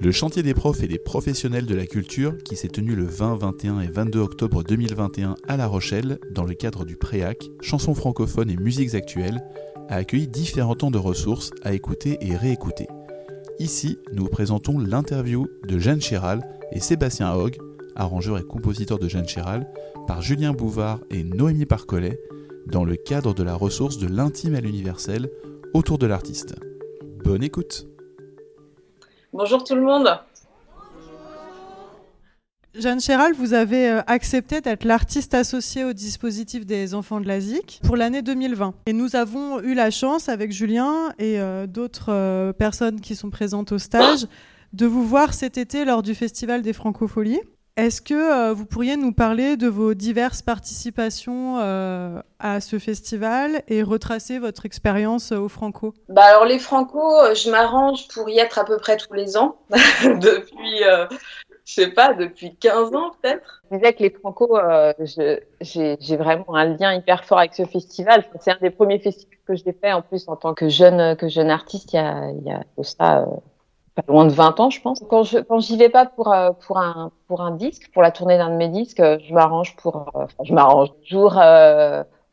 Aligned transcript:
Le 0.00 0.10
chantier 0.10 0.42
des 0.42 0.54
profs 0.54 0.82
et 0.82 0.88
des 0.88 0.98
professionnels 0.98 1.66
de 1.66 1.74
la 1.74 1.86
culture, 1.86 2.36
qui 2.44 2.56
s'est 2.56 2.68
tenu 2.68 2.96
le 2.96 3.04
20, 3.04 3.36
21 3.36 3.80
et 3.80 3.86
22 3.86 4.18
octobre 4.18 4.64
2021 4.64 5.36
à 5.46 5.56
La 5.56 5.68
Rochelle, 5.68 6.18
dans 6.32 6.44
le 6.44 6.54
cadre 6.54 6.84
du 6.84 6.96
Préac, 6.96 7.48
chansons 7.60 7.94
francophones 7.94 8.50
et 8.50 8.56
musiques 8.56 8.94
actuelles, 8.94 9.40
a 9.88 9.96
accueilli 9.96 10.26
différents 10.26 10.74
temps 10.74 10.90
de 10.90 10.98
ressources 10.98 11.52
à 11.62 11.72
écouter 11.74 12.18
et 12.20 12.36
réécouter. 12.36 12.88
Ici, 13.60 13.98
nous 14.12 14.24
vous 14.24 14.30
présentons 14.30 14.78
l'interview 14.80 15.46
de 15.68 15.78
Jeanne 15.78 16.00
Chéral 16.00 16.42
et 16.72 16.80
Sébastien 16.80 17.32
Hogg, 17.32 17.56
arrangeur 17.94 18.38
et 18.38 18.42
compositeur 18.42 18.98
de 18.98 19.08
Jeanne 19.08 19.28
Chéral, 19.28 19.68
par 20.08 20.22
Julien 20.22 20.52
Bouvard 20.52 21.00
et 21.10 21.22
Noémie 21.22 21.66
Parcollet, 21.66 22.18
dans 22.66 22.84
le 22.84 22.96
cadre 22.96 23.32
de 23.32 23.44
la 23.44 23.54
ressource 23.54 23.98
de 23.98 24.08
l'intime 24.08 24.56
à 24.56 24.60
l'universel 24.60 25.30
autour 25.72 25.98
de 25.98 26.06
l'artiste. 26.06 26.56
Bonne 27.22 27.44
écoute 27.44 27.86
Bonjour 29.36 29.64
tout 29.64 29.74
le 29.74 29.80
monde. 29.82 30.08
Jeanne 32.72 33.00
Chéral, 33.00 33.32
vous 33.32 33.52
avez 33.52 33.90
euh, 33.90 34.00
accepté 34.06 34.60
d'être 34.60 34.84
l'artiste 34.84 35.34
associé 35.34 35.82
au 35.82 35.92
dispositif 35.92 36.64
des 36.64 36.94
enfants 36.94 37.20
de 37.20 37.26
la 37.26 37.40
ZIC 37.40 37.80
pour 37.82 37.96
l'année 37.96 38.22
2020. 38.22 38.74
Et 38.86 38.92
nous 38.92 39.16
avons 39.16 39.60
eu 39.60 39.74
la 39.74 39.90
chance, 39.90 40.28
avec 40.28 40.52
Julien 40.52 41.12
et 41.18 41.40
euh, 41.40 41.66
d'autres 41.66 42.12
euh, 42.12 42.52
personnes 42.52 43.00
qui 43.00 43.16
sont 43.16 43.30
présentes 43.30 43.72
au 43.72 43.78
stage, 43.78 44.28
de 44.72 44.86
vous 44.86 45.04
voir 45.04 45.34
cet 45.34 45.58
été 45.58 45.84
lors 45.84 46.04
du 46.04 46.14
Festival 46.14 46.62
des 46.62 46.72
Francopholies. 46.72 47.40
Est-ce 47.76 48.00
que 48.00 48.14
euh, 48.14 48.54
vous 48.54 48.66
pourriez 48.66 48.96
nous 48.96 49.12
parler 49.12 49.56
de 49.56 49.66
vos 49.66 49.94
diverses 49.94 50.42
participations 50.42 51.58
euh, 51.58 52.20
à 52.38 52.60
ce 52.60 52.78
festival 52.78 53.62
et 53.66 53.82
retracer 53.82 54.38
votre 54.38 54.64
expérience 54.64 55.32
euh, 55.32 55.38
au 55.38 55.48
Franco? 55.48 55.92
Bah 56.08 56.22
alors 56.22 56.44
les 56.44 56.60
Franco, 56.60 57.00
je 57.34 57.50
m'arrange 57.50 58.06
pour 58.14 58.28
y 58.28 58.38
être 58.38 58.60
à 58.60 58.64
peu 58.64 58.76
près 58.76 58.96
tous 58.96 59.12
les 59.12 59.36
ans 59.36 59.56
depuis 60.04 60.82
je 61.64 61.72
sais 61.72 61.90
pas, 61.90 62.12
depuis 62.12 62.54
15 62.54 62.94
ans 62.94 63.10
peut-être. 63.20 63.64
Je 63.72 63.78
disais 63.78 63.92
que 63.92 64.02
les 64.04 64.10
Franco, 64.10 64.56
j'ai 65.60 66.16
vraiment 66.16 66.54
un 66.54 66.66
lien 66.66 66.94
hyper 66.94 67.24
fort 67.24 67.38
avec 67.38 67.54
ce 67.54 67.64
festival. 67.64 68.24
C'est 68.38 68.52
un 68.52 68.58
des 68.60 68.70
premiers 68.70 69.00
festivals 69.00 69.38
que 69.48 69.56
j'ai 69.56 69.72
fait 69.72 69.92
en 69.92 70.02
plus 70.02 70.28
en 70.28 70.36
tant 70.36 70.54
que 70.54 70.68
jeune, 70.68 71.16
que 71.16 71.28
jeune 71.28 71.50
artiste 71.50 71.92
il 71.92 71.96
y 71.96 71.98
a, 71.98 72.30
il 72.30 72.44
y 72.44 72.52
a 72.52 72.62
ça 72.82 73.26
pas 73.94 74.02
loin 74.08 74.26
de 74.26 74.32
20 74.32 74.60
ans, 74.60 74.70
je 74.70 74.80
pense. 74.80 75.02
Quand 75.08 75.22
je 75.22 75.38
quand 75.38 75.60
j'y 75.60 75.76
vais 75.76 75.88
pas 75.88 76.06
pour 76.06 76.32
euh, 76.32 76.50
pour 76.66 76.78
un 76.78 77.10
pour 77.28 77.42
un 77.42 77.52
disque, 77.52 77.90
pour 77.92 78.02
la 78.02 78.10
tournée 78.10 78.36
d'un 78.36 78.50
de 78.50 78.56
mes 78.56 78.68
disques, 78.68 79.00
euh, 79.00 79.18
je 79.22 79.32
m'arrange 79.32 79.76
pour 79.76 80.08
euh, 80.16 80.26
je 80.42 80.52
m'arrange 80.52 80.88
toujours 81.02 81.38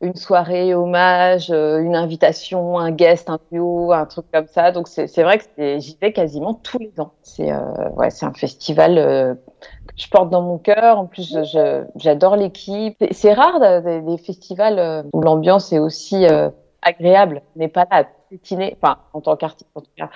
une 0.00 0.16
soirée 0.16 0.74
hommage, 0.74 1.50
une 1.50 1.94
invitation, 1.94 2.76
un 2.80 2.90
guest, 2.90 3.30
un 3.30 3.38
duo, 3.52 3.92
un 3.92 4.06
truc 4.06 4.26
comme 4.32 4.48
ça. 4.48 4.72
Donc 4.72 4.88
c'est 4.88 5.06
c'est 5.06 5.22
vrai 5.22 5.38
que 5.38 5.78
j'y 5.78 5.96
vais 6.00 6.12
quasiment 6.12 6.54
tous 6.54 6.78
les 6.78 6.92
ans. 6.98 7.12
C'est 7.22 7.52
ouais, 7.96 8.10
c'est 8.10 8.26
un 8.26 8.34
festival 8.34 8.96
que 9.86 9.94
je 9.96 10.08
porte 10.08 10.30
dans 10.30 10.42
mon 10.42 10.58
cœur. 10.58 10.98
En 10.98 11.06
plus, 11.06 11.38
j'adore 11.94 12.34
l'équipe. 12.34 12.96
C'est 13.12 13.32
rare 13.32 13.60
des, 13.82 14.18
festivals 14.18 15.06
où 15.12 15.20
l'ambiance 15.20 15.72
est 15.72 15.78
aussi 15.78 16.26
agréable, 16.82 17.42
n'est 17.54 17.68
pas 17.68 17.86
là 17.88 18.04
en 19.12 19.20
tant 19.20 19.36
qu'artiste 19.36 19.70
en 19.74 19.80
tout 19.80 19.90
cas, 19.96 20.10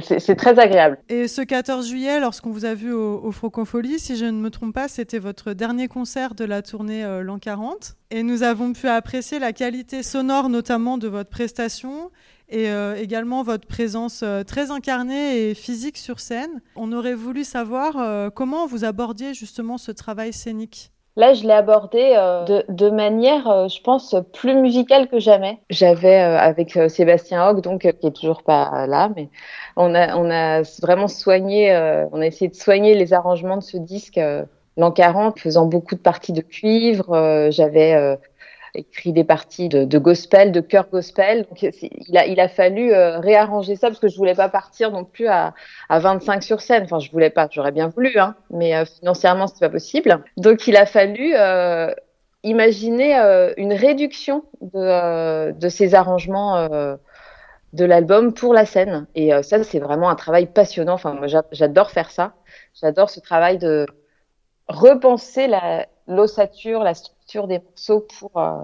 c'est 0.00 0.36
très 0.36 0.58
agréable. 0.58 0.98
Et 1.08 1.28
ce 1.28 1.42
14 1.42 1.88
juillet, 1.88 2.20
lorsqu'on 2.20 2.50
vous 2.50 2.64
a 2.64 2.74
vu 2.74 2.92
au, 2.92 3.20
au 3.22 3.32
Francofolie, 3.32 3.98
si 3.98 4.16
je 4.16 4.24
ne 4.24 4.40
me 4.40 4.50
trompe 4.50 4.74
pas, 4.74 4.88
c'était 4.88 5.18
votre 5.18 5.52
dernier 5.52 5.88
concert 5.88 6.34
de 6.34 6.44
la 6.44 6.62
tournée 6.62 7.04
euh, 7.04 7.22
L'An 7.22 7.38
40, 7.38 7.96
et 8.10 8.22
nous 8.22 8.42
avons 8.42 8.72
pu 8.72 8.88
apprécier 8.88 9.38
la 9.38 9.52
qualité 9.52 10.02
sonore 10.02 10.48
notamment 10.48 10.98
de 10.98 11.08
votre 11.08 11.30
prestation 11.30 12.10
et 12.48 12.70
euh, 12.70 12.96
également 12.96 13.42
votre 13.42 13.66
présence 13.66 14.22
euh, 14.22 14.42
très 14.42 14.70
incarnée 14.70 15.50
et 15.50 15.54
physique 15.54 15.98
sur 15.98 16.20
scène. 16.20 16.60
On 16.76 16.92
aurait 16.92 17.14
voulu 17.14 17.44
savoir 17.44 18.32
comment 18.32 18.66
vous 18.66 18.84
abordiez 18.84 19.34
justement 19.34 19.78
ce 19.78 19.92
travail 19.92 20.32
scénique? 20.32 20.92
Là, 21.16 21.34
je 21.34 21.42
l'ai 21.42 21.52
abordé 21.52 22.14
euh, 22.16 22.44
de, 22.44 22.64
de, 22.68 22.88
manière, 22.88 23.48
euh, 23.48 23.68
je 23.68 23.80
pense, 23.82 24.14
plus 24.32 24.54
musicale 24.54 25.08
que 25.08 25.18
jamais. 25.18 25.58
J'avais 25.68 26.20
euh, 26.20 26.38
avec 26.38 26.78
Sébastien 26.88 27.48
Hogg, 27.48 27.60
donc 27.62 27.80
qui 27.80 28.06
est 28.06 28.14
toujours 28.14 28.42
pas 28.42 28.86
là, 28.86 29.10
mais 29.16 29.28
on 29.76 29.94
a, 29.94 30.16
on 30.16 30.30
a 30.30 30.62
vraiment 30.80 31.08
soigné, 31.08 31.74
on 32.12 32.20
a 32.20 32.26
essayé 32.26 32.48
de 32.48 32.54
soigner 32.54 32.94
les 32.94 33.12
arrangements 33.12 33.56
de 33.56 33.62
ce 33.62 33.76
disque 33.76 34.20
l'an 34.76 34.92
40, 34.92 35.38
faisant 35.38 35.66
beaucoup 35.66 35.94
de 35.94 36.00
parties 36.00 36.32
de 36.32 36.42
cuivre. 36.42 37.48
J'avais 37.50 38.18
écrit 38.74 39.12
des 39.12 39.24
parties 39.24 39.68
de, 39.68 39.98
gospel, 39.98 40.52
de 40.52 40.60
chœur 40.60 40.88
gospel. 40.90 41.46
Il 41.60 42.16
a, 42.16 42.26
il 42.26 42.40
a 42.40 42.48
fallu 42.48 42.92
euh, 42.92 43.18
réarranger 43.18 43.76
ça 43.76 43.88
parce 43.88 43.98
que 43.98 44.08
je 44.08 44.16
voulais 44.16 44.34
pas 44.34 44.48
partir 44.48 44.90
non 44.90 45.04
plus 45.04 45.28
à, 45.28 45.54
à 45.88 45.98
25 45.98 46.42
sur 46.42 46.60
scène. 46.60 46.84
Enfin, 46.84 46.98
je 46.98 47.10
voulais 47.10 47.30
pas, 47.30 47.48
j'aurais 47.50 47.72
bien 47.72 47.88
voulu, 47.88 48.18
hein, 48.18 48.34
mais 48.50 48.76
euh, 48.76 48.84
financièrement, 48.84 49.46
c'était 49.46 49.66
pas 49.66 49.70
possible. 49.70 50.22
Donc, 50.36 50.66
il 50.66 50.76
a 50.76 50.86
fallu 50.86 51.32
euh, 51.34 51.92
imaginer 52.42 53.18
euh, 53.18 53.52
une 53.56 53.72
réduction 53.72 54.44
de, 54.60 55.52
de 55.52 55.68
ces 55.68 55.94
arrangements 55.94 56.68
de 57.72 57.84
l'album 57.84 58.34
pour 58.34 58.52
la 58.54 58.66
scène. 58.66 59.06
Et 59.14 59.30
ça, 59.42 59.62
c'est 59.62 59.78
vraiment 59.78 60.10
un 60.10 60.16
travail 60.16 60.46
passionnant. 60.46 60.94
Enfin, 60.94 61.14
moi, 61.14 61.26
j'adore 61.52 61.90
faire 61.90 62.10
ça. 62.10 62.34
J'adore 62.80 63.10
ce 63.10 63.20
travail 63.20 63.58
de 63.58 63.86
repenser 64.68 65.46
la 65.46 65.86
l'ossature, 66.10 66.82
la 66.82 66.94
structure 66.94 67.19
des 67.38 67.58
morceaux 67.60 68.06
pour, 68.18 68.30
euh, 68.36 68.56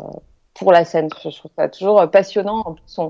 pour 0.54 0.72
la 0.72 0.84
scène. 0.84 1.08
Je 1.22 1.36
trouve 1.36 1.50
ça 1.56 1.68
toujours 1.68 2.00
euh, 2.00 2.06
passionnant. 2.06 2.62
En 2.64 2.74
plus, 2.74 3.00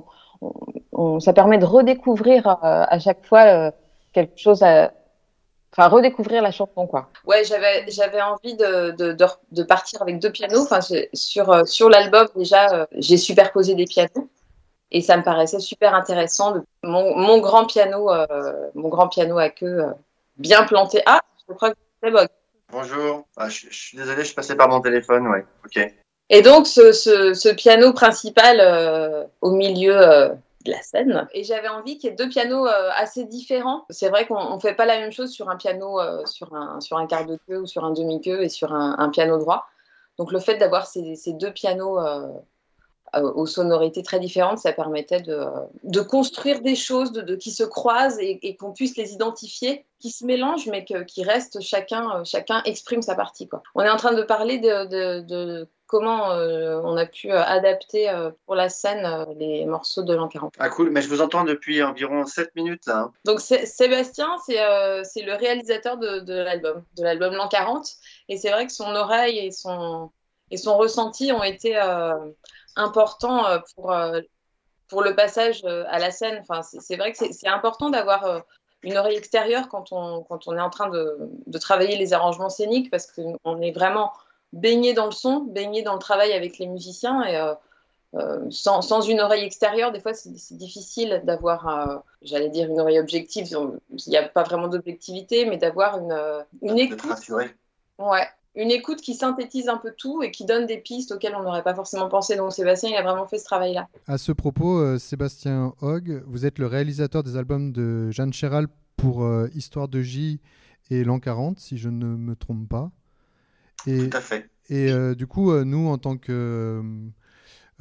on, 0.93 1.21
ça 1.21 1.33
permet 1.33 1.59
de 1.59 1.65
redécouvrir 1.65 2.47
euh, 2.47 2.55
à 2.63 2.99
chaque 2.99 3.25
fois 3.25 3.73
quelque 4.13 4.39
chose 4.39 4.63
enfin 4.63 5.89
redécouvrir 5.89 6.43
la 6.43 6.51
chanson 6.51 6.87
quoi. 6.87 7.09
Ouais, 7.27 7.45
j'avais 7.45 7.85
j'avais 7.89 8.21
envie 8.21 8.55
de, 8.55 8.91
de, 8.93 9.17
de, 9.53 9.63
partir 9.63 10.03
avec 10.03 10.19
deux 10.19 10.31
pianos. 10.31 10.63
Enfin, 10.63 10.81
sur 11.13 11.67
sur 11.67 11.89
l'album 11.89 12.29
déjà, 12.37 12.87
j'ai 12.93 13.17
superposé 13.17 13.75
des 13.75 13.87
pianos 13.87 14.29
et 14.91 15.01
ça 15.01 15.17
me 15.17 15.23
paraissait 15.23 15.61
super 15.61 15.95
intéressant. 15.95 16.55
Mon, 16.83 17.17
mon 17.17 17.39
grand 17.39 17.65
piano, 17.67 18.11
mon 18.75 18.89
grand 18.89 19.09
piano 19.09 19.39
à 19.39 19.49
queue 19.49 19.85
bien 20.37 20.65
planté. 20.65 21.03
Ah, 21.07 21.21
je 21.49 21.55
crois 21.55 21.71
que 21.71 21.79
c'est 22.03 22.11
bon. 22.11 22.29
Bonjour, 22.73 23.27
ah, 23.37 23.49
je, 23.49 23.69
suis 23.71 23.97
désolé, 23.97 24.23
je 24.23 24.27
suis 24.27 24.35
passé 24.35 24.57
par 24.57 24.69
mon 24.69 24.81
téléphone, 24.81 25.29
ouais, 25.29 25.47
ok. 25.65 25.95
Et 26.29 26.43
donc 26.43 26.67
ce, 26.67 26.93
ce, 26.93 27.35
ce 27.35 27.49
piano 27.49 27.93
principal 27.93 28.59
euh, 28.61 29.25
au 29.41 29.53
milieu 29.53 29.97
euh, 29.97 30.29
de 30.65 30.73
la 30.73 30.83
scène. 30.83 31.29
Et 31.33 31.45
j'avais 31.45 31.69
envie 31.69 31.99
qu'il 31.99 32.11
y 32.11 32.13
ait 32.13 32.17
deux 32.17 32.29
pianos 32.29 32.67
euh, 32.67 32.91
assez 32.97 33.25
différents. 33.25 33.85
C'est 33.91 34.09
vrai 34.09 34.27
qu'on 34.27 34.57
ne 34.57 34.61
fait 34.61 34.75
pas 34.75 34.87
la 34.87 34.99
même 34.99 35.13
chose 35.13 35.31
sur 35.31 35.49
un 35.49 35.57
piano, 35.57 36.01
sur, 36.27 36.53
un, 36.55 36.81
sur 36.81 36.99
un 36.99 37.07
quart 37.07 37.27
de 37.27 37.39
queue 37.47 37.61
ou 37.61 37.67
sur 37.67 37.85
un 37.85 37.93
demi-queue 37.93 38.43
et 38.43 38.49
sur 38.49 38.73
un, 38.73 38.97
un, 38.99 39.11
piano 39.11 39.39
droit. 39.39 39.69
Donc 40.19 40.33
le 40.33 40.41
fait 40.41 40.57
d'avoir 40.57 40.87
ces, 40.87 41.15
ces, 41.15 41.33
deux 41.33 41.53
pianos 41.53 41.99
euh, 41.99 42.29
aux 43.23 43.47
sonorités 43.47 44.03
très 44.03 44.21
différentes, 44.21 44.59
ça 44.59 44.73
permettait 44.73 45.21
de, 45.21 45.45
de 45.85 46.01
construire 46.01 46.61
des 46.61 46.75
choses 46.75 47.13
de, 47.13 47.23
de, 47.23 47.37
qui 47.37 47.51
se 47.51 47.65
croisent 47.65 48.19
et, 48.21 48.39
et 48.43 48.57
qu'on 48.57 48.73
puisse 48.73 48.97
les 48.97 49.13
identifier, 49.13 49.85
qui 49.99 50.11
se 50.11 50.25
mélangent, 50.25 50.67
mais 50.67 50.85
que, 50.85 51.03
qui 51.05 51.25
restent 51.25 51.61
chacun, 51.61 52.21
euh, 52.21 52.25
chacun 52.25 52.63
exprime 52.65 53.03
sa 53.03 53.15
partie. 53.15 53.49
Quoi. 53.49 53.63
On 53.75 53.83
est 53.83 53.91
en 53.91 53.97
train 53.97 54.15
de 54.15 54.23
parler 54.23 54.59
de, 54.59 55.21
de 55.21 55.69
comment 55.87 56.33
euh, 56.33 56.81
on 56.83 56.97
a 56.97 57.07
pu 57.07 57.31
adapter 57.31 58.11
euh, 58.11 58.31
pour 58.45 58.55
la 58.55 58.69
scène 58.69 59.05
euh, 59.05 59.25
les 59.37 59.65
morceaux 59.65 60.03
de 60.03 60.15
l'an 60.15 60.29
40. 60.29 60.55
Ah 60.59 60.69
cool, 60.69 60.91
mais 60.91 61.03
je 61.03 61.09
vous 61.09 61.21
entends 61.21 61.45
depuis 61.45 61.83
environ 61.83 62.27
7 62.27 62.55
minutes 62.57 62.87
là. 62.87 62.99
Hein. 62.99 63.13
Donc 63.25 63.41
Sébastien, 63.41 64.37
c'est 64.47 64.57
le 64.57 65.35
réalisateur 65.35 65.97
de, 65.97 66.21
de 66.21 66.35
l'album, 66.35 66.83
de 66.97 67.03
l'album 67.03 67.35
l'an 67.35 67.49
40, 67.49 67.89
et 68.29 68.37
c'est 68.37 68.51
vrai 68.51 68.67
que 68.67 68.73
son 68.73 68.95
oreille 68.95 69.39
et 69.39 69.51
son, 69.51 70.11
et 70.51 70.57
son 70.57 70.77
ressenti 70.77 71.33
ont 71.33 71.45
été 71.45 71.77
important 72.77 73.47
euh, 73.47 73.59
pour, 73.75 73.93
euh, 73.93 74.21
pour 74.89 75.03
le 75.03 75.15
passage 75.15 75.63
euh, 75.65 75.85
à 75.89 75.99
la 75.99 76.11
scène. 76.11 76.39
Enfin, 76.41 76.63
c'est 76.63 76.97
vrai 76.97 77.13
que 77.13 77.19
c'est 77.19 77.49
important 77.49 77.91
d'avoir 77.91 78.43
une 78.83 78.97
oreille 78.97 79.17
extérieure 79.17 79.69
quand 79.69 79.93
on, 79.93 80.23
quand 80.23 80.47
on 80.47 80.57
est 80.57 80.61
en 80.61 80.71
train 80.71 80.89
de, 80.89 81.19
de 81.47 81.59
travailler 81.59 81.97
les 81.97 82.13
arrangements 82.13 82.51
scéniques 82.51 82.91
parce 82.91 83.11
qu'on 83.11 83.61
est 83.61 83.73
vraiment 83.73 84.13
baigné 84.53 84.95
dans 84.95 85.07
le 85.07 85.13
son, 85.13 85.41
baigné 85.41 85.83
dans 85.83 85.95
le 85.95 85.99
travail 85.99 86.33
avec 86.33 86.59
les 86.59 86.67
musiciens 86.67 87.25
et 87.25 87.55
euh, 88.15 88.47
sans, 88.51 88.81
sans, 88.81 89.03
une 89.03 89.21
oreille 89.21 89.45
extérieure, 89.45 89.93
des 89.93 90.01
fois 90.01 90.15
c'est 90.15 90.33
difficile 90.57 91.21
d'avoir, 91.25 91.69
euh, 91.69 91.97
j'allais 92.23 92.49
dire 92.49 92.71
une 92.71 92.81
oreille 92.81 92.99
objective, 92.99 93.47
il 93.51 94.11
n'y 94.11 94.17
a 94.17 94.27
pas 94.27 94.43
vraiment 94.43 94.69
d'objectivité, 94.69 95.45
mais 95.45 95.59
d'avoir 95.59 95.99
une, 95.99 96.17
une 96.63 96.79
écoute. 96.79 97.03
Ouais, 97.99 98.27
une 98.57 98.71
écoute 98.71 99.01
qui 99.01 99.15
synthétise 99.15 99.69
un 99.69 99.77
peu 99.77 99.93
tout 99.97 100.23
et 100.23 100.31
qui 100.31 100.45
donne 100.45 100.67
des 100.67 100.79
pistes 100.79 101.13
auxquelles 101.13 101.35
on 101.39 101.43
n'aurait 101.43 101.63
pas 101.63 101.75
forcément 101.75 102.09
pensé. 102.09 102.37
Donc 102.37 102.53
Sébastien, 102.53 102.91
il 102.91 102.97
a 102.97 103.03
vraiment 103.03 103.27
fait 103.27 103.39
ce 103.39 103.45
travail-là. 103.45 103.89
À 104.07 104.19
ce 104.19 104.33
propos, 104.33 104.79
euh, 104.79 104.99
Sébastien 104.99 105.75
Hogg, 105.83 106.23
vous 106.27 106.47
êtes 106.47 106.59
le 106.59 106.67
réalisateur 106.67 107.23
des 107.23 107.37
albums 107.37 107.73
de 107.73 108.11
Jeanne 108.11 108.33
Chéral 108.33 108.67
pour 108.97 109.25
euh, 109.25 109.49
Histoire 109.55 109.89
de 109.89 110.01
J 110.01 110.41
et 110.91 111.05
L'An 111.05 111.19
40, 111.21 111.59
si 111.61 111.77
je 111.79 111.89
ne 111.89 112.07
me 112.07 112.35
trompe 112.35 112.69
pas. 112.69 112.91
Et, 113.87 114.09
Tout 114.09 114.17
à 114.17 114.21
fait. 114.21 114.49
Et 114.69 114.91
euh, 114.91 115.15
du 115.15 115.27
coup, 115.27 115.53
nous, 115.65 115.89
en 115.89 115.99
tant 115.99 116.17
que 116.17 116.83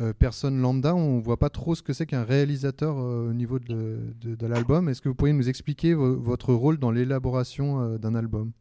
euh, 0.01 0.13
personne 0.19 0.59
lambda, 0.61 0.93
on 0.93 1.19
voit 1.19 1.37
pas 1.37 1.49
trop 1.49 1.73
ce 1.73 1.81
que 1.81 1.93
c'est 1.93 2.05
qu'un 2.05 2.23
réalisateur 2.23 2.97
euh, 2.99 3.29
au 3.29 3.33
niveau 3.33 3.59
de, 3.59 3.99
de- 4.21 4.35
de 4.35 4.47
l'album. 4.47 4.89
Est-ce 4.89 5.01
que 5.01 5.07
vous 5.09 5.15
pourriez 5.15 5.33
nous 5.33 5.47
expliquer 5.49 5.93
vo- 5.93 6.19
votre 6.19 6.53
rôle 6.53 6.77
dans 6.77 6.91
l'élaboration 6.91 7.81
euh, 7.81 7.97
d'un 7.97 8.13
album? 8.13 8.51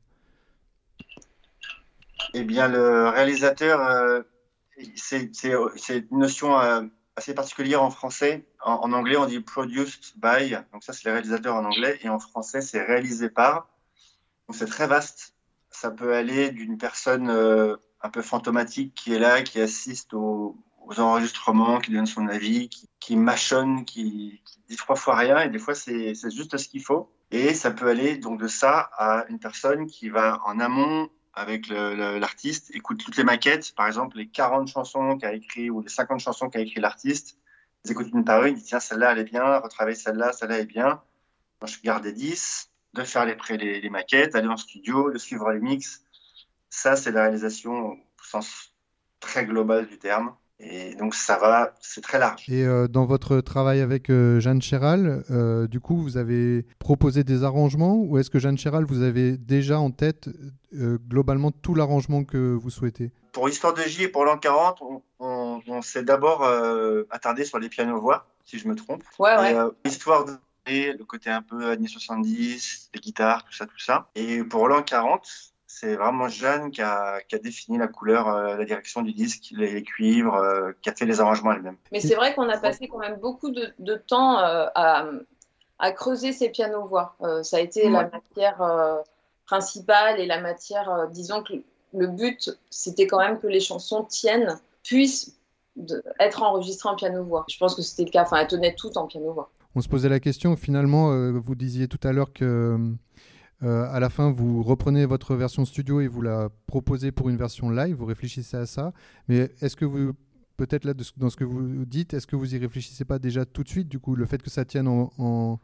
Eh 2.32 2.44
bien, 2.44 2.68
le 2.68 3.08
réalisateur, 3.08 3.80
euh, 3.80 4.22
c'est 4.96 5.30
une 6.10 6.18
notion 6.18 6.58
euh, 6.58 6.82
assez 7.16 7.34
particulière 7.34 7.82
en 7.82 7.90
français. 7.90 8.46
En, 8.62 8.92
anglais, 8.92 9.16
on 9.16 9.26
dit 9.26 9.40
produced 9.40 10.14
by, 10.16 10.56
donc 10.72 10.82
ça 10.82 10.92
c'est 10.92 11.06
le 11.06 11.12
réalisateur 11.12 11.54
en 11.54 11.64
anglais, 11.64 11.98
et 12.02 12.08
en 12.08 12.18
français, 12.18 12.60
c'est 12.60 12.82
réalisé 12.82 13.28
par. 13.28 13.68
Donc 14.48 14.56
c'est 14.56 14.66
très 14.66 14.86
vaste. 14.86 15.34
Ça 15.70 15.90
peut 15.90 16.14
aller 16.14 16.50
d'une 16.50 16.78
personne 16.78 17.28
euh, 17.30 17.76
un 18.00 18.10
peu 18.10 18.22
fantomatique 18.22 18.94
qui 18.94 19.14
est 19.14 19.18
là, 19.18 19.42
qui 19.42 19.60
assiste 19.60 20.14
aux, 20.14 20.56
enregistrements, 20.98 21.78
qui 21.80 21.92
donne 21.92 22.06
son 22.06 22.28
avis, 22.28 22.68
qui, 22.68 22.88
qui 23.00 23.16
mâchonne, 23.16 23.84
qui, 23.84 24.42
qui 24.44 24.60
dit 24.68 24.76
trois 24.76 24.96
fois 24.96 25.16
rien, 25.16 25.40
et 25.40 25.48
des 25.48 25.58
fois 25.58 25.74
c'est 25.74 26.14
juste 26.30 26.56
ce 26.56 26.68
qu'il 26.68 26.82
faut. 26.82 27.10
Et 27.30 27.54
ça 27.54 27.70
peut 27.70 27.88
aller 27.88 28.18
donc 28.18 28.40
de 28.40 28.48
ça 28.48 28.90
à 28.96 29.24
une 29.28 29.38
personne 29.38 29.86
qui 29.86 30.08
va 30.10 30.40
en 30.44 30.60
amont 30.60 31.08
avec 31.34 31.68
l'artiste, 31.68 32.70
écoute 32.74 33.02
toutes 33.04 33.16
les 33.16 33.24
maquettes, 33.24 33.74
par 33.74 33.86
exemple 33.86 34.18
les 34.18 34.28
40 34.28 34.68
chansons 34.68 35.18
qu'a 35.18 35.32
écrit 35.32 35.70
ou 35.70 35.80
les 35.82 35.88
50 35.88 36.20
chansons 36.20 36.48
qu'a 36.48 36.60
écrit 36.60 36.80
l'artiste, 36.80 37.38
ils 37.84 37.90
écoutent 37.90 38.10
une 38.12 38.24
par 38.24 38.44
une, 38.44 38.54
disent 38.54 38.64
tiens 38.64 38.80
celle-là 38.80 39.12
elle 39.12 39.18
est 39.18 39.24
bien, 39.24 39.58
retravaille 39.58 39.96
celle-là, 39.96 40.32
celle-là 40.32 40.60
est 40.60 40.66
bien. 40.66 41.02
Moi 41.60 41.66
je 41.66 41.78
garde 41.82 42.04
les 42.04 42.12
10, 42.12 42.70
de 42.94 43.02
faire 43.02 43.26
les, 43.26 43.36
les, 43.56 43.80
les 43.80 43.90
maquettes, 43.90 44.34
aller 44.36 44.48
en 44.48 44.56
studio, 44.56 45.10
de 45.10 45.18
suivre 45.18 45.50
les 45.52 45.60
mix. 45.60 46.04
Ça 46.70 46.96
c'est 46.96 47.10
la 47.10 47.22
réalisation 47.22 47.92
au 47.92 47.98
sens 48.22 48.72
très 49.20 49.44
global 49.44 49.86
du 49.86 49.98
terme. 49.98 50.34
Et 50.70 50.94
donc 50.94 51.14
ça 51.14 51.36
va, 51.38 51.74
c'est 51.80 52.00
très 52.00 52.18
large. 52.18 52.44
Et 52.48 52.64
euh, 52.64 52.88
dans 52.88 53.04
votre 53.04 53.40
travail 53.40 53.80
avec 53.80 54.08
euh, 54.10 54.40
Jeanne 54.40 54.62
Chéral, 54.62 55.22
euh, 55.30 55.66
du 55.66 55.80
coup, 55.80 55.96
vous 55.96 56.16
avez 56.16 56.64
proposé 56.78 57.22
des 57.24 57.44
arrangements 57.44 57.96
ou 57.96 58.18
est-ce 58.18 58.30
que 58.30 58.38
Jeanne 58.38 58.56
Chéral, 58.58 58.84
vous 58.84 59.02
avez 59.02 59.36
déjà 59.36 59.78
en 59.78 59.90
tête 59.90 60.28
euh, 60.74 60.98
globalement 61.08 61.50
tout 61.50 61.74
l'arrangement 61.74 62.24
que 62.24 62.54
vous 62.54 62.70
souhaitez? 62.70 63.12
Pour 63.32 63.48
Histoire 63.48 63.74
de 63.74 63.82
J 63.82 64.04
et 64.04 64.08
pour 64.08 64.24
l'an 64.24 64.38
40, 64.38 64.78
on, 64.82 65.02
on- 65.18 65.60
on 65.66 65.82
s'est 65.82 66.02
d'abord 66.04 66.44
euh, 66.44 67.02
attardé 67.10 67.44
sur 67.44 67.58
les 67.58 67.68
pianos-voix, 67.68 68.26
si 68.44 68.58
je 68.58 68.66
me 68.68 68.74
trompe. 68.74 69.02
Ouais, 69.18 69.36
ouais. 69.36 69.52
Et, 69.52 69.54
euh, 69.56 69.70
histoire 69.84 70.24
de 70.24 70.32
et 70.66 70.94
le 70.94 71.04
côté 71.04 71.28
un 71.28 71.42
peu 71.42 71.68
années 71.68 71.88
70, 71.88 72.88
les 72.94 73.00
guitares, 73.00 73.44
tout 73.44 73.52
ça, 73.52 73.66
tout 73.66 73.78
ça. 73.78 74.08
Et 74.14 74.42
pour 74.42 74.66
l'an 74.66 74.82
40, 74.82 75.28
c'est 75.76 75.96
vraiment 75.96 76.28
Jeanne 76.28 76.70
qui 76.70 76.82
a, 76.82 77.20
qui 77.28 77.34
a 77.34 77.38
défini 77.38 77.78
la 77.78 77.88
couleur, 77.88 78.28
euh, 78.28 78.56
la 78.56 78.64
direction 78.64 79.02
du 79.02 79.12
disque, 79.12 79.44
les, 79.52 79.72
les 79.72 79.82
cuivres, 79.82 80.36
euh, 80.36 80.72
qui 80.82 80.88
a 80.90 80.94
fait 80.94 81.04
les 81.04 81.20
arrangements 81.20 81.52
elle-même. 81.52 81.76
Mais 81.92 82.00
c'est 82.00 82.14
vrai 82.14 82.34
qu'on 82.34 82.48
a 82.48 82.58
passé 82.58 82.86
quand 82.88 82.98
même 83.06 83.18
beaucoup 83.20 83.50
de, 83.50 83.72
de 83.78 83.94
temps 83.96 84.38
euh, 84.38 84.66
à, 84.74 85.06
à 85.78 85.92
creuser 85.92 86.32
ces 86.32 86.48
pianos-voix. 86.50 87.16
Euh, 87.22 87.42
ça 87.42 87.56
a 87.56 87.60
été 87.60 87.88
la 87.90 88.08
matière 88.08 88.62
euh, 88.62 88.98
principale 89.46 90.20
et 90.20 90.26
la 90.26 90.40
matière, 90.40 90.88
euh, 90.90 91.06
disons 91.08 91.42
que 91.42 91.54
le 91.92 92.06
but, 92.06 92.50
c'était 92.70 93.06
quand 93.06 93.18
même 93.18 93.38
que 93.38 93.46
les 93.48 93.60
chansons 93.60 94.04
tiennent, 94.04 94.58
puissent 94.84 95.36
de- 95.76 96.02
être 96.20 96.42
enregistrées 96.42 96.88
en 96.88 96.96
piano-voix. 96.96 97.44
Je 97.48 97.58
pense 97.58 97.74
que 97.74 97.82
c'était 97.82 98.04
le 98.04 98.10
cas, 98.10 98.22
enfin, 98.22 98.38
elles 98.38 98.46
tenaient 98.46 98.74
toutes 98.74 98.96
en 98.96 99.06
piano-voix. 99.06 99.50
On 99.74 99.80
se 99.80 99.88
posait 99.88 100.08
la 100.08 100.20
question, 100.20 100.54
finalement, 100.56 101.12
euh, 101.12 101.32
vous 101.44 101.56
disiez 101.56 101.88
tout 101.88 102.00
à 102.04 102.12
l'heure 102.12 102.32
que 102.32 102.78
euh, 103.62 103.86
à 103.90 104.00
la 104.00 104.10
fin, 104.10 104.30
vous 104.30 104.62
reprenez 104.62 105.06
votre 105.06 105.34
version 105.34 105.64
studio 105.64 106.00
et 106.00 106.08
vous 106.08 106.22
la 106.22 106.48
proposez 106.66 107.12
pour 107.12 107.28
une 107.28 107.36
version 107.36 107.70
live, 107.70 107.96
vous 107.96 108.06
réfléchissez 108.06 108.56
à 108.56 108.66
ça. 108.66 108.92
Mais 109.28 109.50
est-ce 109.60 109.76
que 109.76 109.84
vous, 109.84 110.12
peut-être 110.56 110.84
là, 110.84 110.92
dans 111.16 111.30
ce 111.30 111.36
que 111.36 111.44
vous 111.44 111.84
dites, 111.84 112.14
est-ce 112.14 112.26
que 112.26 112.36
vous 112.36 112.54
y 112.54 112.58
réfléchissez 112.58 113.04
pas 113.04 113.18
déjà 113.18 113.44
tout 113.44 113.62
de 113.62 113.68
suite? 113.68 113.88
Du 113.88 113.98
coup, 113.98 114.16
le 114.16 114.26
fait 114.26 114.42
que 114.42 114.50
ça 114.50 114.64
tienne 114.64 114.88
en, 114.88 115.58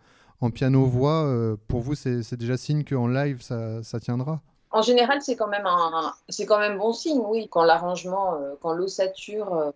piano-voix, 0.55 1.25
euh, 1.25 1.57
pour 1.69 1.81
vous, 1.81 1.95
c'est 1.95 2.37
déjà 2.37 2.57
signe 2.57 2.85
qu'en 2.85 3.07
live, 3.07 3.43
ça, 3.43 4.01
tiendra? 4.01 4.41
En 4.71 4.83
général, 4.83 5.21
c'est 5.21 5.37
quand 5.37 5.49
même 5.49 5.67
un, 5.67 6.15
c'est 6.29 6.47
quand 6.47 6.61
même 6.61 6.79
bon 6.79 6.93
signe, 6.93 7.21
oui. 7.27 7.49
Quand 7.51 7.65
l'arrangement, 7.65 8.35
euh, 8.35 8.55
quand 8.61 8.73
l'ossature 8.73 9.53
euh, 9.53 9.73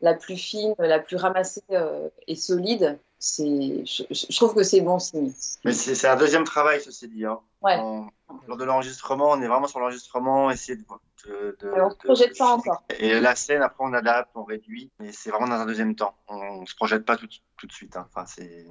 la 0.00 0.14
plus 0.14 0.36
fine, 0.36 0.74
la 0.78 0.98
plus 0.98 1.16
ramassée 1.16 1.62
euh, 1.70 2.08
est 2.26 2.34
solide, 2.34 2.98
je, 3.20 4.02
je 4.10 4.36
trouve 4.36 4.54
que 4.54 4.62
c'est 4.62 4.80
bon 4.80 4.98
signe. 4.98 5.32
Mais 5.64 5.72
c'est 5.72 6.06
un 6.08 6.16
deuxième 6.16 6.44
travail, 6.44 6.80
ceci 6.82 7.08
dit. 7.08 7.24
hein. 7.24 7.38
Ouais. 7.62 7.76
On- 7.78 8.06
lors 8.48 8.56
de 8.56 8.64
l'enregistrement, 8.64 9.30
on 9.30 9.40
est 9.40 9.46
vraiment 9.48 9.66
sur 9.68 9.80
l'enregistrement, 9.80 10.50
essayer 10.50 10.76
de. 10.76 10.82
de, 11.26 11.56
de- 11.60 11.70
Mais 11.74 11.80
on 11.80 11.90
se 11.90 11.94
de- 11.96 12.00
projette 12.04 12.38
pas 12.38 12.54
encore. 12.54 12.82
Et 12.98 13.20
la 13.20 13.34
scène, 13.34 13.62
après, 13.62 13.84
on 13.84 13.92
adapte, 13.92 14.30
on 14.34 14.44
réduit, 14.44 14.90
mais 15.00 15.10
c'est 15.12 15.30
vraiment 15.30 15.48
dans 15.48 15.54
un 15.54 15.66
deuxième 15.66 15.94
temps. 15.94 16.14
On 16.28 16.60
ne 16.62 16.66
se 16.66 16.74
projette 16.74 17.04
pas 17.04 17.16
tout, 17.16 17.26
tout 17.58 17.66
de 17.66 17.72
suite. 17.72 17.96
hein. 17.96 18.06
Enfin, 18.12 18.26
c'est 18.26 18.66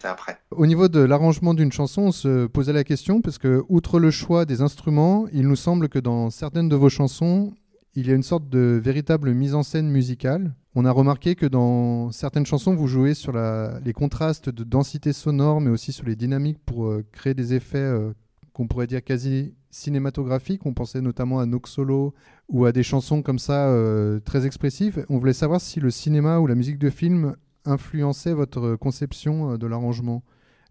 c'est 0.00 0.08
après. 0.08 0.38
Au 0.52 0.64
niveau 0.66 0.86
de 0.88 1.00
l'arrangement 1.00 1.54
d'une 1.54 1.72
chanson, 1.72 2.02
on 2.02 2.12
se 2.12 2.46
posait 2.46 2.72
la 2.72 2.84
question 2.84 3.20
parce 3.20 3.36
que, 3.38 3.62
outre 3.68 3.98
le 3.98 4.10
choix 4.12 4.44
des 4.44 4.62
instruments, 4.62 5.26
il 5.32 5.48
nous 5.48 5.56
semble 5.56 5.88
que 5.88 5.98
dans 5.98 6.30
certaines 6.30 6.68
de 6.68 6.76
vos 6.76 6.88
chansons, 6.88 7.52
il 7.94 8.06
y 8.06 8.12
a 8.12 8.14
une 8.14 8.22
sorte 8.22 8.48
de 8.48 8.80
véritable 8.82 9.32
mise 9.34 9.54
en 9.56 9.62
scène 9.64 9.88
musicale. 9.88 10.54
On 10.80 10.84
a 10.84 10.92
remarqué 10.92 11.34
que 11.34 11.44
dans 11.44 12.12
certaines 12.12 12.46
chansons, 12.46 12.72
vous 12.76 12.86
jouez 12.86 13.12
sur 13.12 13.32
les 13.32 13.92
contrastes 13.92 14.48
de 14.48 14.62
densité 14.62 15.12
sonore, 15.12 15.60
mais 15.60 15.70
aussi 15.70 15.90
sur 15.90 16.06
les 16.06 16.14
dynamiques 16.14 16.60
pour 16.64 16.86
euh, 16.86 17.04
créer 17.10 17.34
des 17.34 17.52
effets 17.52 17.78
euh, 17.78 18.12
qu'on 18.52 18.68
pourrait 18.68 18.86
dire 18.86 19.02
quasi 19.02 19.56
cinématographiques. 19.72 20.66
On 20.66 20.74
pensait 20.74 21.00
notamment 21.00 21.40
à 21.40 21.46
Noxolo 21.46 22.14
ou 22.48 22.64
à 22.64 22.70
des 22.70 22.84
chansons 22.84 23.22
comme 23.22 23.40
ça 23.40 23.70
euh, 23.70 24.20
très 24.20 24.46
expressives. 24.46 25.04
On 25.08 25.18
voulait 25.18 25.32
savoir 25.32 25.60
si 25.60 25.80
le 25.80 25.90
cinéma 25.90 26.38
ou 26.38 26.46
la 26.46 26.54
musique 26.54 26.78
de 26.78 26.90
film 26.90 27.34
influençait 27.64 28.32
votre 28.32 28.76
conception 28.76 29.58
de 29.58 29.66
l'arrangement. 29.66 30.22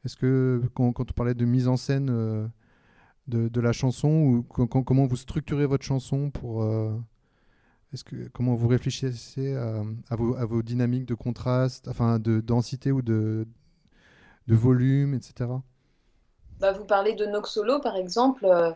Est-ce 0.05 0.15
que 0.15 0.61
quand, 0.73 0.97
on 0.97 1.03
parlait 1.03 1.33
de 1.33 1.43
mise 1.43 1.67
en 1.67 1.75
scène 1.75 2.49
de, 3.27 3.59
la 3.59 3.73
chanson 3.73 4.07
ou 4.07 4.43
co- 4.43 4.67
co- 4.67 4.83
comment 4.83 5.05
vous 5.05 5.17
structurez 5.17 5.65
votre 5.65 5.83
chanson 5.83 6.29
pour 6.29 6.65
comment 8.33 8.55
vous 8.55 8.67
réfléchissez 8.67 9.55
à, 9.55 10.15
vos, 10.15 10.61
dynamiques 10.61 11.05
de 11.05 11.13
contraste, 11.13 11.87
enfin 11.87 12.19
de 12.19 12.41
densité 12.41 12.91
ou 12.91 13.01
de, 13.01 13.47
volume, 14.47 15.13
etc. 15.13 15.49
Bah, 16.59 16.71
vous 16.71 16.85
parlez 16.85 17.13
de 17.13 17.25
Noxolo, 17.25 17.79
par 17.79 17.95
exemple. 17.95 18.45
euh, 18.45 18.71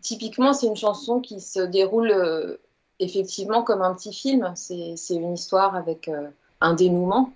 typiquement, 0.00 0.52
c'est 0.52 0.66
une 0.66 0.76
chanson 0.76 1.20
qui 1.20 1.40
se 1.40 1.60
déroule 1.60 2.10
euh, 2.10 2.56
effectivement 2.98 3.62
comme 3.62 3.82
un 3.82 3.94
petit 3.94 4.12
film. 4.12 4.52
C'est 4.54 4.94
une 5.10 5.34
histoire 5.34 5.74
avec 5.74 6.08
euh, 6.08 6.28
un 6.60 6.74
dénouement, 6.74 7.32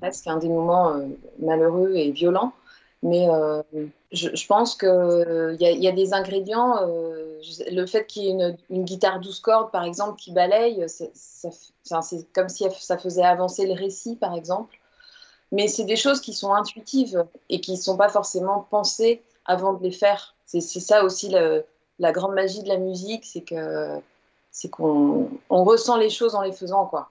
presque 0.00 0.26
un 0.26 0.36
dénouement 0.36 1.00
malheureux 1.38 1.94
et 1.94 2.10
violent. 2.10 2.52
Mais 3.02 3.28
euh, 3.28 3.62
je, 4.10 4.46
pense 4.46 4.74
qu'il 4.74 4.88
y, 4.88 5.66
a- 5.66 5.70
y 5.70 5.88
a 5.88 5.92
des 5.92 6.12
ingrédients. 6.12 6.76
euh, 6.82 7.40
le 7.70 7.86
fait 7.86 8.06
qu'il 8.06 8.24
y 8.24 8.28
ait 8.28 8.56
une, 8.70 8.84
guitare 8.84 9.20
12 9.20 9.38
cordes, 9.40 9.70
par 9.70 9.84
exemple, 9.84 10.18
qui 10.18 10.32
balaye, 10.32 10.84
c'est 10.88 12.32
comme 12.32 12.48
si 12.48 12.66
ça 12.80 12.98
faisait 12.98 13.22
avancer 13.22 13.66
le 13.66 13.74
récit, 13.74 14.16
par 14.16 14.34
exemple. 14.34 14.76
Mais 15.52 15.68
c'est 15.68 15.84
des 15.84 15.96
choses 15.96 16.20
qui 16.20 16.34
sont 16.34 16.52
intuitives 16.52 17.24
et 17.48 17.60
qui 17.60 17.72
ne 17.72 17.76
sont 17.76 17.96
pas 17.96 18.08
forcément 18.08 18.66
pensées 18.68 19.22
avant 19.44 19.72
de 19.72 19.82
les 19.82 19.92
faire. 19.92 20.34
C'est 20.46 20.60
ça 20.60 21.04
aussi 21.04 21.32
la 21.98 22.12
grande 22.12 22.34
magie 22.34 22.62
de 22.62 22.68
la 22.68 22.78
musique, 22.78 23.24
c'est 23.24 24.68
qu'on 24.68 25.30
on 25.48 25.64
ressent 25.64 25.96
les 25.96 26.10
choses 26.10 26.34
en 26.34 26.42
les 26.42 26.52
faisant, 26.52 26.86
quoi. 26.86 27.10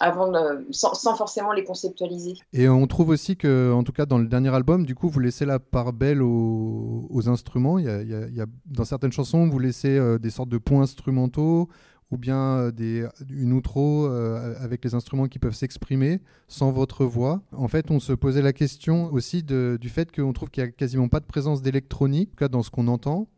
Avant 0.00 0.32
sans, 0.70 1.14
forcément 1.16 1.52
les 1.52 1.64
conceptualiser. 1.64 2.34
Et 2.52 2.68
on 2.68 2.86
trouve 2.86 3.10
aussi 3.10 3.36
que, 3.36 3.72
en 3.72 3.82
tout 3.82 3.92
cas 3.92 4.04
dans 4.04 4.18
le 4.18 4.26
dernier 4.26 4.54
album, 4.54 4.84
du 4.84 4.94
coup, 4.94 5.08
vous 5.08 5.20
laissez 5.20 5.46
la 5.46 5.58
part 5.58 5.92
belle 5.92 6.22
aux, 6.22 7.28
instruments. 7.28 7.78
Il 7.78 7.86
y 7.86 7.88
a, 7.88 8.02
il 8.02 8.34
y 8.34 8.40
a- 8.40 8.46
dans 8.66 8.84
certaines 8.84 9.12
chansons, 9.12 9.48
vous 9.48 9.58
laissez 9.58 9.96
euh, 9.96 10.18
des 10.18 10.30
sortes 10.30 10.48
de 10.48 10.58
points 10.58 10.82
instrumentaux 10.82 11.68
ou 12.10 12.18
bien 12.18 12.38
euh, 12.38 12.70
des, 12.70 13.06
une 13.30 13.52
outro 13.52 14.06
euh, 14.06 14.54
avec 14.60 14.84
les 14.84 14.94
instruments 14.94 15.26
qui 15.26 15.38
peuvent 15.38 15.54
s'exprimer 15.54 16.20
sans 16.48 16.70
votre 16.70 17.04
voix. 17.04 17.42
En 17.52 17.68
fait, 17.68 17.90
on 17.90 18.00
se 18.00 18.12
posait 18.12 18.42
la 18.42 18.52
question 18.52 19.12
aussi 19.12 19.42
du 19.42 19.88
fait 19.88 20.14
qu'on 20.14 20.32
trouve 20.32 20.50
qu'il 20.50 20.62
n'y 20.62 20.68
a 20.68 20.72
quasiment 20.72 21.08
pas 21.08 21.20
de 21.20 21.26
présence 21.26 21.62
d'électronique, 21.62 22.28
en 22.28 22.30
tout 22.30 22.36
cas 22.36 22.48
dans 22.48 22.62
ce 22.62 22.70
qu'on 22.70 22.88
entend. 22.88 23.28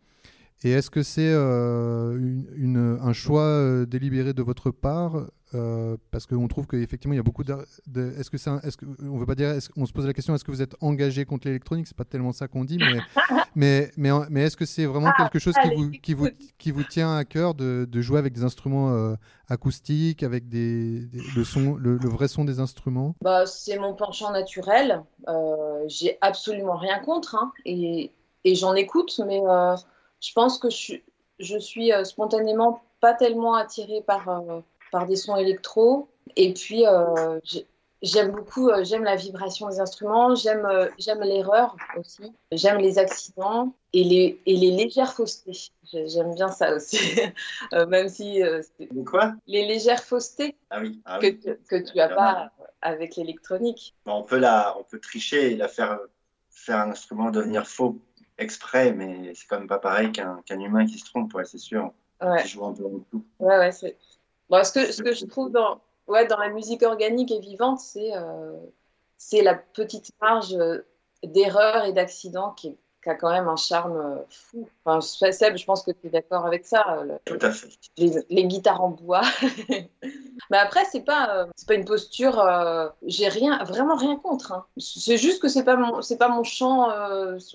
Et 0.65 0.71
est-ce 0.73 0.91
que 0.91 1.03
c'est 1.05 1.31
euh, 1.33 2.17
une- 2.19 2.49
une- 2.57 2.99
un 3.01 3.13
choix 3.13 3.43
euh, 3.43 3.87
délibéré 3.87 4.33
de 4.35 4.43
votre 4.43 4.71
part 4.73 5.29
euh, 5.55 5.97
Parce 6.11 6.27
qu'on 6.27 6.49
trouve 6.49 6.67
qu'effectivement, 6.67 7.15
il 7.15 7.17
y 7.17 7.21
a 7.21 7.23
beaucoup 7.23 7.45
de. 7.45 7.55
de- 7.87 8.13
est-ce 8.19 8.29
que 8.29 8.39
c'est 8.39 8.51
est-ce 8.65 8.77
que 8.77 8.85
on 9.05 9.19
veut 9.19 9.25
pas 9.27 9.37
dire 9.37 9.57
On 9.77 9.87
se 9.87 9.93
pose 9.93 10.05
la 10.07 10.13
question 10.13 10.35
est-ce 10.35 10.45
que 10.45 10.51
vous 10.51 10.61
êtes 10.61 10.75
engagé 10.81 11.25
contre 11.25 11.47
l'électronique? 11.47 11.87
C'est 11.87 11.97
pas 11.97 12.05
tellement 12.05 12.33
ça 12.33 12.49
qu'on 12.49 12.65
dit, 12.65 12.79
mais 12.81 13.03
mais 13.55 13.91
mais, 13.97 14.11
mais 14.31 14.43
est-ce 14.43 14.57
que 14.57 14.67
c'est 14.67 14.85
vraiment 14.85 15.11
Ah, 15.11 15.15
quelque 15.17 15.39
chose 15.39 15.55
qui 15.55 15.71
vous 15.71 15.91
qui 15.91 16.13
vous 16.15 16.29
qui 16.59 16.71
vous 16.73 16.85
tient 16.85 17.15
à 17.17 17.25
cœur 17.25 17.55
de, 17.55 17.87
de 17.89 18.01
jouer 18.03 18.19
avec 18.19 18.33
des 18.35 18.43
instruments 18.43 18.91
euh, 18.93 19.15
acoustiques, 19.49 20.23
avec 20.25 20.49
des, 20.49 21.07
des- 21.07 21.23
le 21.23 21.45
son, 21.45 21.77
le, 21.77 21.97
le 21.99 22.09
vrai 22.09 22.27
son 22.29 22.45
des 22.45 22.59
instruments? 22.61 23.15
Bah, 23.23 23.47
c'est 23.47 23.79
mon 23.79 23.95
penchant 23.95 24.33
naturel. 24.33 25.03
Euh, 25.29 25.85
J'ai 25.87 26.19
absolument 26.21 26.77
rien 26.77 26.99
contre. 26.99 27.37
hein, 27.37 27.53
et 27.65 28.13
et 28.45 28.55
j'en 28.55 28.75
écoute, 28.75 29.21
mais 29.27 29.41
euh, 29.47 29.75
je 30.21 30.33
pense 30.33 30.59
que 30.59 30.71
je, 30.71 30.77
suis- 30.77 31.05
je 31.39 31.59
suis 31.59 31.93
euh, 31.93 32.05
spontanément 32.05 32.83
pas 33.01 33.15
tellement 33.15 33.55
attirée 33.55 34.03
par, 34.03 34.29
euh, 34.29 34.61
par 34.91 35.07
des 35.07 35.17
sons 35.17 35.37
électro. 35.37 36.09
Et 36.37 36.53
puis, 36.53 36.85
J'aime 38.01 38.31
beaucoup, 38.31 38.69
euh, 38.69 38.85
j'aime 38.85 39.03
la 39.03 39.17
vibration 39.17 39.69
des 39.69 39.81
instruments, 39.81 40.37
j'aime 40.37 40.65
euh, 40.67 40.89
j'aime 40.99 41.21
l'erreur 41.21 41.77
aussi, 41.97 42.33
j'aime 42.53 42.79
les 42.79 42.97
accidents 42.97 43.75
et 43.93 44.05
les, 44.05 44.41
et 44.47 44.57
les 44.57 44.71
légères 44.71 45.13
faussetés. 45.13 45.71
J'aime 45.83 46.33
bien 46.35 46.49
ça 46.49 46.75
aussi, 46.75 46.97
euh, 47.73 47.87
même 47.87 48.09
si... 48.09 48.41
quoi? 49.05 49.35
Les 49.49 49.67
légères 49.67 50.05
faussetés 50.05 50.55
ah 50.71 50.81
oui, 50.81 51.01
ah 51.07 51.19
que, 51.19 51.27
que, 51.27 51.77
tu 51.77 51.97
n'as 51.97 52.09
pas 52.09 52.53
avec 52.83 53.17
l'électronique. 53.17 53.97
on, 54.07 54.23
peut 54.23 54.39
la, 54.39 54.77
on 54.79 54.85
peut 54.85 55.01
tricher 55.01 55.51
et 55.53 55.57
la 55.57 55.67
faire, 55.67 55.99
faire 56.51 56.79
un 56.79 56.91
instrument 56.91 57.33
devenir 57.33 57.67
faux 57.67 57.99
exprès, 58.39 58.93
mais 58.93 59.35
c'est 59.35 59.47
quand 59.47 59.59
même 59.59 59.69
pas 59.69 59.79
pareil 59.79 60.13
qu'un 60.13 60.61
humain 60.61 60.87
qui 60.87 60.99
se 60.99 61.05
trompe, 61.05 61.35
ouais, 61.35 61.45
c'est 61.45 61.59
sûr. 61.59 61.93
Ouais. 62.21 62.43
Qui 62.43 62.49
joue 62.49 62.65
un 62.65 62.73
peu 62.73 62.85
en 62.85 62.99
tout. 63.11 63.25
Ouais, 63.39 63.59
ouais, 63.59 63.73
c'est... 63.73 63.97
Bon, 64.49 64.65
ce 64.65 64.73
que, 64.73 64.93
ce 64.93 65.03
que 65.03 65.13
je 65.13 65.27
trouve 65.27 65.51
dans 65.51 65.81
ouais, 66.09 66.27
dans 66.27 66.39
la 66.39 66.49
musique 66.49 66.83
organique 66.83 67.31
et 67.31 67.39
vivante, 67.39 67.79
c'est 67.79 68.15
euh, 68.15 68.57
la 69.43 69.55
petite 69.55 70.11
marge 70.21 70.55
euh, 70.55 70.81
d'erreur 71.23 71.85
et 71.85 71.93
d'accident 71.93 72.53
qui, 72.53 72.77
qui, 73.03 73.11
a 73.11 73.15
quand 73.15 73.31
même 73.31 73.49
un 73.49 73.57
charme 73.57 73.97
euh, 73.97 74.23
fou. 74.29 74.69
Enfin, 74.85 75.01
Seb, 75.01 75.57
je 75.57 75.65
pense 75.65 75.83
que 75.83 75.91
tu 75.91 76.07
es 76.07 76.11
d'accord 76.11 76.47
avec 76.47 76.67
ça. 76.67 77.05
Tout 77.25 77.39
à 77.41 77.51
fait. 77.51 77.69
Les, 77.97 78.45
guitares 78.47 78.83
en 78.83 78.91
bois. 78.91 79.23
Mais 80.51 80.59
après, 80.59 80.85
c'est 80.91 81.05
pas, 81.05 81.47
c'est 81.57 81.69
pas 81.69 81.75
une 81.75 81.85
posture. 81.85 82.43
J'ai 83.03 83.29
rien, 83.29 83.63
vraiment 83.65 83.97
rien 83.97 84.17
contre. 84.17 84.53
Hein. 84.53 84.65
C'est 84.79 85.19
juste 85.19 85.43
que 85.43 85.49
c'est 85.49 85.65
pas 85.65 85.77
mon, 85.77 86.01
c'est 86.03 86.17
pas 86.17 86.29
mon 86.29 86.43
chant 86.43 86.89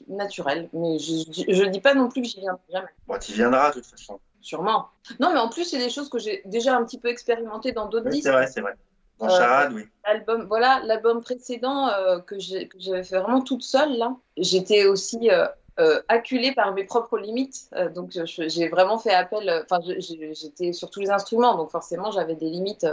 naturel. 0.07 0.69
Mais 0.73 0.99
je, 0.99 1.23
je, 1.47 1.63
dis 1.65 1.81
pas 1.81 1.93
non 1.93 2.09
plus 2.09 2.21
que 2.21 2.27
j'y 2.27 2.39
viendrai 2.39 2.61
jamais. 2.71 2.89
Bon, 3.07 3.17
tu 3.17 3.33
viendras 3.33 3.69
de 3.69 3.75
toute 3.75 3.85
façon. 3.85 4.19
Sûrement. 4.43 4.89
Non, 5.21 5.31
mais 5.31 5.39
en 5.39 5.47
plus, 5.47 5.63
c'est 5.63 5.77
des 5.77 5.89
choses 5.89 6.09
que 6.09 6.19
j'ai 6.19 6.41
déjà 6.45 6.75
un 6.75 6.83
petit 6.83 6.99
peu 6.99 7.07
expérimentées 7.07 7.71
dans 7.71 7.87
d'autres 7.87 8.07
oui, 8.07 8.17
disques. 8.17 8.25
C'est 8.25 8.31
vrai, 8.31 8.47
c'est 8.47 8.61
vrai. 8.61 8.75
Dans 9.19 9.29
Charade, 9.29 9.73
oui. 9.73 9.83
L'album, 10.05 10.45
voilà, 10.47 10.81
l'album 10.83 11.21
précédent 11.21 11.87
euh, 11.87 12.19
que 12.19 12.35
j'avais 12.39 13.03
fait 13.03 13.19
vraiment 13.19 13.41
toute 13.41 13.63
seule, 13.63 13.97
là. 13.97 14.15
J'étais 14.37 14.85
aussi 14.85 15.29
euh, 15.29 15.47
euh, 15.79 16.01
acculée 16.07 16.53
par 16.53 16.73
mes 16.73 16.83
propres 16.83 17.17
limites. 17.17 17.69
donc, 17.95 18.11
j'ai 18.25 18.67
vraiment 18.69 18.97
fait 18.97 19.13
appel. 19.13 19.63
Enfin, 19.63 19.81
j'étais 19.83 20.73
sur 20.73 20.89
tous 20.89 20.99
les 20.99 21.09
instruments, 21.09 21.55
donc 21.55 21.71
forcément, 21.71 22.11
j'avais 22.11 22.35
des 22.35 22.49
limites 22.49 22.85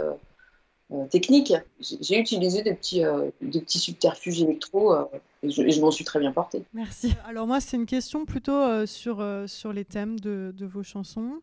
euh, 0.93 1.05
technique. 1.05 1.53
J'ai 1.79 2.19
utilisé 2.19 2.63
des 2.63 2.73
petits, 2.73 3.05
euh, 3.05 3.29
des 3.41 3.61
petits 3.61 3.79
subterfuges 3.79 4.41
électro 4.41 4.93
euh, 4.93 5.05
et 5.41 5.49
je, 5.49 5.79
m'en 5.79 5.89
suis 5.89 6.03
très 6.03 6.19
bien 6.19 6.33
portée. 6.33 6.63
Merci. 6.73 7.13
Alors 7.25 7.47
moi, 7.47 7.61
c'est 7.61 7.77
une 7.77 7.85
question 7.85 8.25
plutôt 8.25 8.85
sur, 8.85 9.25
sur 9.47 9.71
les 9.71 9.85
thèmes 9.85 10.19
de, 10.19 10.53
de 10.55 10.65
vos 10.65 10.83
chansons 10.83 11.41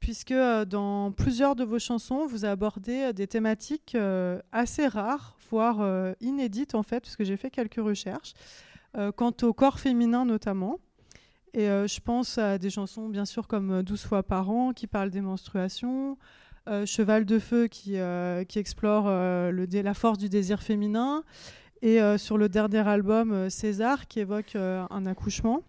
puisque 0.00 0.34
dans 0.34 1.12
plusieurs 1.12 1.56
de 1.56 1.64
vos 1.64 1.78
chansons, 1.78 2.26
vous 2.26 2.44
abordez 2.44 3.12
des 3.12 3.26
thématiques 3.26 3.96
assez 4.52 4.86
rares, 4.86 5.36
voire 5.50 6.14
inédites 6.20 6.74
en 6.74 6.82
fait, 6.82 7.00
puisque 7.00 7.24
j'ai 7.24 7.36
fait 7.36 7.50
quelques 7.50 7.76
recherches, 7.76 8.34
quant 9.16 9.32
au 9.42 9.52
corps 9.52 9.78
féminin 9.78 10.24
notamment. 10.24 10.78
Et 11.54 11.66
je 11.66 12.00
pense 12.00 12.38
à 12.38 12.58
des 12.58 12.70
chansons 12.70 13.08
bien 13.08 13.24
sûr 13.24 13.48
comme 13.48 13.82
12 13.82 14.02
fois 14.04 14.22
par 14.22 14.50
an 14.50 14.72
qui 14.72 14.86
parlent 14.86 15.10
des 15.10 15.20
menstruations, 15.20 16.16
euh, 16.68 16.84
Cheval 16.84 17.24
de 17.24 17.38
Feu 17.38 17.68
qui, 17.68 17.96
euh, 17.96 18.42
explore 18.56 19.04
euh, 19.06 19.66
la 19.70 19.94
force 19.94 20.18
du 20.18 20.28
désir 20.28 20.62
féminin, 20.62 21.22
et 21.82 22.00
sur 22.16 22.38
le 22.38 22.48
dernier 22.48 22.88
album 22.88 23.50
César 23.50 24.08
qui 24.08 24.20
évoque 24.20 24.56
un 24.56 25.06
accouchement 25.06 25.62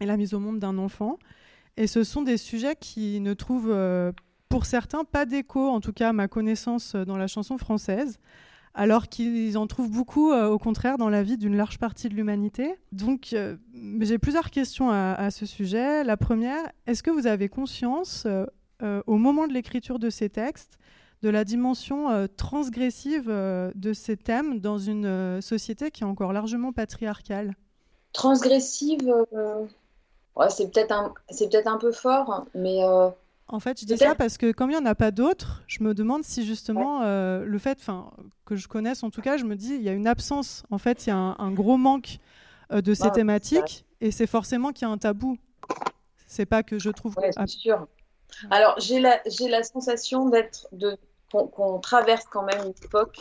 et 0.00 0.04
la 0.04 0.16
mise 0.16 0.34
au 0.34 0.40
monde 0.40 0.58
d'un 0.58 0.76
enfant. 0.76 1.18
Et 1.76 1.86
ce 1.86 2.04
sont 2.04 2.22
des 2.22 2.36
sujets 2.36 2.76
qui 2.76 3.20
ne 3.20 3.34
trouvent 3.34 3.76
pour 4.48 4.64
certains 4.64 5.04
pas 5.04 5.26
d'écho, 5.26 5.68
en 5.68 5.80
tout 5.80 5.92
cas 5.92 6.10
à 6.10 6.12
ma 6.12 6.28
connaissance, 6.28 6.94
dans 6.94 7.16
la 7.16 7.26
chanson 7.26 7.58
française 7.58 8.18
alors 8.78 9.08
qu'ils 9.08 9.56
en 9.56 9.66
trouvent 9.66 9.90
beaucoup, 9.90 10.34
au 10.34 10.58
contraire, 10.58 10.98
dans 10.98 11.08
la 11.08 11.22
vie 11.22 11.38
d'une 11.38 11.56
large 11.56 11.78
partie 11.78 12.10
de 12.10 12.14
l'humanité. 12.14 12.74
Donc, 12.92 13.34
j'ai 14.00 14.18
plusieurs 14.18 14.50
questions 14.50 14.90
à, 14.90 15.30
ce 15.30 15.46
sujet. 15.46 16.04
La 16.04 16.18
première, 16.18 16.60
est-ce 16.86 17.02
que 17.02 17.10
vous 17.10 17.26
avez 17.26 17.48
conscience, 17.48 18.26
euh, 18.82 19.02
au 19.06 19.16
moment 19.16 19.46
de 19.46 19.54
l'écriture 19.54 19.98
de 19.98 20.10
ces 20.10 20.28
textes, 20.28 20.78
de 21.22 21.30
la 21.30 21.44
dimension 21.44 22.10
euh, 22.10 22.26
transgressive 22.26 23.24
euh, 23.28 23.72
de 23.74 23.94
ces 23.94 24.18
thèmes 24.18 24.60
dans 24.60 24.76
une 24.76 25.40
société 25.40 25.90
qui 25.90 26.02
est 26.02 26.06
encore 26.06 26.34
largement 26.34 26.72
patriarcale? 26.72 27.54
Transgressive, 28.12 29.10
ouais, 30.36 30.50
c'est 30.50 30.70
peut-être 30.70 30.92
un, 30.92 31.12
peut 31.28 31.66
un 31.66 31.78
peu 31.78 31.92
fort, 31.92 32.46
mais... 32.54 32.80
En 33.48 33.60
fait, 33.60 33.80
je 33.80 33.86
dis 33.86 33.96
ça 33.96 34.16
parce 34.16 34.38
que 34.38 34.50
comme 34.50 34.72
il 34.72 34.76
n'y 34.76 34.82
en 34.82 34.86
a 34.86 34.96
pas 34.96 35.12
d'autres, 35.12 35.62
je 35.68 35.84
me 35.84 35.94
demande 35.94 36.24
si 36.24 36.44
justement 36.44 37.02
le 37.04 37.58
fait, 37.58 37.78
que 38.44 38.56
je 38.56 38.66
connaisse 38.66 39.04
en 39.04 39.10
tout 39.10 39.20
cas, 39.20 39.36
je 39.36 39.44
me 39.44 39.54
dis 39.54 39.74
il 39.74 39.82
y 39.82 39.88
a 39.88 39.92
une 39.92 40.08
absence. 40.08 40.64
En 40.72 40.78
fait, 40.78 41.06
il 41.06 41.10
y 41.10 41.12
a 41.12 41.16
un, 41.16 41.52
gros 41.52 41.76
manque 41.76 42.18
de 42.70 42.92
ces 42.92 43.10
thématiques 43.12 43.84
et 44.00 44.10
c'est 44.10 44.26
forcément 44.26 44.72
qu'il 44.72 44.88
y 44.88 44.90
a 44.90 44.92
un 44.92 44.98
tabou. 44.98 45.38
C'est 46.26 46.46
pas 46.46 46.64
que 46.64 46.78
je 46.78 46.90
trouve. 46.90 47.16
Ouais, 47.18 47.30
c'est 47.32 47.48
sûr. 47.48 47.86
Alors, 48.50 48.78
j'ai 48.78 49.00
la, 49.00 49.20
j'ai 49.26 49.48
la 49.48 49.62
sensation 49.62 50.28
d'être, 50.28 50.68
de, 50.72 50.96
qu'on, 51.30 51.78
traverse 51.78 52.24
quand 52.30 52.42
même 52.42 52.66
une 52.66 52.74
époque 52.84 53.18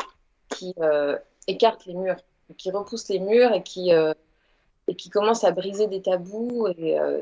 qui 0.49 0.73
euh, 0.79 1.17
écarte 1.47 1.85
les 1.85 1.93
murs, 1.93 2.17
qui 2.57 2.71
repousse 2.71 3.07
les 3.09 3.19
murs 3.19 3.53
et 3.53 3.63
qui, 3.63 3.93
euh, 3.93 4.13
et 4.87 4.95
qui 4.95 5.09
commence 5.09 5.43
à 5.43 5.51
briser 5.51 5.87
des 5.87 6.01
tabous. 6.01 6.67
Et, 6.77 6.99
euh, 6.99 7.21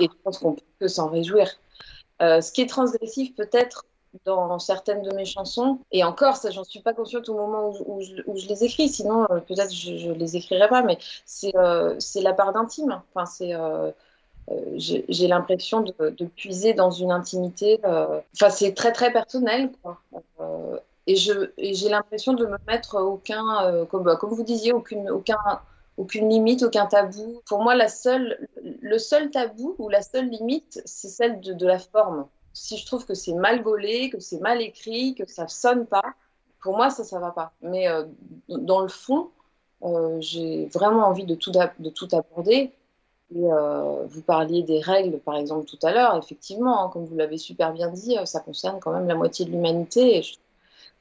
je 0.00 0.06
pense 0.24 0.38
qu'on 0.38 0.56
peut 0.78 0.88
s'en 0.88 1.08
réjouir. 1.08 1.48
ce 2.20 2.52
qui 2.52 2.62
est 2.62 2.68
transgressif, 2.68 3.34
peut-être, 3.34 3.84
dans 4.24 4.58
certaines 4.58 5.02
de 5.02 5.14
mes 5.14 5.26
chansons, 5.26 5.78
et 5.92 6.02
encore, 6.02 6.36
ça, 6.36 6.50
j'en 6.50 6.64
suis 6.64 6.80
pas 6.80 6.94
consciente 6.94 7.28
au 7.28 7.34
moment 7.34 7.72
où, 7.86 8.00
je, 8.00 8.14
je, 8.34 8.48
les 8.48 8.64
écris, 8.64 8.88
sinon, 8.88 9.26
peut-être 9.46 9.72
je, 9.72 10.08
ne 10.08 10.14
les 10.14 10.36
écrirais 10.36 10.68
pas, 10.68 10.82
mais 10.82 10.98
c'est, 11.26 11.52
la 11.52 12.32
part 12.32 12.52
d'intime. 12.52 13.00
Enfin, 13.12 13.26
c'est 13.26 13.54
euh, 14.50 14.74
j'ai 14.76 15.26
l'impression 15.26 15.80
de, 15.80 16.24
puiser 16.36 16.74
dans 16.74 16.90
une 16.90 17.10
intimité. 17.10 17.80
Euh, 17.84 18.20
enfin, 18.34 18.50
c'est 18.50 18.74
très 18.74 18.92
très 18.92 19.12
personnel, 19.12 19.70
quoi. 19.82 20.00
Euh, 20.40 20.78
et 21.08 21.14
j'ai 21.16 21.88
l'impression 21.88 22.34
de 22.34 22.46
me 22.46 22.56
mettre 22.66 23.00
aucun, 23.00 23.86
comme, 23.90 24.02
bah, 24.02 24.16
comme 24.16 24.30
vous 24.30 24.42
disiez, 24.42 24.72
aucun, 24.72 25.60
aucune 25.96 26.28
limite, 26.28 26.62
aucun 26.62 26.86
tabou. 26.86 27.40
Pour 27.46 27.62
moi, 27.62 27.74
la 27.74 27.88
seule, 27.88 28.48
le 28.62 28.98
seul 28.98 29.30
tabou 29.30 29.74
ou 29.78 29.88
la 29.88 30.02
seule 30.02 30.28
limite, 30.28 30.82
c'est 30.84 31.08
celle 31.08 31.40
de, 31.40 31.52
de, 31.52 31.66
la 31.66 31.78
forme. 31.78 32.26
Si 32.52 32.76
je 32.76 32.86
trouve 32.86 33.06
que 33.06 33.14
c'est 33.14 33.34
mal 33.34 33.62
gaulé, 33.62 34.10
que 34.10 34.20
c'est 34.20 34.40
mal 34.40 34.60
écrit, 34.62 35.14
que 35.14 35.26
ça 35.26 35.48
sonne 35.48 35.86
pas, 35.86 36.14
pour 36.62 36.76
moi, 36.76 36.90
ça, 36.90 37.04
ça 37.04 37.18
va 37.18 37.30
pas. 37.30 37.52
Mais 37.62 37.86
dans 38.48 38.80
le 38.80 38.88
fond, 38.88 39.30
j'ai 40.20 40.66
vraiment 40.66 41.06
envie 41.06 41.24
de 41.24 41.34
tout, 41.34 41.50
de 41.50 42.16
aborder. 42.16 42.72
Euh, 43.34 44.04
vous 44.06 44.22
parliez 44.22 44.62
des 44.62 44.80
règles, 44.80 45.18
par 45.18 45.36
exemple, 45.36 45.66
tout 45.66 45.78
à 45.82 45.92
l'heure. 45.92 46.16
Effectivement, 46.16 46.84
hein, 46.84 46.90
comme 46.92 47.04
vous 47.04 47.16
l'avez 47.16 47.38
super 47.38 47.72
bien 47.72 47.90
dit, 47.90 48.16
euh, 48.18 48.24
ça 48.24 48.40
concerne 48.40 48.78
quand 48.80 48.92
même 48.92 49.08
la 49.08 49.14
moitié 49.14 49.44
de 49.44 49.50
l'humanité. 49.50 50.18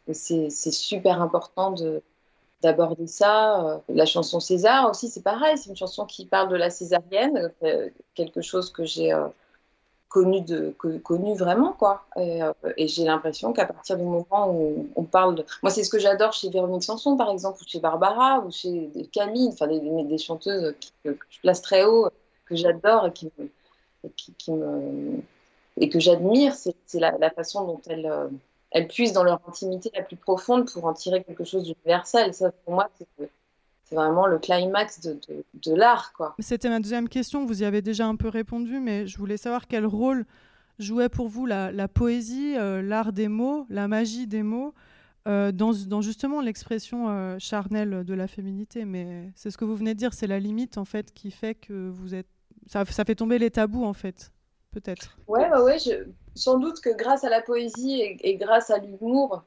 Et, 0.07 0.13
c'est 0.13 0.49
super 0.49 1.21
important 1.21 1.71
d'aborder 2.65 3.07
ça. 3.07 3.65
Euh, 3.65 3.77
la 3.89 4.05
chanson 4.05 4.39
César 4.39 4.89
aussi, 4.89 5.07
c'est 5.07 5.23
pareil. 5.23 5.57
C'est 5.57 5.69
une 5.69 5.75
chanson 5.75 6.05
qui 6.05 6.25
parle 6.25 6.49
de 6.49 6.55
la 6.55 6.69
césarienne, 6.69 7.51
quelque 8.13 8.41
chose 8.41 8.71
que 8.71 8.83
j'ai 8.83 9.15
connu, 10.09 10.41
de, 10.41 10.73
connu 11.03 11.35
vraiment. 11.35 11.73
quoi. 11.73 12.05
Et, 12.17 12.87
j'ai 12.87 13.05
l'impression 13.05 13.53
qu'à 13.53 13.65
partir 13.65 13.97
du 13.97 14.03
moment 14.03 14.51
où 14.51 14.87
on 14.95 15.03
parle 15.03 15.35
de... 15.35 15.45
Moi, 15.63 15.71
c'est 15.71 15.83
ce 15.83 15.89
que 15.89 15.99
j'adore 15.99 16.33
chez 16.33 16.49
Véronique 16.49 16.83
Sanson, 16.83 17.15
par 17.17 17.29
exemple, 17.29 17.59
ou 17.61 17.67
chez 17.67 17.79
Barbara, 17.79 18.39
ou 18.39 18.51
chez 18.51 18.89
Camille, 19.11 19.49
enfin 19.53 19.67
des, 19.67 19.79
des, 19.79 20.17
chanteuses 20.17 20.75
que 21.03 21.17
je 21.29 21.39
place 21.41 21.61
très 21.61 21.85
haut 21.85 22.09
que 22.45 22.55
j'adore 22.55 23.07
et 23.07 23.11
qui 23.11 24.51
me, 24.51 25.21
et 25.77 25.89
que 25.89 25.99
j'admire, 25.99 26.53
c'est 26.53 26.75
la, 26.99 27.17
la, 27.17 27.29
façon 27.29 27.65
dont 27.65 27.81
elles, 27.87 28.05
euh, 28.05 28.27
elles 28.75 28.89
puissent 28.89 29.13
dans 29.13 29.23
leur 29.23 29.39
intimité 29.47 29.89
la 29.95 30.01
plus 30.01 30.17
profonde 30.17 30.69
pour 30.69 30.83
en 30.83 30.93
tirer 30.93 31.23
quelque 31.23 31.45
chose 31.45 31.63
d'universel. 31.63 32.33
Ça, 32.33 32.51
pour 32.51 32.73
moi, 32.73 32.89
c'est 32.97 33.95
vraiment 33.95 34.27
le 34.27 34.37
climax 34.37 34.99
de, 34.99 35.73
l'art. 35.73 36.11
C'était 36.39 36.67
ma 36.67 36.81
deuxième 36.81 37.07
question, 37.07 37.45
vous 37.45 37.61
y 37.61 37.65
avez 37.65 37.81
déjà 37.81 38.05
un 38.05 38.17
peu 38.17 38.27
répondu, 38.27 38.81
mais 38.81 39.07
je 39.07 39.17
voulais 39.17 39.37
savoir 39.37 39.67
quel 39.67 39.85
rôle 39.85 40.25
jouait 40.77 41.07
pour 41.07 41.29
vous 41.29 41.45
la, 41.45 41.87
poésie, 41.87 42.57
euh, 42.57 42.81
l'art 42.81 43.13
des 43.13 43.29
mots, 43.29 43.65
la 43.69 43.87
magie 43.87 44.27
des 44.27 44.43
mots, 44.43 44.73
euh, 45.25 45.53
dans, 45.53 45.71
dans, 45.87 46.01
justement 46.01 46.41
l'expression 46.41 47.37
charnelle 47.39 48.03
de 48.03 48.13
la 48.13 48.27
féminité. 48.27 48.83
Mais 48.83 49.31
c'est 49.35 49.51
ce 49.51 49.57
que 49.57 49.63
vous 49.63 49.77
venez 49.77 49.93
de 49.93 49.99
dire, 49.99 50.13
c'est 50.13 50.27
la 50.27 50.39
limite 50.39 50.77
en 50.77 50.85
fait 50.85 51.13
qui 51.13 51.31
fait 51.31 51.55
que 51.55 51.87
vous 51.89 52.13
êtes 52.13 52.27
ça, 52.67 52.83
fait 52.85 53.15
tomber 53.15 53.39
les 53.39 53.51
tabous 53.51 53.85
en 53.85 53.93
fait, 53.93 54.31
peut-être. 54.75 55.17
Ouais, 55.27 55.49
ouais, 55.49 55.61
ouais 55.61 55.77
sans 56.35 56.59
doute 56.59 56.81
que 56.81 56.89
grâce 56.89 57.23
à 57.23 57.29
la 57.29 57.41
poésie 57.41 58.01
et, 58.01 58.35
grâce 58.35 58.69
à 58.69 58.77
l'humour, 58.77 59.43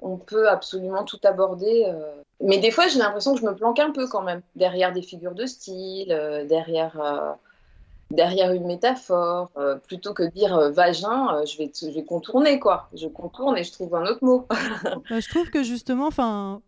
on 0.00 0.16
peut 0.16 0.48
absolument 0.48 1.04
tout 1.04 1.20
aborder. 1.24 1.84
Euh. 1.86 2.22
Mais 2.40 2.58
des 2.58 2.70
fois, 2.70 2.88
j'ai 2.88 2.98
l'impression 2.98 3.34
que 3.34 3.40
je 3.40 3.46
me 3.46 3.54
planque 3.54 3.78
un 3.78 3.92
peu 3.92 4.08
quand 4.08 4.22
même 4.22 4.40
derrière 4.56 4.92
des 4.92 5.02
figures 5.02 5.34
de 5.34 5.46
style, 5.46 6.10
euh, 6.10 6.44
derrière, 6.44 7.00
euh, 7.00 7.32
derrière 8.10 8.52
une 8.52 8.66
métaphore. 8.66 9.50
Plutôt 9.86 10.14
que 10.14 10.24
dire 10.24 10.72
vagin, 10.72 11.44
je, 11.44 11.58
vais, 11.58 11.70
je 11.78 11.90
vais 11.90 12.02
contourner, 12.02 12.58
quoi. 12.58 12.88
Je 12.94 13.06
contourne 13.06 13.56
et 13.58 13.62
je 13.62 13.72
trouve 13.72 13.94
un 13.94 14.06
autre 14.06 14.24
mot. 14.24 14.48
Bah, 15.10 15.20
je 15.20 15.28
trouve 15.28 15.50
que 15.50 15.62
justement, 15.62 16.08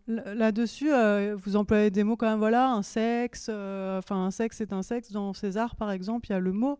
là-dessus, 0.07 0.91
vous 1.35 1.55
employez 1.55 1.89
des 1.89 2.03
mots 2.03 2.15
quand 2.15 2.29
même, 2.29 2.39
voilà, 2.39 2.69
un 2.69 2.83
sexe, 2.83 3.49
enfin, 3.49 4.25
un 4.25 4.31
sexe 4.31 4.61
est 4.61 4.71
un 4.71 4.83
sexe. 4.83 5.11
Dans 5.11 5.33
César, 5.33 5.75
par 5.75 5.91
exemple, 5.91 6.27
il 6.29 6.33
y 6.33 6.35
a 6.35 6.39
le 6.39 6.53
mot. 6.53 6.79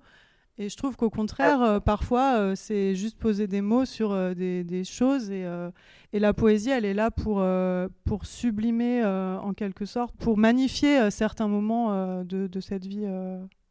Et 0.57 0.69
je 0.69 0.77
trouve 0.77 0.95
qu'au 0.95 1.09
contraire, 1.09 1.81
parfois, 1.83 2.55
c'est 2.55 2.95
juste 2.95 3.17
poser 3.17 3.45
des 3.47 3.61
mots 3.61 3.83
sur 3.83 4.15
des, 4.35 4.63
des, 4.63 4.83
choses. 4.85 5.29
Et, 5.29 5.45
et, 6.13 6.19
la 6.19 6.33
poésie, 6.33 6.69
elle 6.69 6.85
est 6.85 6.93
là 6.93 7.11
pour, 7.11 7.45
pour 8.05 8.25
sublimer, 8.25 9.03
en 9.03 9.53
quelque 9.53 9.85
sorte, 9.85 10.15
pour 10.15 10.37
magnifier 10.37 11.11
certains 11.11 11.49
moments 11.49 12.23
de, 12.23 12.47
de, 12.47 12.59
cette 12.61 12.85
vie 12.85 13.05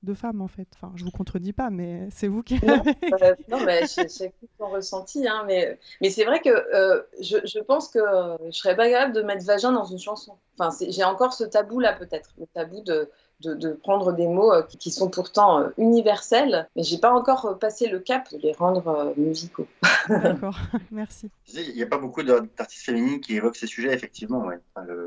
de 0.05 0.15
femmes 0.15 0.41
en 0.41 0.49
fait. 0.49 0.69
Enfin, 0.75 0.93
je 0.95 1.05
vous 1.05 1.11
contredis 1.11 1.53
pas, 1.53 1.71
mais 1.71 2.09
c'est 2.11 2.29
vous 2.29 2.43
qui. 2.43 2.55
Non, 2.65 2.83
euh, 3.23 3.35
non 3.49 3.65
mais 3.65 3.83
j'ai 3.97 4.33
ton 4.59 4.69
ressenti, 4.69 5.27
hein, 5.27 5.43
mais, 5.47 5.79
mais 6.01 6.11
c'est 6.11 6.25
vrai 6.25 6.41
que 6.41 6.51
euh, 6.51 7.03
je, 7.21 7.39
je, 7.45 7.59
pense 7.59 7.89
que 7.89 8.01
je 8.47 8.57
serais 8.57 8.77
pas 8.77 8.89
capable 8.89 9.15
de 9.15 9.23
mettre 9.23 9.45
vagin 9.45 9.73
dans 9.73 9.85
une 9.85 9.99
chanson. 9.99 10.37
Enfin, 10.59 10.77
j'ai 10.89 11.05
encore 11.05 11.33
ce 11.33 11.45
tabou 11.45 11.81
là 11.81 11.95
peut-être, 11.95 12.31
le 12.39 12.47
tabou 12.47 12.81
de 12.83 13.11
de, 13.47 13.71
prendre 13.71 14.13
des 14.13 14.27
mots 14.27 14.53
euh, 14.53 14.63
qui, 14.63 14.91
sont 14.91 15.09
pourtant 15.09 15.61
euh, 15.61 15.69
universels, 15.79 16.69
mais 16.77 16.83
j'ai 16.83 16.99
pas 16.99 17.13
encore 17.13 17.47
euh, 17.47 17.55
passé 17.55 17.89
le 17.89 17.99
cap 17.99 18.31
de 18.33 18.39
les 18.39 18.53
rendre 18.53 19.15
musicaux. 19.17 19.67
D'accord, 20.09 20.59
merci. 20.91 21.31
Il 21.55 21.75
n'y 21.75 21.83
a 21.83 21.87
pas 21.87 21.99
beaucoup 21.99 22.23
d'artistes 22.23 22.85
féminines 22.85 23.21
qui 23.21 23.37
évoquent 23.37 23.57
ces 23.57 23.67
sujets, 23.67 23.93
effectivement, 23.93 24.49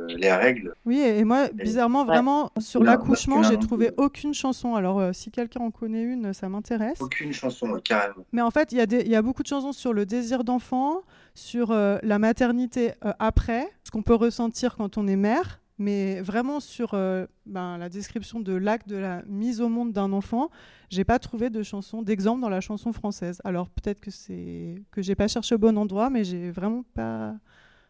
les 0.08 0.32
règles. 0.32 0.74
Oui, 0.86 1.00
et 1.00 1.24
moi, 1.24 1.48
bizarrement, 1.54 2.06
vraiment, 2.06 2.52
sur 2.60 2.84
l'accouchement, 2.84 3.44
j'ai 3.44 3.60
trouvé 3.60 3.92
aucune 3.98 4.34
chanson. 4.34 4.76
Alors, 4.76 5.14
si 5.14 5.32
quelqu'un 5.32 5.62
en 5.62 5.72
connaît 5.72 6.04
une, 6.04 6.34
ça 6.34 6.50
m'intéresse. 6.50 7.00
Aucune 7.02 7.34
chanson, 7.34 7.80
carrément. 7.84 8.26
Mais 8.32 8.42
en 8.42 8.52
fait, 8.52 8.72
il 8.72 8.78
y, 8.80 9.10
y, 9.10 9.16
a 9.16 9.22
beaucoup 9.22 9.44
de 9.44 9.48
chansons 9.48 9.72
sur 9.72 9.94
le 9.94 10.06
désir 10.06 10.44
d'enfant, 10.44 11.02
sur 11.34 11.74
la 11.74 12.20
maternité 12.20 12.94
après, 13.20 13.70
ce 13.84 13.92
qu'on 13.92 14.04
peut 14.04 14.16
ressentir 14.16 14.76
quand 14.76 14.98
on 14.98 15.08
est 15.08 15.16
mère 15.16 15.60
mais 15.78 16.22
vraiment 16.22 16.60
sur 16.60 16.94
euh, 16.94 17.26
ben, 17.46 17.78
la 17.78 17.90
description 17.90 18.40
de 18.40 18.54
l'acte 18.54 18.88
de 18.88 18.96
la 18.96 19.24
mise 19.28 19.62
au 19.62 19.70
monde 19.70 19.94
d'un 19.94 20.12
enfant, 20.12 20.50
j'ai 20.90 21.04
pas 21.04 21.20
trouvé 21.20 21.50
de 21.50 21.64
chanson 21.64 22.02
d'exemple 22.02 22.42
dans 22.42 22.50
la 22.50 22.62
chanson 22.62 22.94
française. 22.94 23.42
Alors 23.44 23.70
peut-être 23.70 24.00
que 24.00 24.12
c'est 24.12 24.84
que 24.92 25.02
j'ai 25.02 25.16
pas 25.16 25.28
cherché 25.28 25.56
au 25.56 25.58
bon 25.58 25.78
endroit, 25.78 26.10
mais 26.10 26.24
j'ai 26.24 26.52
vraiment 26.52 26.84
pas, 26.94 27.36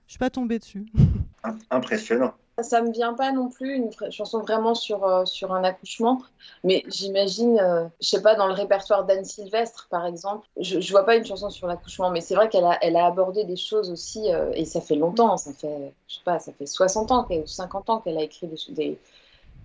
je 0.06 0.14
suis 0.14 0.20
pas 0.20 0.30
tombée 0.30 0.60
dessus. 0.60 0.86
Impressionnant 1.70 2.34
ça 2.64 2.82
me 2.82 2.92
vient 2.92 3.14
pas 3.14 3.32
non 3.32 3.50
plus 3.50 3.76
une 3.76 3.92
chanson 4.12 4.40
vraiment 4.40 4.74
sur, 4.74 5.04
euh, 5.06 5.26
sur 5.26 5.54
un 5.54 5.64
accouchement, 5.64 6.22
mais 6.64 6.84
j'imagine, 6.88 7.60
euh, 7.60 7.88
je 8.02 8.08
sais 8.08 8.22
pas, 8.22 8.36
dans 8.36 8.48
le 8.48 8.54
répertoire 8.54 9.06
d'Anne 9.06 9.26
Sylvestre 9.26 9.88
par 9.90 10.06
exemple, 10.06 10.48
je, 10.60 10.80
je 10.80 10.92
vois 10.92 11.06
pas 11.06 11.16
une 11.16 11.26
chanson 11.26 11.50
sur 11.52 11.68
l'accouchement, 11.68 12.10
mais 12.10 12.22
c'est 12.22 12.34
vrai 12.34 12.50
qu'elle 12.50 12.66
a, 12.66 12.78
elle 12.82 12.96
a 12.96 13.06
abordé 13.06 13.44
des 13.44 13.56
choses 13.56 13.92
aussi, 13.92 14.34
euh, 14.34 14.52
et 14.54 14.66
ça 14.66 14.82
fait 14.82 14.96
longtemps, 14.96 15.38
ça 15.38 15.54
fait, 15.54 15.94
je 16.08 16.16
sais 16.16 16.24
pas, 16.26 16.40
ça 16.40 16.52
fait 16.52 16.66
60 16.66 17.12
ans 17.12 17.28
ou 17.30 17.46
50 17.46 17.90
ans 17.92 18.00
qu'elle 18.00 18.18
a 18.18 18.24
écrit 18.24 18.48
des, 18.48 18.74
des, 18.74 19.00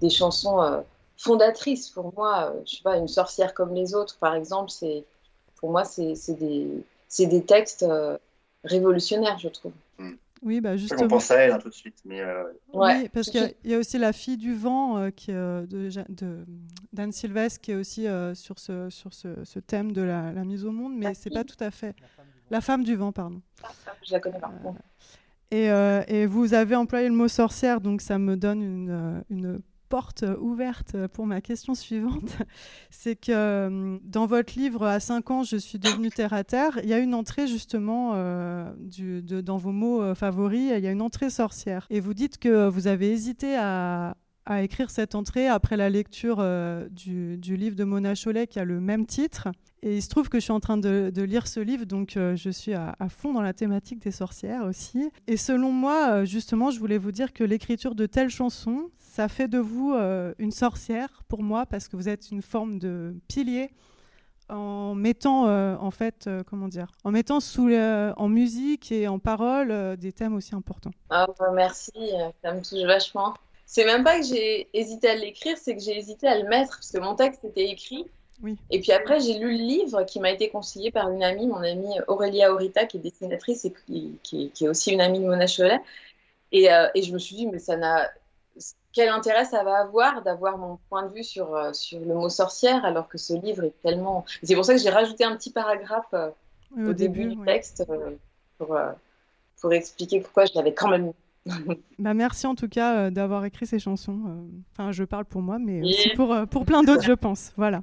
des 0.00 0.10
chansons 0.10 0.82
fondatrices 1.16 1.88
pour 1.88 2.12
moi. 2.14 2.52
je 2.66 2.76
sais 2.76 2.82
pas, 2.82 2.98
Une 2.98 3.08
sorcière 3.08 3.54
comme 3.54 3.74
les 3.74 3.94
autres 3.94 4.18
par 4.18 4.34
exemple, 4.34 4.70
c'est 4.70 5.04
pour 5.56 5.70
moi, 5.70 5.84
c'est 5.84 6.14
des, 6.38 6.84
des 7.18 7.44
textes 7.44 7.86
révolutionnaires, 8.64 9.38
je 9.38 9.48
trouve. 9.48 9.72
Mm. 9.98 10.12
Oui, 10.42 10.60
bah 10.60 10.76
justement. 10.76 11.04
On 11.04 11.08
pense 11.08 11.30
à 11.30 11.36
elle 11.36 11.52
hein, 11.52 11.58
tout 11.58 11.68
de 11.68 11.74
suite. 11.74 11.98
Mais 12.04 12.20
euh, 12.20 12.42
Oui, 12.72 13.08
parce 13.10 13.30
qu'il 13.30 13.54
y, 13.64 13.74
a 13.74 13.78
aussi 13.78 13.96
La 13.98 14.12
fille 14.12 14.36
du 14.36 14.54
vent 14.54 14.98
euh, 14.98 15.10
qui, 15.10 15.30
euh, 15.32 15.66
de, 15.66 16.44
d'Anne 16.92 17.12
Sylvestre 17.12 17.60
qui 17.60 17.70
est 17.70 17.76
aussi 17.76 18.06
sur, 18.34 18.58
ce, 18.58 18.90
sur 18.90 19.14
ce, 19.14 19.44
ce, 19.44 19.58
thème 19.60 19.92
de 19.92 20.02
la, 20.02 20.32
la, 20.32 20.44
mise 20.44 20.64
au 20.64 20.72
monde, 20.72 20.94
mais 20.96 21.14
c'est 21.14 21.30
pas 21.30 21.44
tout 21.44 21.56
à 21.60 21.70
fait. 21.70 21.94
La 22.50 22.60
femme 22.60 22.82
du 22.82 22.96
vent, 22.96 23.12
pardon. 23.12 23.40
Ah, 23.62 23.68
je 24.04 24.12
la 24.12 24.20
connais 24.20 24.40
pas. 24.40 24.52
Et, 25.50 25.66
et, 25.66 26.26
vous 26.26 26.54
avez 26.54 26.74
employé 26.74 27.08
le 27.08 27.14
mot 27.14 27.28
sorcière, 27.28 27.80
donc 27.80 28.00
ça 28.00 28.18
me 28.18 28.36
donne 28.36 28.62
une, 28.62 29.24
une 29.30 29.62
porte 29.92 30.24
ouverte 30.40 30.96
pour 31.08 31.26
ma 31.26 31.42
question 31.42 31.74
suivante. 31.74 32.38
C'est 32.90 33.14
que 33.14 33.30
euh, 33.30 33.98
dans 34.04 34.24
votre 34.24 34.58
livre 34.58 34.86
À 34.86 35.00
5 35.00 35.30
ans, 35.30 35.42
je 35.42 35.58
suis 35.58 35.78
devenue 35.78 36.08
terre 36.08 36.32
à 36.32 36.44
terre, 36.44 36.80
il 36.82 36.88
y 36.88 36.94
a 36.94 36.98
une 36.98 37.12
entrée 37.12 37.46
justement 37.46 38.12
euh, 38.14 38.72
dans 39.42 39.58
vos 39.58 39.70
mots 39.70 40.00
euh, 40.00 40.14
favoris, 40.14 40.72
il 40.74 40.82
y 40.82 40.86
a 40.86 40.90
une 40.90 41.02
entrée 41.02 41.28
sorcière. 41.28 41.86
Et 41.90 42.00
vous 42.00 42.14
dites 42.14 42.38
que 42.38 42.68
vous 42.68 42.86
avez 42.86 43.10
hésité 43.10 43.54
à, 43.54 44.16
à 44.46 44.62
écrire 44.62 44.88
cette 44.88 45.14
entrée 45.14 45.46
après 45.46 45.76
la 45.76 45.90
lecture 45.90 46.42
du, 46.90 47.36
du, 47.36 47.58
livre 47.58 47.76
de 47.76 47.84
Mona 47.84 48.14
Chollet 48.14 48.46
qui 48.46 48.58
a 48.60 48.64
le 48.64 48.80
même 48.80 49.04
titre. 49.04 49.48
Et 49.82 49.96
il 49.96 50.02
se 50.02 50.08
trouve 50.08 50.28
que 50.28 50.38
je 50.38 50.44
suis 50.44 50.52
en 50.52 50.60
train 50.60 50.78
de, 50.78 51.10
lire 51.22 51.46
ce 51.48 51.58
livre, 51.58 51.84
donc 51.86 52.12
je 52.14 52.50
suis 52.50 52.72
à, 52.72 52.94
fond 53.08 53.32
dans 53.32 53.42
la 53.42 53.52
thématique 53.52 53.98
des 53.98 54.12
sorcières 54.12 54.64
aussi. 54.64 55.10
Et 55.26 55.36
selon 55.36 55.72
moi, 55.72 56.24
justement, 56.24 56.70
je 56.70 56.78
voulais 56.78 56.98
vous 56.98 57.10
dire 57.10 57.32
que 57.32 57.42
l'écriture 57.42 57.96
de 57.96 58.06
telles 58.06 58.30
chansons, 58.30 58.90
ça 59.12 59.28
fait 59.28 59.46
de 59.46 59.58
vous 59.58 59.92
euh, 59.92 60.32
une 60.38 60.52
sorcière 60.52 61.22
pour 61.28 61.42
moi 61.42 61.66
parce 61.66 61.86
que 61.86 61.96
vous 61.96 62.08
êtes 62.08 62.30
une 62.30 62.40
forme 62.40 62.78
de 62.78 63.14
pilier 63.28 63.70
en 64.48 64.94
mettant 64.94 65.46
euh, 65.46 65.76
en 65.76 65.90
fait 65.90 66.26
euh, 66.26 66.42
comment 66.44 66.66
dire 66.66 66.90
en 67.04 67.10
mettant 67.10 67.40
sous 67.40 67.70
en 67.70 68.28
musique 68.28 68.90
et 68.90 69.08
en 69.08 69.18
parole 69.18 69.98
des 69.98 70.12
thèmes 70.12 70.34
aussi 70.34 70.54
importants. 70.54 70.92
Bah, 71.10 71.26
merci, 71.52 71.92
ça 72.42 72.54
me 72.54 72.60
touche 72.62 72.86
vachement. 72.86 73.34
C'est 73.66 73.84
même 73.84 74.02
pas 74.02 74.18
que 74.18 74.24
j'ai 74.24 74.68
hésité 74.72 75.10
à 75.10 75.14
l'écrire, 75.14 75.58
c'est 75.58 75.76
que 75.76 75.82
j'ai 75.82 75.96
hésité 75.96 76.26
à 76.26 76.38
le 76.38 76.48
mettre 76.48 76.76
parce 76.76 76.90
que 76.90 76.98
mon 76.98 77.14
texte 77.14 77.44
était 77.44 77.68
écrit. 77.68 78.06
Oui. 78.42 78.58
Et 78.70 78.80
puis 78.80 78.92
après, 78.92 79.20
j'ai 79.20 79.38
lu 79.38 79.56
le 79.56 79.64
livre 79.64 80.02
qui 80.04 80.18
m'a 80.20 80.30
été 80.30 80.48
conseillé 80.48 80.90
par 80.90 81.08
une 81.10 81.22
amie, 81.22 81.46
mon 81.46 81.62
amie 81.62 81.94
Aurélia 82.08 82.52
Aurita, 82.52 82.86
qui 82.86 82.96
est 82.96 83.00
dessinatrice 83.00 83.64
et 83.64 83.72
qui, 83.86 84.18
qui, 84.22 84.52
est 84.60 84.68
aussi 84.68 84.92
une 84.92 85.00
amie 85.00 85.20
de 85.20 85.26
Mona 85.26 85.46
Cholet. 85.46 85.80
Et, 86.50 86.64
et, 86.94 87.02
je 87.02 87.12
me 87.12 87.18
suis 87.18 87.36
dit, 87.36 87.46
mais 87.46 87.58
ça 87.58 87.76
n'a 87.76 88.10
quel 88.92 89.08
intérêt 89.08 89.44
ça 89.44 89.64
va 89.64 89.78
avoir 89.78 90.22
d'avoir 90.22 90.58
mon 90.58 90.78
point 90.88 91.04
de 91.06 91.14
vue 91.14 91.24
sur, 91.24 91.54
euh, 91.54 91.72
sur 91.72 91.98
le 92.00 92.14
mot 92.14 92.28
sorcière 92.28 92.84
alors 92.84 93.08
que 93.08 93.18
ce 93.18 93.32
livre 93.34 93.64
est 93.64 93.80
tellement... 93.82 94.24
C'est 94.42 94.54
pour 94.54 94.64
ça 94.64 94.74
que 94.74 94.80
j'ai 94.80 94.90
rajouté 94.90 95.24
un 95.24 95.34
petit 95.36 95.50
paragraphe 95.50 96.12
euh, 96.12 96.30
au, 96.76 96.92
début, 96.92 97.26
du 97.26 97.42
texte 97.44 97.84
euh, 97.88 98.16
pour, 98.58 98.78
pour 99.60 99.72
expliquer 99.72 100.20
pourquoi 100.20 100.44
je 100.44 100.52
l'avais 100.54 100.74
quand 100.74 100.88
même 100.88 101.12
bah 101.98 102.14
merci 102.14 102.46
en 102.46 102.54
tout 102.54 102.68
cas 102.68 103.10
d'avoir 103.10 103.44
écrit 103.44 103.66
ces 103.66 103.78
chansons. 103.78 104.46
Enfin, 104.72 104.92
je 104.92 105.04
parle 105.04 105.24
pour 105.24 105.42
moi, 105.42 105.58
mais 105.58 105.82
aussi 105.82 106.10
pour, 106.14 106.36
pour 106.50 106.64
plein 106.64 106.82
d'autres, 106.82 107.02
je 107.06 107.12
pense. 107.12 107.52
Voilà. 107.56 107.82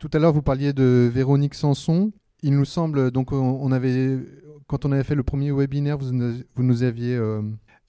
Tout 0.00 0.10
à 0.12 0.18
l'heure, 0.18 0.32
vous 0.32 0.42
parliez 0.42 0.72
de 0.72 1.10
Véronique 1.12 1.54
Sanson. 1.54 2.12
Il 2.42 2.54
nous 2.54 2.64
semble, 2.64 3.10
donc, 3.10 3.32
on 3.32 3.70
avait, 3.70 4.18
quand 4.66 4.84
on 4.84 4.92
avait 4.92 5.04
fait 5.04 5.14
le 5.14 5.22
premier 5.22 5.52
webinaire, 5.52 5.96
vous, 5.96 6.10
vous 6.54 6.62
nous 6.62 6.82
aviez 6.82 7.16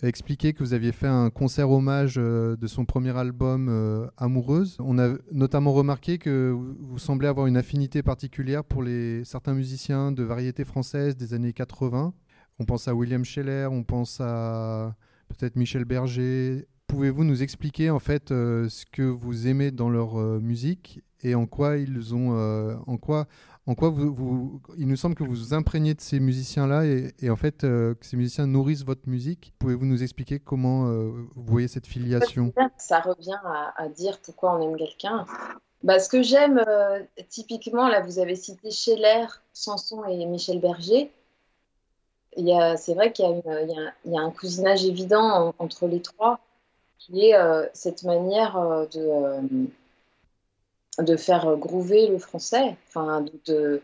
expliqué 0.07 0.53
que 0.53 0.59
vous 0.59 0.73
aviez 0.73 0.91
fait 0.91 1.07
un 1.07 1.29
concert 1.29 1.69
hommage 1.69 2.15
euh, 2.17 2.55
de 2.55 2.67
son 2.67 2.85
premier 2.85 3.15
album 3.17 3.67
euh, 3.69 4.07
Amoureuse. 4.17 4.77
On 4.79 4.99
a 4.99 5.15
notamment 5.31 5.73
remarqué 5.73 6.17
que 6.17 6.51
vous 6.51 6.99
semblez 6.99 7.27
avoir 7.27 7.47
une 7.47 7.57
affinité 7.57 8.03
particulière 8.03 8.63
pour 8.63 8.83
les, 8.83 9.23
certains 9.23 9.53
musiciens 9.53 10.11
de 10.11 10.23
variété 10.23 10.65
française 10.65 11.15
des 11.15 11.33
années 11.33 11.53
80. 11.53 12.13
On 12.59 12.65
pense 12.65 12.87
à 12.87 12.95
William 12.95 13.25
Scheller, 13.25 13.67
on 13.71 13.83
pense 13.83 14.19
à 14.21 14.95
peut-être 15.27 15.55
Michel 15.55 15.85
Berger. 15.85 16.67
Pouvez-vous 16.87 17.23
nous 17.23 17.41
expliquer 17.41 17.89
en 17.89 17.99
fait 17.99 18.31
euh, 18.31 18.69
ce 18.69 18.85
que 18.85 19.01
vous 19.01 19.47
aimez 19.47 19.71
dans 19.71 19.89
leur 19.89 20.15
musique 20.15 21.01
et 21.21 21.35
en 21.35 21.45
quoi 21.45 21.77
ils 21.77 22.13
ont, 22.13 22.37
en 22.85 22.97
quoi 22.97 23.27
en 23.65 23.75
quoi 23.75 23.89
vous, 23.89 24.61
il 24.77 24.87
nous 24.87 24.97
semble 24.97 25.15
que 25.15 25.23
vous 25.23 25.33
vous 25.33 25.53
imprégnez 25.53 25.93
de 25.93 26.01
ces 26.01 26.19
musiciens-là 26.19 26.83
et, 26.85 27.29
en 27.29 27.35
fait 27.37 27.63
euh, 27.63 27.95
que 27.95 28.05
ces 28.05 28.17
musiciens 28.17 28.45
nourrissent 28.45 28.83
votre 28.83 29.07
musique. 29.07 29.53
Pouvez-vous 29.59 29.85
nous 29.85 30.03
expliquer 30.03 30.39
comment 30.39 30.87
euh, 30.87 31.11
vous 31.35 31.43
voyez 31.45 31.69
cette 31.69 31.87
filiation? 31.87 32.53
Ça 32.77 32.99
revient 32.99 33.39
à, 33.77 33.87
dire 33.87 34.19
pourquoi 34.21 34.57
on 34.57 34.69
aime 34.69 34.77
quelqu'un. 34.77 35.25
Bah, 35.81 35.99
ce 35.99 36.09
que 36.09 36.21
j'aime, 36.21 36.61
euh, 36.67 37.03
typiquement, 37.29 37.87
là, 37.87 38.01
vous 38.01 38.19
avez 38.19 38.35
cité 38.35 38.69
Scheller, 38.69 39.25
Sanson 39.53 40.03
et 40.05 40.25
Michel 40.25 40.59
Berger. 40.59 41.11
C'est 42.35 42.93
vrai 42.93 43.11
qu'il 43.11 43.41
y, 44.05 44.17
a 44.17 44.21
un 44.21 44.31
cousinage 44.31 44.85
évident 44.85 45.53
entre 45.59 45.87
les 45.87 46.01
trois, 46.01 46.39
qui 46.99 47.29
est 47.29 47.35
cette 47.73 48.03
manière 48.03 48.87
de 48.93 49.67
de 50.99 51.15
faire 51.15 51.55
groover 51.57 52.07
le 52.07 52.19
français, 52.19 52.75
enfin 52.87 53.25
de, 53.45 53.81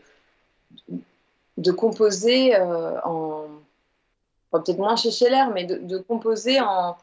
composer 1.72 2.54
euh, 2.54 3.00
en 3.02 3.46
peut-être 4.52 4.78
moins 4.78 4.96
chez 4.96 5.10
Scheller, 5.10 5.46
mais 5.52 5.64
de, 5.64 5.98
composer 5.98 6.58
en, 6.60 6.96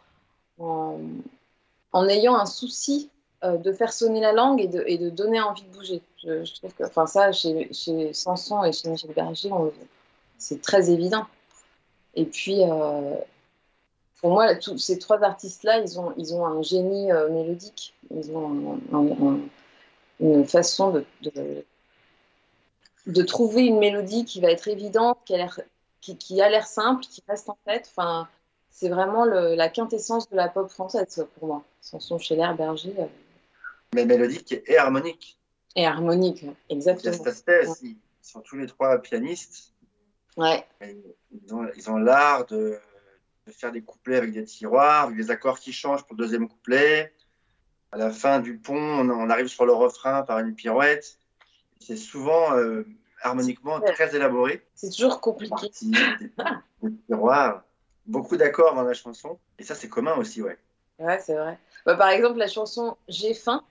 ayant 2.07 2.35
un 2.35 2.45
souci 2.45 3.09
euh, 3.43 3.57
de 3.57 3.71
faire 3.71 3.91
sonner 3.93 4.21
la 4.21 4.31
langue 4.31 4.61
et 4.61 4.97
de, 4.97 5.09
donner 5.09 5.41
envie 5.41 5.63
de 5.63 5.69
bouger. 5.69 6.01
Je, 6.23 6.53
trouve 6.55 6.73
que, 6.73 6.83
ça, 7.07 7.31
chez, 7.31 7.71
chez 7.73 8.13
Sanson 8.13 8.63
et 8.63 8.71
chez 8.71 8.89
Michel 8.89 9.13
Berger, 9.13 9.51
c'est 10.37 10.61
très 10.61 10.89
évident. 10.89 11.25
Et 12.17 12.25
puis, 12.25 12.63
euh, 12.63 13.15
pour 14.19 14.31
moi, 14.31 14.55
tous 14.55 14.77
ces 14.77 14.97
trois 14.97 15.23
artistes-là, 15.23 15.79
ils 15.79 15.99
ont, 15.99 16.13
ils 16.17 16.33
ont 16.33 16.45
un 16.45 16.61
génie 16.63 17.11
mélodique. 17.29 17.93
Ils 18.09 18.31
ont 18.31 18.79
un, 18.91 19.39
une 20.19 20.45
façon 20.45 20.91
de, 20.91 21.05
de, 23.05 23.21
trouver 23.21 23.65
une 23.65 23.79
mélodie 23.79 24.25
qui 24.25 24.41
va 24.41 24.51
être 24.51 24.67
évidente, 24.67 25.19
qui 25.25 25.35
a 25.35 25.37
l'air, 25.37 25.59
qui, 26.01 26.41
a 26.41 26.49
l'air 26.49 26.65
simple, 26.65 27.03
qui 27.03 27.23
reste 27.27 27.49
en 27.49 27.57
tête. 27.65 27.89
Enfin, 27.95 28.27
c'est 28.71 28.89
vraiment 28.89 29.25
la 29.25 29.69
quintessence 29.69 30.29
de 30.29 30.35
la 30.35 30.49
pop 30.49 30.69
française 30.69 31.27
pour 31.35 31.47
moi. 31.47 31.63
Sanson, 31.81 32.17
Scheller, 32.17 32.53
Berger. 32.57 32.95
Euh. 32.97 33.05
Mais 33.93 34.05
mélodique 34.05 34.55
et 34.65 34.77
harmonique. 34.77 35.37
Et 35.75 35.85
harmonique, 35.85 36.45
exactement. 36.69 37.13
Cet 37.13 37.27
aspect, 37.27 37.63
ils 37.83 37.95
sont 38.21 38.41
tous 38.41 38.57
les 38.57 38.65
trois 38.65 38.97
pianistes. 38.97 39.73
Ouais. 40.37 40.65
Ils 40.81 41.53
ont, 41.53 41.67
ils 41.75 41.89
ont 41.89 41.97
l'art 41.97 42.45
de, 42.45 42.79
de, 43.47 43.51
faire 43.51 43.71
des 43.71 43.81
couplets 43.81 44.17
avec 44.17 44.31
des 44.31 44.45
tiroirs, 44.45 45.05
avec 45.05 45.17
des 45.17 45.31
accords 45.31 45.59
qui 45.59 45.73
changent 45.73 46.03
pour 46.03 46.15
le 46.15 46.23
deuxième 46.23 46.47
couplet. 46.47 47.11
À 47.91 47.97
la 47.97 48.11
fin 48.11 48.39
du 48.39 48.57
pont, 48.57 48.75
on, 48.75 49.29
arrive 49.29 49.47
sur 49.47 49.65
le 49.65 49.73
refrain 49.73 50.21
par 50.21 50.39
une 50.39 50.53
pirouette. 50.53 51.17
C'est 51.79 51.97
souvent 51.97 52.55
euh, 52.55 52.85
harmoniquement 53.21 53.79
très 53.81 54.15
élaboré. 54.15 54.65
C'est 54.75 54.91
toujours 54.91 55.19
compliqué. 55.21 55.71
Des, 56.81 56.91
tiroirs, 57.07 57.63
beaucoup 58.05 58.37
d'accords 58.37 58.75
dans 58.75 58.83
la 58.83 58.93
chanson. 58.93 59.39
Et 59.57 59.63
ça, 59.63 59.73
c'est 59.73 59.89
commun 59.89 60.15
aussi, 60.17 60.41
ouais. 60.41 60.57
Ouais, 60.99 61.19
c'est 61.19 61.35
vrai. 61.35 61.57
Bah, 61.85 61.95
par 61.95 62.09
exemple, 62.09 62.37
la 62.37 62.47
chanson 62.47 62.97
J'ai 63.07 63.33
faim, 63.33 63.63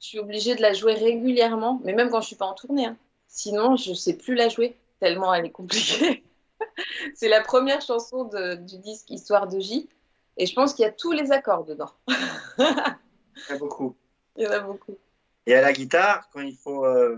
je 0.00 0.06
suis 0.06 0.18
obligée 0.18 0.54
de 0.56 0.62
la 0.62 0.72
jouer 0.72 0.94
régulièrement, 0.94 1.80
mais 1.84 1.92
même 1.92 2.10
quand 2.10 2.20
je 2.20 2.28
suis 2.28 2.36
pas 2.36 2.46
en 2.46 2.54
tournée. 2.54 2.86
Hein. 2.86 2.96
Sinon, 3.28 3.76
je 3.76 3.92
sais 3.92 4.16
plus 4.16 4.34
la 4.34 4.48
jouer 4.48 4.76
tellement 5.00 5.34
elle 5.34 5.46
est 5.46 5.50
compliquée. 5.50 6.24
c'est 7.14 7.28
la 7.28 7.40
première 7.40 7.80
chanson 7.80 8.30
du 8.60 8.78
disque 8.78 9.10
Histoire 9.10 9.46
de 9.48 9.58
J. 9.58 9.88
Et 10.36 10.46
je 10.46 10.54
pense 10.54 10.74
qu'il 10.74 10.84
y 10.84 10.88
a 10.88 10.92
tous 10.92 11.12
les 11.12 11.32
accords 11.32 11.64
dedans. 11.64 11.90
Il 12.08 12.14
y 12.58 13.52
en 13.52 13.56
a 13.56 13.58
beaucoup. 13.58 13.96
Il 14.36 14.44
y 14.44 14.46
en 14.46 14.52
a 14.52 14.60
beaucoup. 14.60 14.96
Et 15.46 15.54
à 15.54 15.62
la 15.62 15.72
guitare, 15.72 16.28
quand 16.32 16.40
il 16.40 16.54
faut 16.54 16.84
euh, 16.84 17.16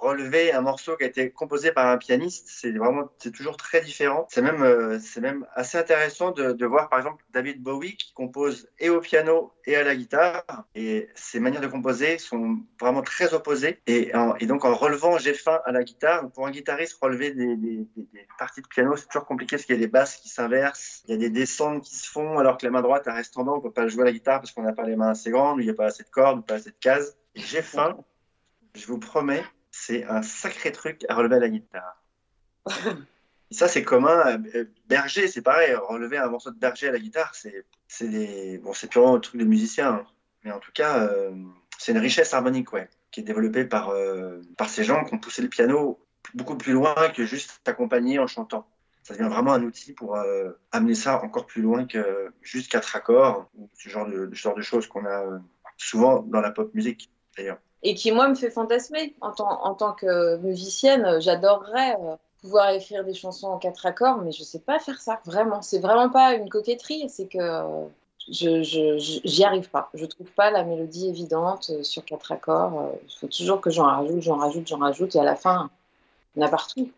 relever 0.00 0.52
un 0.52 0.60
morceau 0.60 0.96
qui 0.96 1.04
a 1.04 1.06
été 1.06 1.30
composé 1.30 1.72
par 1.72 1.86
un 1.86 1.98
pianiste, 1.98 2.46
c'est 2.48 2.72
vraiment, 2.72 3.08
c'est 3.18 3.32
toujours 3.32 3.56
très 3.56 3.80
différent. 3.80 4.26
C'est 4.30 4.42
même, 4.42 4.62
euh, 4.62 4.98
c'est 5.00 5.20
même 5.20 5.46
assez 5.54 5.78
intéressant 5.78 6.30
de, 6.30 6.66
voir, 6.66 6.88
par 6.88 6.98
exemple, 6.98 7.24
David 7.30 7.62
Bowie 7.62 7.96
qui 7.96 8.12
compose 8.12 8.68
et 8.78 8.90
au 8.90 9.00
piano 9.00 9.52
et 9.66 9.76
à 9.76 9.84
la 9.84 9.94
guitare. 9.96 10.44
Et 10.74 11.08
ses 11.14 11.40
manières 11.40 11.60
de 11.60 11.66
composer 11.66 12.18
sont 12.18 12.58
vraiment 12.80 13.02
très 13.02 13.34
opposées. 13.34 13.80
Et, 13.86 14.12
donc, 14.42 14.64
en 14.64 14.74
relevant 14.74 15.18
J'ai 15.18 15.34
faim 15.34 15.60
à 15.64 15.72
la 15.72 15.82
guitare, 15.82 16.30
pour 16.30 16.46
un 16.46 16.50
guitariste, 16.50 16.98
relever 17.00 17.32
des, 17.32 17.86
parties 18.38 18.62
de 18.62 18.68
piano, 18.68 18.96
c'est 18.96 19.06
toujours 19.06 19.26
compliqué 19.26 19.56
parce 19.56 19.66
qu'il 19.66 19.74
y 19.74 19.78
a 19.78 19.80
des 19.80 19.88
basses 19.88 20.16
qui 20.16 20.28
s'inversent, 20.28 21.02
il 21.06 21.12
y 21.12 21.14
a 21.14 21.18
des 21.18 21.30
descentes 21.30 21.82
qui 21.82 21.96
se 21.96 22.08
font, 22.08 22.38
alors 22.38 22.56
que 22.56 22.64
la 22.64 22.70
main 22.70 22.82
droite, 22.82 23.04
reste 23.06 23.36
en 23.36 23.44
bas, 23.44 23.52
on 23.52 23.60
peut 23.60 23.72
pas 23.72 23.88
jouer 23.88 24.02
à 24.02 24.06
la 24.06 24.12
guitare 24.12 24.40
parce 24.40 24.52
qu'on 24.52 24.62
n'a 24.62 24.72
pas 24.72 24.84
les 24.84 24.96
mains 24.96 25.10
assez 25.10 25.30
grandes, 25.30 25.58
ou 25.58 25.60
il 25.60 25.64
n'y 25.64 25.70
a 25.70 25.74
pas 25.74 25.86
assez 25.86 26.04
de 26.04 26.08
cordes, 26.08 26.38
ou 26.38 26.42
pas 26.42 26.54
assez 26.54 26.70
de 26.70 26.76
cases. 26.80 27.16
J'ai 27.34 27.62
faim, 27.62 27.96
je 28.74 28.86
vous 28.86 28.98
promets, 28.98 29.42
c'est 29.78 30.04
un 30.04 30.22
sacré 30.22 30.72
truc 30.72 31.04
à 31.08 31.14
relever 31.14 31.36
à 31.36 31.40
la 31.40 31.48
guitare. 31.48 32.02
ça, 33.50 33.68
c'est 33.68 33.84
commun. 33.84 34.42
Euh, 34.54 34.64
Berger, 34.86 35.28
c'est 35.28 35.42
pareil. 35.42 35.74
Relever 35.74 36.18
un 36.18 36.28
morceau 36.28 36.50
de 36.50 36.58
Berger 36.58 36.88
à 36.88 36.92
la 36.92 36.98
guitare, 36.98 37.34
c'est 37.34 38.08
des... 38.08 38.58
bon, 38.58 38.72
purement 38.90 39.14
un 39.14 39.20
truc 39.20 39.40
de 39.40 39.46
musicien. 39.46 39.92
Hein. 39.92 40.06
Mais 40.44 40.50
en 40.50 40.58
tout 40.58 40.72
cas, 40.72 40.98
euh, 41.04 41.30
c'est 41.78 41.92
une 41.92 41.98
richesse 41.98 42.34
harmonique 42.34 42.72
ouais, 42.72 42.88
qui 43.10 43.20
est 43.20 43.22
développée 43.22 43.64
par, 43.64 43.90
euh, 43.90 44.40
par 44.56 44.68
ces 44.68 44.84
gens 44.84 45.04
qui 45.04 45.14
ont 45.14 45.18
poussé 45.18 45.42
le 45.42 45.48
piano 45.48 46.04
beaucoup 46.34 46.56
plus 46.56 46.72
loin 46.72 46.94
que 47.14 47.24
juste 47.24 47.60
accompagner 47.64 48.18
en 48.18 48.26
chantant. 48.26 48.68
Ça 49.04 49.14
devient 49.14 49.30
vraiment 49.30 49.54
un 49.54 49.62
outil 49.62 49.94
pour 49.94 50.18
amener 50.70 50.94
ça 50.94 51.22
encore 51.22 51.46
plus 51.46 51.62
loin 51.62 51.86
que 51.86 52.30
juste 52.42 52.70
quatre 52.70 52.94
accords, 52.94 53.48
ou 53.54 53.70
ce 53.72 53.88
genre 53.88 54.06
de, 54.06 54.28
ce 54.34 54.38
genre 54.38 54.54
de 54.54 54.60
choses 54.60 54.86
qu'on 54.86 55.06
a 55.06 55.40
souvent 55.78 56.20
dans 56.20 56.42
la 56.42 56.50
pop 56.50 56.74
musique 56.74 57.10
d'ailleurs 57.34 57.58
et 57.82 57.94
qui, 57.94 58.12
moi, 58.12 58.28
me 58.28 58.34
fait 58.34 58.50
fantasmer. 58.50 59.14
En 59.20 59.32
tant, 59.74 59.92
que 59.92 60.36
musicienne, 60.38 61.20
j'adorerais 61.20 61.94
euh, 61.94 62.16
pouvoir 62.42 62.70
écrire 62.70 63.04
des 63.04 63.14
chansons 63.14 63.48
en 63.48 63.58
quatre 63.58 63.86
accords, 63.86 64.18
mais 64.18 64.32
je 64.32 64.40
ne 64.40 64.46
sais 64.46 64.58
pas 64.58 64.78
faire 64.78 65.00
ça, 65.00 65.20
vraiment. 65.24 65.62
C'est 65.62 65.78
vraiment 65.78 66.08
pas 66.08 66.34
une 66.34 66.48
coquetterie, 66.48 67.08
c'est 67.08 67.26
que 67.26 67.38
je 68.30 68.98
j'y 69.24 69.44
arrive 69.44 69.70
pas. 69.70 69.90
Je 69.94 70.04
trouve 70.04 70.30
pas 70.32 70.50
la 70.50 70.64
mélodie 70.64 71.08
évidente 71.08 71.70
euh, 71.70 71.82
sur 71.82 72.04
quatre 72.04 72.32
accords. 72.32 72.80
Euh, 72.80 72.98
il 73.08 73.14
faut 73.20 73.28
toujours 73.28 73.60
que 73.60 73.70
j'en 73.70 73.84
rajoute, 73.84 74.22
j'en 74.22 74.36
rajoute, 74.36 74.66
j'en 74.66 74.78
rajoute, 74.78 75.14
et 75.14 75.20
à 75.20 75.24
la 75.24 75.36
fin, 75.36 75.70
en 76.36 76.42
a 76.42 76.48
partout. 76.48 76.90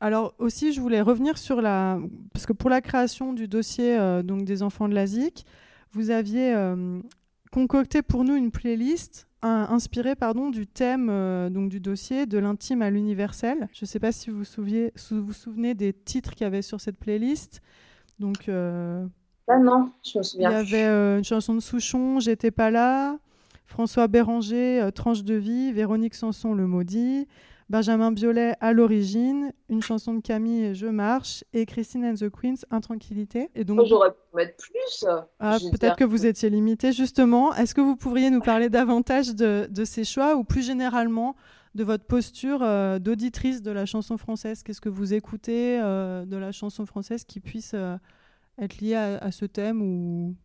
Alors 0.00 0.34
aussi, 0.38 0.72
je 0.72 0.80
voulais 0.80 1.00
revenir 1.00 1.38
sur 1.38 1.62
la... 1.62 1.98
Parce 2.32 2.44
que 2.44 2.52
pour 2.52 2.68
la 2.68 2.82
création 2.82 3.32
du 3.32 3.48
dossier 3.48 3.98
donc 4.22 4.44
des 4.44 4.62
enfants 4.62 4.88
de 4.88 4.94
la 4.94 5.06
ZIC, 5.06 5.46
vous 5.92 6.10
aviez 6.10 6.54
concocté 7.50 8.02
pour 8.02 8.22
nous 8.22 8.34
une 8.36 8.50
playlist 8.50 9.26
inspiré 9.46 10.14
pardon, 10.14 10.50
du 10.50 10.66
thème 10.66 11.08
euh, 11.10 11.50
donc 11.50 11.68
du 11.68 11.80
dossier 11.80 12.26
de 12.26 12.38
l'intime 12.38 12.82
à 12.82 12.90
l'universel. 12.90 13.68
Je 13.72 13.84
ne 13.84 13.86
sais 13.86 13.98
pas 13.98 14.12
si 14.12 14.30
vous 14.30 14.42
vous, 14.58 15.24
vous 15.24 15.32
souvenez 15.32 15.74
des 15.74 15.92
titres 15.92 16.32
qu'il 16.32 16.42
y 16.42 16.46
avait 16.46 16.62
sur 16.62 16.80
cette 16.80 16.98
playlist. 16.98 17.60
Donc, 18.18 18.48
euh, 18.48 19.06
ah 19.48 19.58
non, 19.58 19.90
je 20.04 20.18
me 20.18 20.22
souviens. 20.22 20.50
Il 20.50 20.52
y 20.52 20.56
avait 20.56 20.84
euh, 20.84 21.18
une 21.18 21.24
chanson 21.24 21.54
de 21.54 21.60
Souchon, 21.60 22.20
J'étais 22.20 22.50
pas 22.50 22.70
là, 22.70 23.18
François 23.66 24.08
Béranger, 24.08 24.88
Tranche 24.94 25.22
de 25.22 25.34
vie, 25.34 25.72
Véronique 25.72 26.14
Sanson, 26.14 26.54
Le 26.54 26.66
Maudit, 26.66 27.26
Benjamin 27.68 28.12
Biolay 28.12 28.54
à 28.60 28.72
l'origine, 28.72 29.52
une 29.68 29.82
chanson 29.82 30.14
de 30.14 30.20
Camille 30.20 30.74
Je 30.74 30.86
marche 30.86 31.42
et 31.52 31.66
Christine 31.66 32.04
and 32.04 32.14
the 32.14 32.30
Queens 32.30 32.64
Intranquillité. 32.70 33.50
Et 33.56 33.64
donc 33.64 33.84
j'aurais 33.86 34.12
pu 34.12 34.36
mettre 34.36 34.56
plus. 34.56 35.04
Ah, 35.40 35.58
peut-être 35.72 35.96
que 35.96 36.04
vous 36.04 36.26
étiez 36.26 36.48
limité 36.48 36.92
justement. 36.92 37.52
Est-ce 37.54 37.74
que 37.74 37.80
vous 37.80 37.96
pourriez 37.96 38.30
nous 38.30 38.40
parler 38.40 38.68
davantage 38.68 39.34
de, 39.34 39.84
ces 39.84 40.04
choix 40.04 40.36
ou 40.36 40.44
plus 40.44 40.64
généralement 40.64 41.34
de 41.74 41.82
votre 41.82 42.04
posture 42.04 42.60
euh, 42.62 42.98
d'auditrice 42.98 43.62
de 43.62 43.72
la 43.72 43.84
chanson 43.84 44.16
française? 44.16 44.62
Qu'est-ce 44.62 44.80
que 44.80 44.88
vous 44.88 45.12
écoutez 45.12 45.80
euh, 45.82 46.24
de 46.24 46.36
la 46.36 46.52
chanson 46.52 46.86
française 46.86 47.24
qui 47.24 47.40
puisse 47.40 47.72
euh, 47.74 47.96
être 48.58 48.78
lié 48.80 48.94
à, 48.94 49.30
ce 49.32 49.44
thème 49.44 49.82
ou, 49.82 50.36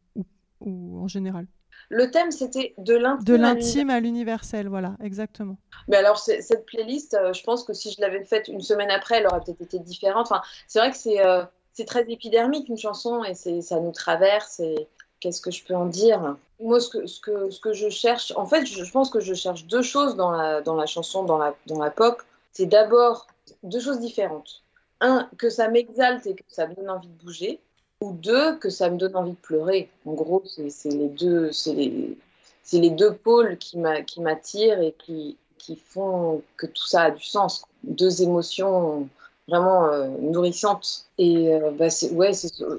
ou 0.60 1.00
en 1.00 1.08
général? 1.08 1.46
Le 1.92 2.10
thème, 2.10 2.32
c'était 2.32 2.74
de 2.78 2.96
l'intime. 2.96 3.26
De 3.26 3.36
l'intime 3.36 3.90
à 3.90 4.00
l'universel, 4.00 4.70
voilà, 4.70 4.96
exactement. 5.04 5.58
Mais 5.90 5.98
alors, 5.98 6.18
cette 6.18 6.66
playlist, 6.66 7.14
euh, 7.14 7.34
je 7.34 7.44
pense 7.44 7.66
que 7.66 7.74
si 7.74 7.92
je 7.92 8.00
l'avais 8.00 8.24
faite 8.24 8.48
une 8.48 8.62
semaine 8.62 8.90
après, 8.90 9.18
elle 9.18 9.28
aurait 9.28 9.42
peut-être 9.42 9.62
été 9.62 9.78
différente. 9.78 10.28
Enfin, 10.32 10.42
c'est 10.68 10.80
vrai 10.80 10.92
que 10.92 10.98
c'est 10.98 11.24
euh, 11.24 11.44
très 11.86 12.10
épidermique, 12.10 12.70
une 12.70 12.78
chanson, 12.78 13.24
et 13.26 13.34
ça 13.34 13.80
nous 13.82 13.92
traverse. 13.92 14.62
Et 14.62 14.88
qu'est-ce 15.20 15.42
que 15.42 15.52
je 15.52 15.66
peux 15.66 15.76
en 15.76 15.86
dire? 15.86 16.38
Moi, 16.62 16.80
ce 16.80 16.90
que, 16.90 17.06
ce, 17.08 17.20
que, 17.20 17.50
ce 17.50 17.60
que 17.60 17.74
je 17.74 17.90
cherche, 17.90 18.32
en 18.38 18.46
fait, 18.46 18.66
je, 18.66 18.90
pense 18.90 19.10
que 19.10 19.20
je 19.20 19.34
cherche 19.34 19.66
deux 19.66 19.82
choses 19.82 20.16
dans 20.16 20.32
la, 20.32 20.62
dans 20.62 20.76
la 20.76 20.86
chanson, 20.86 21.24
dans 21.24 21.38
la, 21.38 21.56
dans 21.68 21.80
la 21.80 21.92
pop. 21.92 22.22
C'est 22.54 22.68
d'abord 22.68 23.28
deux 23.64 23.82
choses 23.82 24.00
différentes. 24.00 24.64
Un, 25.02 25.30
que 25.38 25.50
ça 25.50 25.68
m'exalte 25.68 26.26
et 26.26 26.36
que 26.36 26.44
ça 26.48 26.68
me 26.68 26.76
donne 26.76 26.90
envie 26.90 27.10
de 27.10 27.24
bouger 27.24 27.60
ou 28.02 28.14
deux 28.14 28.58
que 28.58 28.70
ça 28.70 28.90
me 28.90 28.98
donne 28.98 29.16
envie 29.16 29.32
de 29.32 29.38
pleurer. 29.38 29.90
En 30.06 30.14
gros, 30.14 30.44
c'est 30.46 30.90
les 30.90 31.08
deux, 31.08 31.52
c'est 31.52 31.74
les, 31.74 32.90
deux 32.90 33.14
pôles 33.14 33.58
qui 33.58 33.78
m'attirent 33.78 34.82
et 34.82 34.94
qui, 34.98 35.38
font 35.86 36.42
que 36.58 36.66
tout 36.66 36.88
ça 36.88 37.04
a 37.04 37.12
du 37.12 37.24
sens. 37.24 37.64
Deux 37.84 38.24
émotions 38.24 39.08
vraiment 39.48 39.86
euh, 39.86 40.08
nourrissantes. 40.20 41.06
Et 41.18 41.54
euh, 41.54 41.72
bah, 41.72 41.88
ouais, 42.14 42.32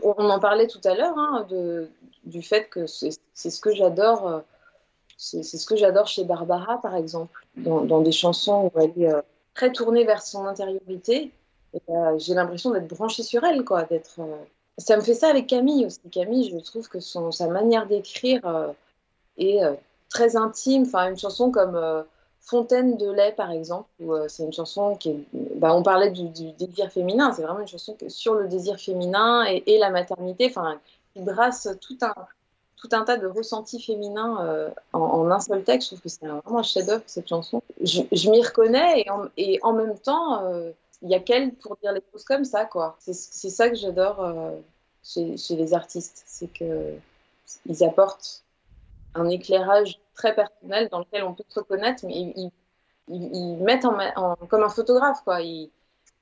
on 0.02 0.28
en 0.28 0.40
parlait 0.40 0.66
tout 0.66 0.80
à 0.84 0.94
l'heure 0.94 1.16
hein, 1.16 1.46
du 2.24 2.42
fait 2.42 2.68
que 2.68 2.86
c'est 2.86 3.12
ce 3.34 3.60
que 3.60 3.72
j'adore. 3.74 4.28
Euh, 4.28 4.40
c'est 5.16 5.44
ce 5.44 5.66
que 5.66 5.76
j'adore 5.76 6.08
chez 6.08 6.24
Barbara, 6.24 6.80
par 6.80 6.96
exemple, 6.96 7.46
dans, 7.56 7.82
dans, 7.82 8.00
des 8.00 8.10
chansons 8.10 8.72
où 8.74 8.80
elle 8.80 9.00
est 9.00 9.12
très 9.54 9.70
tournée 9.70 10.02
vers 10.04 10.20
son 10.20 10.46
intériorité. 10.46 11.30
J'ai 12.18 12.34
l'impression 12.34 12.72
d'être 12.72 12.88
branchée 12.88 13.22
sur 13.22 13.44
elle, 13.44 13.64
quoi, 13.64 13.84
d'être 13.84 14.18
ça 14.78 14.96
me 14.96 15.02
fait 15.02 15.14
ça 15.14 15.28
avec 15.28 15.46
Camille 15.46 15.86
aussi. 15.86 16.00
Camille, 16.10 16.50
je 16.50 16.58
trouve 16.58 16.88
que 16.88 17.00
son, 17.00 17.30
sa 17.30 17.48
manière 17.48 17.86
d'écrire 17.86 18.40
euh, 18.46 18.68
est 19.36 19.62
euh, 19.62 19.74
très 20.08 20.36
intime. 20.36 20.82
Enfin, 20.82 21.10
une 21.10 21.18
chanson 21.18 21.50
comme 21.50 21.76
euh, 21.76 22.02
Fontaine 22.40 22.96
de 22.96 23.10
lait, 23.10 23.32
par 23.32 23.52
exemple, 23.52 23.88
où 24.00 24.14
c'est 24.26 24.42
une 24.42 24.52
chanson 24.52 24.96
qui 24.96 25.10
est. 25.10 25.24
Bah, 25.32 25.76
on 25.76 25.82
parlait 25.84 26.10
du, 26.10 26.28
désir 26.58 26.90
féminin. 26.90 27.32
C'est 27.32 27.42
vraiment 27.42 27.60
une 27.60 27.68
chanson 27.68 27.96
sur 28.08 28.34
le 28.34 28.48
désir 28.48 28.80
féminin 28.80 29.44
et, 29.44 29.78
la 29.78 29.90
maternité. 29.90 30.46
Enfin, 30.48 30.80
qui 31.14 31.22
brasse 31.22 31.68
tout 31.80 31.96
un, 32.00 32.14
tout 32.76 32.88
un 32.90 33.04
tas 33.04 33.16
de 33.16 33.28
ressentis 33.28 33.80
féminins 33.80 34.72
en, 34.92 35.30
un 35.30 35.38
seul 35.38 35.62
texte. 35.62 35.90
Je 35.90 35.94
trouve 35.94 36.02
que 36.02 36.08
c'est 36.08 36.26
vraiment 36.26 36.58
un 36.58 36.64
chef-d'œuvre 36.64 37.04
cette 37.06 37.28
chanson. 37.28 37.62
Je, 37.80 38.28
m'y 38.28 38.42
reconnais 38.42 39.02
et 39.02 39.10
en, 39.10 39.28
et 39.36 39.60
en, 39.62 39.72
même 39.72 39.96
temps 39.96 40.42
il 41.02 41.10
y 41.10 41.14
a 41.14 41.20
qu'elle 41.20 41.54
pour 41.54 41.76
dire 41.76 41.92
les 41.92 42.02
choses 42.12 42.24
comme 42.24 42.44
ça, 42.44 42.64
quoi. 42.64 42.96
C'est 43.00 43.12
ça 43.14 43.68
que 43.68 43.74
j'adore 43.74 44.20
euh, 44.20 44.56
chez, 45.02 45.56
les 45.56 45.74
artistes, 45.74 46.22
c'est 46.26 46.52
que 46.52 46.94
ils 47.66 47.84
apportent 47.84 48.44
un 49.14 49.28
éclairage 49.28 50.00
très 50.14 50.34
personnel 50.34 50.88
dans 50.90 51.00
lequel 51.00 51.24
on 51.24 51.34
peut 51.34 51.44
se 51.48 51.58
reconnaître, 51.58 52.06
mais 52.06 52.14
ils, 52.14 52.50
ils, 53.08 53.56
mettent 53.56 53.84
en, 53.84 54.36
comme 54.48 54.62
un 54.62 54.68
photographe, 54.68 55.22
quoi. 55.24 55.42
Ils, 55.42 55.70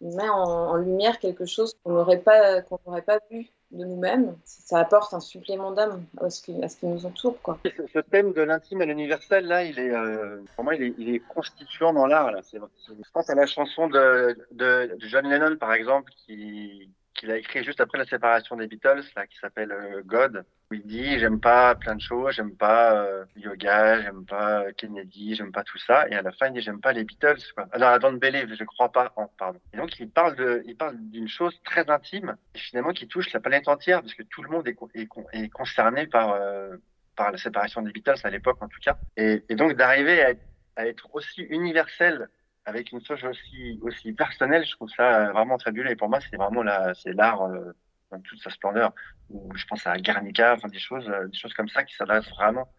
mettent 0.01 0.31
en, 0.31 0.77
lumière 0.77 1.19
quelque 1.19 1.45
chose 1.45 1.77
qu'on 1.83 1.93
n'aurait 1.93 2.21
pas, 2.21 2.63
qu'on 2.63 2.79
n'aurait 2.87 3.03
pas 3.03 3.21
vu 3.31 3.51
de 3.71 3.85
nous-mêmes, 3.85 4.37
ça 4.45 4.79
apporte 4.79 5.15
un 5.15 5.21
supplément 5.21 5.73
d'âme 5.73 6.05
à 6.21 6.31
ce 6.31 6.43
qui, 6.43 6.63
à 6.63 6.69
ce 6.69 6.77
qui 6.77 6.87
nous 6.87 7.07
entoure. 7.07 7.41
Quoi. 7.43 7.59
Ce, 7.93 7.99
thème 8.01 8.33
de 8.33 8.43
l'intime 8.43 8.83
et 8.83 8.87
l'universel, 8.87 9.47
là, 9.47 9.63
il 9.63 9.79
est, 9.79 9.95
euh, 9.95 10.41
pour 10.55 10.65
moi, 10.65 10.75
il 10.75 10.83
est, 10.83 10.95
il 10.99 11.15
est 11.15 11.21
constituant 11.21 11.93
dans 11.93 12.07
l'art. 12.07 12.33
Je 12.53 13.11
pense 13.13 13.31
à 13.31 13.35
la 13.35 13.47
chanson 13.47 13.89
de, 13.89 14.37
de, 14.53 14.97
de 14.97 15.07
John 15.07 15.29
Lennon, 15.29 15.57
par 15.57 15.73
exemple, 15.73 16.11
qui, 16.27 16.91
qu'il 17.15 17.31
a 17.31 17.37
écrit 17.37 17.65
juste 17.65 17.81
après 17.81 17.99
la 17.99 18.07
séparation 18.07 18.57
des 18.57 18.67
Beatles, 18.67 19.05
là, 19.17 19.27
qui 19.27 19.37
s'appelle 19.39 19.73
euh, 19.73 20.03
God, 20.05 20.45
où 20.71 20.75
il 20.75 20.87
dit 20.87 21.19
j'aime 21.19 21.41
pas 21.41 21.75
plein 21.75 21.97
de 21.97 22.01
choses, 22.01 22.35
j'aime 22.35 22.55
pas 22.55 22.95
euh, 22.95 23.25
yoga, 23.37 24.03
j'aime 24.03 24.25
pas 24.25 24.73
Kennedy, 24.77 25.35
j'aime 25.35 25.53
pas 25.53 25.65
tout 25.65 25.79
ça, 25.79 26.09
et 26.09 26.15
à 26.15 26.23
la 26.23 26.33
fin 26.33 26.47
il 26.49 26.55
dit 26.55 26.61
j'aime 26.61 26.81
pas 26.81 26.93
les 26.93 27.05
Beatles. 27.05 27.43
Quoi. 27.55 27.69
Alors, 27.73 27.95
I 27.95 27.99
don't 27.99 28.19
believe, 28.19 28.55
je 28.55 28.65
crois 28.65 28.91
pas 28.91 29.13
en, 29.17 29.27
pardon. 29.27 29.61
Et 29.73 29.77
donc 29.77 29.99
il 29.99 30.09
parle 30.11 30.37
de, 30.37 30.63
il 30.67 30.77
parle 30.77 30.97
d'une 30.99 31.29
chose 31.29 31.59
très 31.65 31.89
intime, 31.91 32.37
et 32.55 32.59
finalement 32.59 32.93
qui 32.93 33.09
touche 33.09 33.33
la 33.33 33.41
planète 33.41 33.69
entière, 33.69 34.01
parce 34.01 34.15
que 34.15 34.23
tout 34.23 34.43
le 34.43 34.49
monde 34.49 34.67
est, 34.69 34.77
est, 34.95 35.09
est 35.33 35.49
concerné 35.49 36.07
par 36.07 36.33
euh, 36.33 36.77
par 37.17 37.33
la 37.33 37.39
séparation 37.39 37.83
des 37.83 37.93
Beatles 37.93 38.21
à 38.25 38.31
l'époque 38.31 38.63
en 38.63 38.69
tout 38.69 38.81
cas, 38.81 38.97
et, 39.17 39.43
et 39.49 39.55
donc 39.57 39.75
d'arriver 39.75 40.23
à, 40.23 40.33
à 40.77 40.87
être 40.87 41.09
aussi 41.15 41.43
universel 41.43 42.29
avec 42.71 42.93
une 42.93 43.05
chose 43.05 43.23
aussi, 43.25 43.79
aussi 43.83 44.13
personnelle, 44.13 44.65
je 44.65 44.73
trouve 44.77 44.89
ça 44.97 45.29
euh, 45.29 45.33
vraiment 45.33 45.59
fabuleux. 45.59 45.91
Et 45.91 45.97
pour 45.97 46.09
moi, 46.09 46.21
c'est 46.21 46.37
vraiment 46.37 46.63
la, 46.63 46.95
c'est 46.95 47.13
l'art 47.13 47.43
euh, 47.43 47.73
dans 48.11 48.21
toute 48.21 48.41
sa 48.41 48.51
splendeur. 48.51 48.93
Où 49.29 49.55
je 49.55 49.67
pense 49.67 49.87
à 49.87 49.97
Guernica, 49.99 50.55
enfin 50.55 50.69
des 50.69 50.79
choses, 50.79 51.09
euh, 51.09 51.27
des 51.27 51.37
choses 51.37 51.53
comme 51.53 51.69
ça 51.69 51.83
qui 51.85 51.95
s'adressent 51.97 52.31
vraiment 52.31 52.73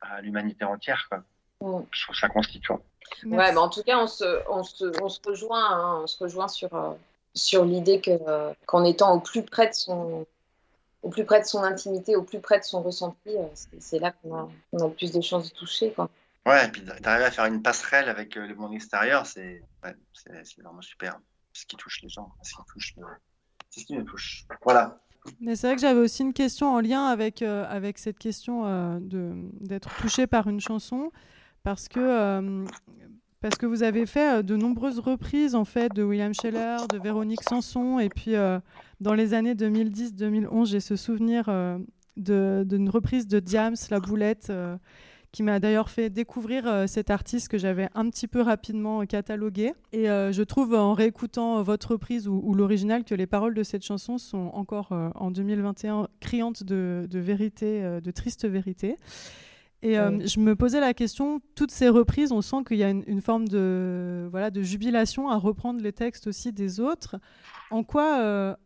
à 0.00 0.20
l'humanité 0.20 0.64
entière. 0.64 1.06
Quoi. 1.08 1.18
Mm. 1.60 1.84
Je 1.90 2.02
trouve 2.02 2.16
ça 2.16 2.28
constituant. 2.28 2.80
Ouais, 3.24 3.52
mais 3.52 3.58
en 3.58 3.68
tout 3.68 3.82
cas, 3.82 3.98
on 3.98 4.06
se, 4.06 4.42
on 4.50 4.62
se, 4.62 5.02
on 5.02 5.08
se 5.08 5.20
rejoint, 5.24 5.70
hein, 5.70 6.00
on 6.02 6.06
se 6.06 6.22
rejoint 6.22 6.48
sur, 6.48 6.96
sur 7.34 7.64
l'idée 7.64 8.00
que 8.00 8.18
qu'en 8.66 8.82
étant 8.82 9.14
au 9.14 9.20
plus 9.20 9.44
près 9.44 9.68
de 9.68 9.74
son, 9.74 10.26
au 11.02 11.10
plus 11.10 11.24
près 11.24 11.40
de 11.40 11.46
son 11.46 11.62
intimité, 11.62 12.16
au 12.16 12.22
plus 12.22 12.40
près 12.40 12.58
de 12.58 12.64
son 12.64 12.82
ressenti, 12.82 13.36
c'est 13.78 13.98
là 13.98 14.10
qu'on 14.10 14.34
a, 14.34 14.40
a, 14.40 14.86
le 14.86 14.90
plus 14.90 15.12
de 15.12 15.20
chances 15.20 15.50
de 15.50 15.54
toucher. 15.54 15.92
Quoi. 15.92 16.08
Ouais, 16.46 16.66
et 16.66 16.68
puis 16.68 16.82
d'arriver 16.82 17.24
à 17.24 17.30
faire 17.30 17.46
une 17.46 17.62
passerelle 17.62 18.08
avec 18.08 18.36
euh, 18.36 18.46
le 18.46 18.54
monde 18.54 18.74
extérieur, 18.74 19.26
c'est 19.26 19.62
ouais, 19.82 19.94
vraiment 20.58 20.82
super. 20.82 21.18
C'est 21.52 21.62
ce 21.62 21.66
qui 21.66 21.76
touche 21.76 22.02
les 22.02 22.08
gens, 22.08 22.34
c'est 22.42 23.80
ce 23.80 23.84
qui 23.86 23.96
me 23.96 24.04
touche. 24.04 24.44
Voilà. 24.62 25.00
Mais 25.40 25.56
c'est 25.56 25.68
vrai 25.68 25.76
que 25.76 25.80
j'avais 25.80 26.00
aussi 26.00 26.22
une 26.22 26.32
question 26.32 26.74
en 26.74 26.80
lien 26.80 27.06
avec, 27.06 27.42
euh, 27.42 27.64
avec 27.68 27.98
cette 27.98 28.18
question 28.18 28.62
euh, 28.66 28.98
d'être 29.00 29.94
touché 29.96 30.26
par 30.26 30.48
une 30.48 30.60
chanson, 30.60 31.10
parce 31.62 31.88
que, 31.88 32.00
euh, 32.00 32.64
parce 33.40 33.56
que 33.56 33.66
vous 33.66 33.82
avez 33.82 34.06
fait 34.06 34.42
de 34.42 34.56
nombreuses 34.56 34.98
reprises 34.98 35.54
en 35.54 35.64
fait 35.64 35.92
de 35.94 36.02
William 36.02 36.34
Scheller, 36.34 36.76
de 36.90 36.98
Véronique 36.98 37.42
Sanson, 37.42 37.98
et 37.98 38.08
puis 38.08 38.34
dans 39.00 39.14
les 39.14 39.34
années 39.34 39.54
2010-2011, 39.54 40.66
j'ai 40.66 40.80
ce 40.80 40.96
souvenir 40.96 41.50
d'une 42.16 42.88
reprise 42.88 43.26
de 43.26 43.40
Diams, 43.40 43.76
La 43.90 44.00
Boulette 44.00 44.50
qui 45.34 45.42
m'a 45.42 45.58
d'ailleurs 45.58 45.90
fait 45.90 46.10
découvrir 46.10 46.64
euh, 46.68 46.86
cet 46.86 47.10
artiste 47.10 47.48
que 47.48 47.58
j'avais 47.58 47.88
un 47.96 48.08
petit 48.08 48.28
peu 48.28 48.40
rapidement 48.40 49.04
catalogué. 49.04 49.72
Et 49.90 50.08
euh, 50.08 50.30
je 50.30 50.44
trouve 50.44 50.74
en 50.74 50.92
réécoutant 50.92 51.60
votre 51.64 51.90
reprise 51.90 52.28
ou, 52.28 52.54
l'original 52.54 53.02
que 53.02 53.16
les 53.16 53.26
paroles 53.26 53.54
de 53.54 53.64
cette 53.64 53.82
chanson 53.82 54.16
sont 54.16 54.52
encore 54.54 54.92
euh, 54.92 55.10
en 55.16 55.32
2021 55.32 56.06
criantes 56.20 56.62
de, 56.62 57.08
vérité, 57.12 57.82
de 58.00 58.10
triste 58.12 58.46
vérité. 58.46 58.96
Et 59.82 59.96
je 59.96 60.40
me 60.40 60.54
posais 60.56 60.80
la 60.80 60.94
question, 60.94 61.40
toutes 61.56 61.72
ces 61.72 61.90
reprises, 61.90 62.32
on 62.32 62.40
sent 62.40 62.64
qu'il 62.66 62.78
y 62.78 62.84
a 62.84 62.88
une, 62.88 63.20
forme 63.20 63.48
de, 63.48 64.26
voilà, 64.30 64.50
de 64.50 64.62
jubilation 64.62 65.28
à 65.28 65.36
reprendre 65.36 65.82
les 65.82 65.92
textes 65.92 66.26
aussi 66.26 66.52
des 66.52 66.80
autres. 66.80 67.16
En 67.70 67.82
quoi, 67.84 68.56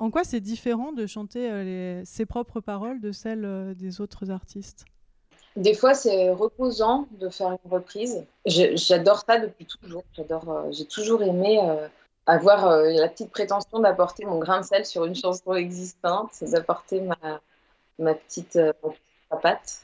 en 0.00 0.10
quoi 0.10 0.24
c'est 0.24 0.40
différent 0.40 0.92
de 0.92 1.06
chanter 1.06 2.02
ses 2.04 2.26
propres 2.26 2.60
paroles 2.60 3.00
de 3.00 3.12
celles 3.12 3.76
des 3.76 4.00
autres 4.00 4.30
artistes? 4.30 4.86
Des 5.56 5.74
fois, 5.74 5.94
c'est 5.94 6.30
reposant 6.30 7.06
de 7.12 7.28
faire 7.28 7.50
une 7.50 7.70
reprise. 7.70 8.24
J'adore 8.46 9.24
ça 9.26 9.38
depuis 9.38 9.66
toujours. 9.66 10.04
J'adore. 10.12 10.48
Euh, 10.48 10.70
j'ai 10.70 10.84
toujours 10.84 11.22
aimé 11.22 11.60
euh, 11.62 11.88
avoir 12.26 12.66
euh, 12.66 12.90
la 12.90 13.08
petite 13.08 13.30
prétention 13.30 13.80
d'apporter 13.80 14.24
mon 14.24 14.38
grain 14.38 14.60
de 14.60 14.64
sel 14.64 14.86
sur 14.86 15.04
une 15.04 15.14
chanson 15.14 15.54
existante, 15.54 16.30
d'apporter 16.44 17.00
ma, 17.00 17.40
ma 17.98 18.14
petite 18.14 18.58
patte. 19.42 19.80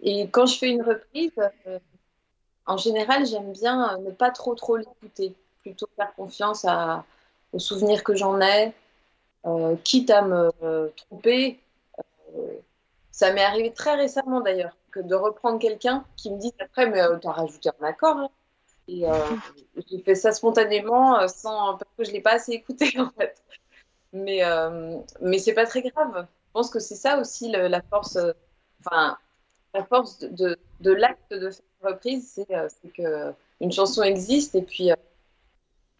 Et 0.00 0.28
quand 0.28 0.46
je 0.46 0.58
fais 0.58 0.70
une 0.70 0.82
reprise, 0.82 1.32
en 2.66 2.76
général, 2.76 3.26
j'aime 3.26 3.52
bien 3.52 3.98
ne 3.98 4.10
pas 4.10 4.30
trop 4.30 4.54
trop 4.54 4.76
l'écouter, 4.76 5.34
plutôt 5.60 5.88
faire 5.96 6.14
confiance 6.14 6.64
à, 6.64 7.04
aux 7.52 7.58
souvenirs 7.58 8.04
que 8.04 8.14
j'en 8.14 8.40
ai, 8.40 8.72
quitte 9.82 10.10
à 10.10 10.22
me 10.22 10.52
tromper 10.96 11.58
ça 13.18 13.32
m'est 13.32 13.42
arrivé 13.42 13.72
très 13.72 13.96
récemment 13.96 14.40
d'ailleurs, 14.40 14.76
que 14.92 15.00
de 15.00 15.16
reprendre 15.16 15.58
quelqu'un 15.58 16.04
qui 16.16 16.30
me 16.30 16.38
dit 16.38 16.54
après, 16.60 16.88
mais 16.88 17.02
euh, 17.02 17.18
t'as 17.20 17.32
rajouté 17.32 17.68
un 17.80 17.84
accord. 17.84 18.30
Et 18.86 19.10
euh, 19.10 19.12
j'ai 19.90 19.98
fait 20.02 20.14
ça 20.14 20.30
spontanément, 20.30 21.18
euh, 21.18 21.26
sans, 21.26 21.78
parce 21.78 21.90
que 21.98 22.04
je 22.04 22.10
ne 22.10 22.14
l'ai 22.14 22.20
pas 22.20 22.34
assez 22.34 22.52
écouté 22.52 22.92
en 23.00 23.10
fait. 23.10 23.42
Mais, 24.12 24.42
mais 25.20 25.38
c'est 25.38 25.52
pas 25.52 25.66
très 25.66 25.82
grave. 25.82 26.26
Je 26.28 26.52
pense 26.52 26.70
que 26.70 26.78
c'est 26.78 26.94
ça 26.94 27.18
aussi 27.18 27.50
la 27.50 27.82
force, 27.82 28.16
enfin, 28.86 29.18
la 29.74 29.84
force 29.84 30.20
de, 30.20 30.56
de, 30.80 30.92
l'acte 30.92 31.30
de 31.32 31.50
faire 31.50 31.64
une 31.82 31.88
reprise, 31.88 32.32
c'est 32.34 32.92
que 32.92 33.34
une 33.60 33.72
chanson 33.72 34.02
existe 34.02 34.54
et 34.54 34.62
puis 34.62 34.90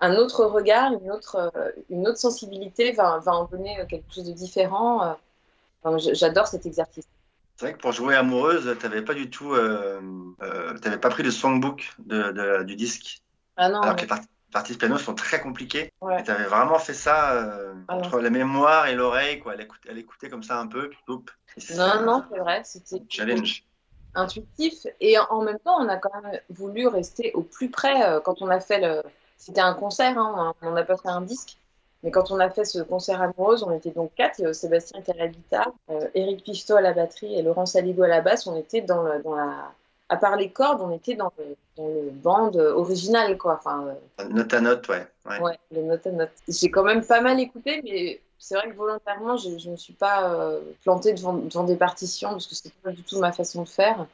un 0.01 0.15
autre 0.15 0.45
regard, 0.45 0.93
une 0.93 1.11
autre, 1.11 1.53
une 1.91 2.07
autre 2.07 2.19
sensibilité 2.19 2.93
va, 2.93 3.19
va 3.19 3.35
en 3.35 3.45
donner 3.45 3.77
quelque 3.91 4.11
chose 4.15 4.25
de 4.25 4.33
différent 4.33 5.17
J'adore 6.13 6.47
cet 6.47 6.67
exercice. 6.67 7.07
C'est 7.57 7.67
vrai 7.67 7.75
que 7.75 7.81
pour 7.81 7.91
jouer 7.91 8.15
amoureuse, 8.15 8.77
tu 8.79 8.87
n'avais 8.87 9.03
pas 9.03 9.15
du 9.15 9.31
tout, 9.31 9.53
euh, 9.53 10.01
euh 10.43 10.99
pas 10.99 11.11
pris 11.11 11.25
le 11.25 11.33
songbook 11.33 11.93
de, 11.99 12.63
du 12.63 12.77
disque. 12.77 13.21
Ah 13.57 13.69
non. 13.69 13.81
Alors 13.81 13.97
que 13.97 14.03
les 14.03 14.07
parties, 14.07 14.73
de 14.73 14.79
piano 14.79 14.97
sont 14.97 15.15
très 15.15 15.41
compliquées. 15.41 15.93
Tu 16.25 16.31
avais 16.31 16.45
vraiment 16.45 16.79
fait 16.79 16.95
ça 16.95 17.33
euh, 17.33 17.75
ah 17.89 17.97
entre 17.97 18.21
la 18.21 18.31
mémoire 18.31 18.87
et 18.87 18.95
l'oreille, 18.95 19.41
quoi. 19.41 19.55
Elle 19.55 19.63
écoutait, 19.63 19.89
elle 19.91 19.99
écoutait 19.99 20.31
comme 20.31 20.45
ça 20.45 20.59
un 20.61 20.69
peu, 20.69 20.89
puis 20.89 20.99
Non, 21.77 22.03
non, 22.03 22.25
c'est 22.31 22.39
vrai. 22.39 22.63
C'était 22.65 23.03
challenge. 23.09 23.65
Intuitif. 24.15 24.87
Et 25.01 25.19
en 25.19 25.43
même 25.43 25.59
temps, 25.59 25.81
on 25.81 25.89
a 25.89 25.97
quand 25.97 26.23
même 26.23 26.41
voulu 26.51 26.87
rester 26.87 27.33
au 27.35 27.43
plus 27.43 27.71
près 27.71 28.03
euh, 28.05 28.21
quand 28.21 28.41
on 28.41 28.49
a 28.49 28.61
fait 28.61 28.81
le. 28.81 29.03
C'était 29.37 29.61
un 29.61 29.75
concert, 29.75 30.17
hein, 30.17 30.55
on 30.63 30.71
n'a 30.71 30.85
pas 30.85 30.97
fait 30.97 31.09
un 31.09 31.21
disque. 31.23 31.59
Mais 32.03 32.11
quand 32.11 32.31
on 32.31 32.39
a 32.39 32.49
fait 32.49 32.65
ce 32.65 32.79
concert 32.81 33.21
amoureuse, 33.21 33.65
on 33.65 33.73
était 33.73 33.91
donc 33.91 34.13
quatre. 34.15 34.55
Sébastien 34.55 35.01
était 35.01 35.13
à 35.13 35.17
la 35.17 35.29
guitare, 35.29 35.73
Eric 36.15 36.41
euh, 36.41 36.43
Pifto 36.45 36.77
à 36.77 36.81
la 36.81 36.93
batterie 36.93 37.35
et 37.35 37.43
Laurent 37.43 37.67
Saligo 37.67 38.05
à 38.05 38.09
la 38.09 38.21
basse. 38.21 38.47
On 38.47 38.57
était 38.57 38.81
dans, 38.83 39.05
dans 39.21 39.35
la. 39.35 39.73
À 40.11 40.17
part 40.17 40.37
les 40.37 40.51
cordes, 40.51 40.81
on 40.81 40.91
était 40.91 41.17
dans 41.17 41.33
le, 41.37 41.57
dans 41.77 41.89
le 41.89 42.11
band 42.11 42.55
original, 42.55 43.37
quoi. 43.37 43.59
Enfin, 43.59 43.95
euh, 44.21 44.29
Note 44.29 44.55
à 44.55 44.61
note, 44.61 44.89
ouais. 44.89 45.07
Ouais, 45.27 45.59
le 45.71 45.83
note 45.83 46.07
à 46.07 46.11
note. 46.13 46.31
J'ai 46.49 46.71
quand 46.71 46.85
même 46.85 47.05
pas 47.05 47.21
mal 47.21 47.39
écouté, 47.41 47.83
mais 47.85 48.21
c'est 48.39 48.55
vrai 48.55 48.71
que 48.71 48.77
volontairement, 48.77 49.37
je 49.37 49.51
ne 49.51 49.73
me 49.73 49.77
suis 49.77 49.93
pas 49.93 50.33
euh, 50.33 50.61
plantée 50.83 51.13
devant, 51.13 51.35
devant, 51.35 51.65
des 51.65 51.77
partitions 51.77 52.31
parce 52.31 52.47
que 52.47 52.55
c'est 52.55 52.73
pas 52.75 52.93
du 52.93 53.03
tout 53.03 53.19
ma 53.19 53.33
façon 53.33 53.65
de 53.65 53.69
faire. 53.69 54.07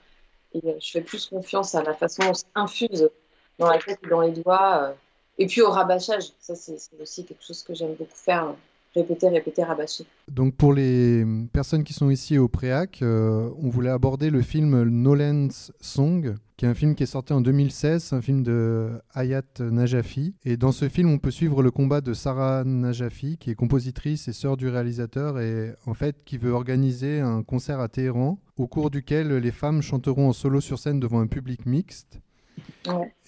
Et 0.54 0.76
je 0.80 0.90
fais 0.90 1.00
plus 1.02 1.26
confiance 1.26 1.74
à 1.74 1.82
la 1.82 1.94
façon 1.94 2.22
dont 2.24 2.30
on 2.30 2.34
s'infuse 2.34 3.10
dans 3.58 3.68
la 3.68 3.78
tête 3.78 3.98
et 4.02 4.08
dans 4.08 4.20
les 4.20 4.32
doigts. 4.32 4.94
Et 5.38 5.46
puis 5.46 5.62
au 5.62 5.70
rabâchage, 5.70 6.32
ça 6.38 6.54
c'est 6.54 6.78
aussi 7.00 7.24
quelque 7.24 7.44
chose 7.44 7.62
que 7.62 7.74
j'aime 7.74 7.94
beaucoup 7.98 8.14
faire, 8.14 8.54
répéter, 8.94 9.28
répéter, 9.28 9.64
rabâcher. 9.64 10.04
Donc 10.28 10.54
pour 10.54 10.72
les 10.72 11.24
personnes 11.52 11.82
qui 11.82 11.92
sont 11.92 12.10
ici 12.10 12.38
au 12.38 12.48
Préac, 12.48 13.00
euh, 13.02 13.50
on 13.60 13.68
voulait 13.68 13.90
aborder 13.90 14.30
le 14.30 14.42
film 14.42 14.84
Nolan's 14.84 15.72
Song, 15.80 16.36
qui 16.56 16.66
est 16.66 16.68
un 16.68 16.74
film 16.74 16.94
qui 16.94 17.02
est 17.02 17.06
sorti 17.06 17.32
en 17.32 17.40
2016, 17.40 18.12
un 18.12 18.22
film 18.22 18.44
de 18.44 18.90
Hayat 19.14 19.42
Najafi. 19.58 20.34
Et 20.44 20.56
dans 20.56 20.70
ce 20.70 20.88
film, 20.88 21.10
on 21.10 21.18
peut 21.18 21.32
suivre 21.32 21.64
le 21.64 21.72
combat 21.72 22.00
de 22.00 22.14
Sarah 22.14 22.62
Najafi, 22.64 23.36
qui 23.38 23.50
est 23.50 23.56
compositrice 23.56 24.28
et 24.28 24.32
sœur 24.32 24.56
du 24.56 24.68
réalisateur, 24.68 25.40
et 25.40 25.72
en 25.86 25.94
fait 25.94 26.22
qui 26.24 26.38
veut 26.38 26.52
organiser 26.52 27.18
un 27.18 27.42
concert 27.42 27.80
à 27.80 27.88
Téhéran, 27.88 28.38
au 28.56 28.68
cours 28.68 28.90
duquel 28.90 29.36
les 29.36 29.50
femmes 29.50 29.82
chanteront 29.82 30.28
en 30.28 30.32
solo 30.32 30.60
sur 30.60 30.78
scène 30.78 31.00
devant 31.00 31.18
un 31.18 31.26
public 31.26 31.66
mixte. 31.66 32.20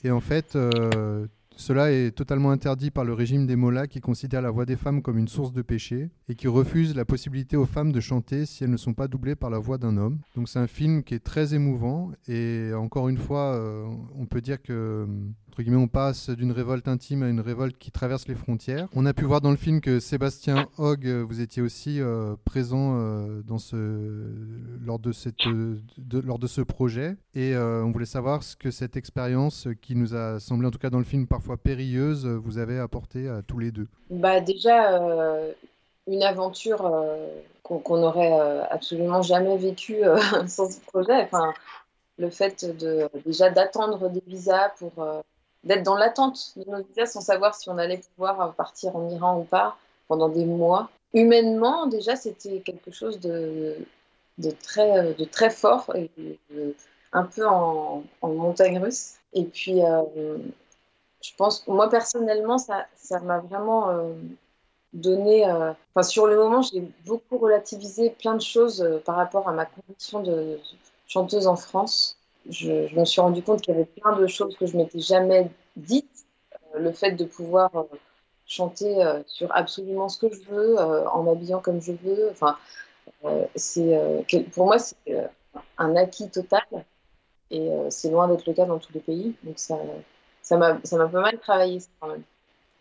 Et 0.04 0.10
en 0.10 0.20
fait, 0.20 0.54
euh, 0.54 1.26
cela 1.56 1.90
est 1.90 2.10
totalement 2.10 2.50
interdit 2.50 2.90
par 2.90 3.04
le 3.04 3.14
régime 3.14 3.46
des 3.46 3.56
Mollahs 3.56 3.88
qui 3.88 4.00
considère 4.00 4.42
la 4.42 4.50
voix 4.50 4.66
des 4.66 4.76
femmes 4.76 5.00
comme 5.00 5.16
une 5.16 5.26
source 5.26 5.52
de 5.52 5.62
péché 5.62 6.10
et 6.28 6.34
qui 6.34 6.48
refuse 6.48 6.94
la 6.94 7.06
possibilité 7.06 7.56
aux 7.56 7.64
femmes 7.64 7.92
de 7.92 8.00
chanter 8.00 8.44
si 8.44 8.62
elles 8.62 8.70
ne 8.70 8.76
sont 8.76 8.92
pas 8.92 9.08
doublées 9.08 9.36
par 9.36 9.48
la 9.48 9.58
voix 9.58 9.78
d'un 9.78 9.96
homme. 9.96 10.18
Donc 10.36 10.50
c'est 10.50 10.58
un 10.58 10.66
film 10.66 11.02
qui 11.02 11.14
est 11.14 11.24
très 11.24 11.54
émouvant 11.54 12.12
et 12.28 12.72
encore 12.74 13.08
une 13.08 13.16
fois, 13.16 13.54
euh, 13.54 13.86
on 14.14 14.26
peut 14.26 14.42
dire 14.42 14.62
que 14.62 15.06
on 15.76 15.88
passe 15.88 16.30
d'une 16.30 16.52
révolte 16.52 16.88
intime 16.88 17.22
à 17.22 17.28
une 17.28 17.40
révolte 17.40 17.78
qui 17.78 17.90
traverse 17.90 18.28
les 18.28 18.34
frontières. 18.34 18.88
On 18.94 19.06
a 19.06 19.14
pu 19.14 19.24
voir 19.24 19.40
dans 19.40 19.50
le 19.50 19.56
film 19.56 19.80
que 19.80 20.00
Sébastien 20.00 20.68
Hogg, 20.78 21.06
vous 21.06 21.40
étiez 21.40 21.62
aussi 21.62 22.00
euh, 22.00 22.34
présent 22.44 22.96
euh, 22.98 23.42
lors, 24.84 24.98
de 24.98 25.12
cette, 25.12 25.44
lors 26.12 26.38
de 26.38 26.46
ce 26.46 26.60
projet. 26.60 27.16
Et 27.34 27.54
euh, 27.54 27.82
on 27.84 27.90
voulait 27.90 28.06
savoir 28.06 28.42
ce 28.42 28.56
que 28.56 28.70
cette 28.70 28.96
expérience, 28.96 29.68
qui 29.82 29.94
nous 29.94 30.14
a 30.14 30.40
semblé 30.40 30.66
en 30.66 30.70
tout 30.70 30.78
cas 30.78 30.90
dans 30.90 30.98
le 30.98 31.04
film 31.04 31.26
parfois 31.26 31.56
périlleuse, 31.56 32.26
vous 32.26 32.58
avait 32.58 32.78
apporté 32.78 33.28
à 33.28 33.42
tous 33.42 33.58
les 33.58 33.70
deux. 33.70 33.88
Bah 34.10 34.40
déjà, 34.40 35.00
une 36.06 36.22
aventure 36.22 36.90
qu'on 37.62 37.98
n'aurait 37.98 38.60
absolument 38.70 39.22
jamais 39.22 39.56
vécue 39.56 40.00
sans 40.46 40.70
ce 40.70 40.80
projet. 40.80 41.22
Enfin, 41.22 41.52
le 42.18 42.30
fait 42.30 42.64
de 42.64 43.08
déjà 43.24 43.50
d'attendre 43.50 44.08
des 44.08 44.22
visas 44.26 44.70
pour 44.78 44.92
d'être 45.66 45.82
dans 45.82 45.96
l'attente 45.96 46.52
de 46.56 46.70
nos 46.70 46.82
visas 46.82 47.06
sans 47.06 47.20
savoir 47.20 47.54
si 47.54 47.68
on 47.68 47.76
allait 47.76 48.00
pouvoir 48.14 48.54
partir 48.54 48.96
en 48.96 49.10
Iran 49.10 49.40
ou 49.40 49.44
pas 49.44 49.76
pendant 50.08 50.28
des 50.28 50.44
mois. 50.44 50.88
Humainement, 51.12 51.86
déjà, 51.86 52.14
c'était 52.14 52.60
quelque 52.60 52.92
chose 52.92 53.18
de, 53.20 53.76
très, 54.62 55.14
de 55.14 55.24
très 55.24 55.50
fort 55.50 55.92
et 55.94 56.10
un 57.12 57.24
peu 57.24 57.46
en, 57.46 58.04
montagne 58.22 58.78
russe. 58.78 59.14
Et 59.32 59.44
puis, 59.44 59.82
euh, 59.82 60.38
je 61.20 61.30
pense 61.36 61.66
moi, 61.66 61.90
personnellement, 61.90 62.58
ça 62.58 62.86
m'a 63.24 63.40
vraiment 63.40 63.90
euh, 63.90 64.12
donné. 64.92 65.48
Euh, 65.48 65.72
enfin, 65.94 66.02
sur 66.04 66.28
le 66.28 66.36
moment, 66.36 66.62
j'ai 66.62 66.82
beaucoup 67.04 67.38
relativisé 67.38 68.10
plein 68.10 68.34
de 68.34 68.40
choses 68.40 68.86
par 69.04 69.16
rapport 69.16 69.48
à 69.48 69.52
ma 69.52 69.66
condition 69.66 70.22
de 70.22 70.60
chanteuse 71.08 71.48
en 71.48 71.56
France 71.56 72.15
je, 72.50 72.94
me 72.94 73.04
suis 73.04 73.20
rendu 73.20 73.42
compte 73.42 73.62
qu'il 73.62 73.74
y 73.74 73.76
avait 73.76 73.86
plein 73.86 74.16
de 74.16 74.26
choses 74.26 74.56
que 74.56 74.66
je 74.66 74.76
m'étais 74.76 75.00
jamais 75.00 75.50
dites. 75.76 76.26
Euh, 76.74 76.78
le 76.78 76.92
fait 76.92 77.12
de 77.12 77.24
pouvoir 77.24 77.74
euh, 77.74 77.84
chanter 78.46 79.04
euh, 79.04 79.22
sur 79.26 79.54
absolument 79.54 80.08
ce 80.08 80.18
que 80.18 80.32
je 80.32 80.42
veux, 80.48 80.78
en 80.78 81.22
m'habillant 81.22 81.60
comme 81.60 81.80
je 81.80 81.92
veux. 81.92 82.30
Enfin, 82.30 82.56
c'est 83.54 83.98
pour 84.52 84.66
moi 84.66 84.78
c'est 84.78 84.96
un 85.78 85.96
acquis 85.96 86.28
total 86.28 86.64
et 87.50 87.70
c'est 87.90 88.10
loin 88.10 88.28
d'être 88.28 88.46
le 88.46 88.52
cas 88.52 88.66
dans 88.66 88.78
tous 88.78 88.92
les 88.92 89.00
pays. 89.00 89.34
Donc 89.42 89.58
ça, 89.58 89.76
m'a, 90.52 90.78
ça 90.84 90.96
pas 90.96 91.20
mal 91.20 91.38
travaillé. 91.38 91.80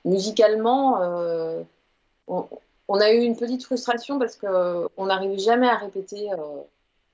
Musicalement, 0.04 1.00
on, 2.28 2.48
on, 2.88 3.00
a 3.00 3.12
eu 3.12 3.22
une 3.22 3.36
petite 3.36 3.64
frustration 3.64 4.20
parce 4.20 4.36
que 4.36 4.88
on 4.98 5.06
n'arrivait 5.08 5.40
jamais 5.40 5.68
à 5.68 5.78
répéter. 5.78 6.30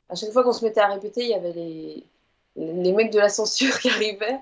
à 0.09 0.15
chaque 0.15 0.31
fois 0.31 0.43
qu'on 0.43 0.53
se 0.53 0.65
mettait 0.65 0.81
à 0.81 0.87
répéter, 0.87 1.23
il 1.23 1.29
y 1.29 1.35
avait 1.35 1.53
les 1.53 2.05
les 2.55 2.93
mecs 2.93 3.11
de 3.11 3.19
la 3.19 3.29
censure 3.29 3.79
qui 3.79 3.89
arrivaient, 3.89 4.39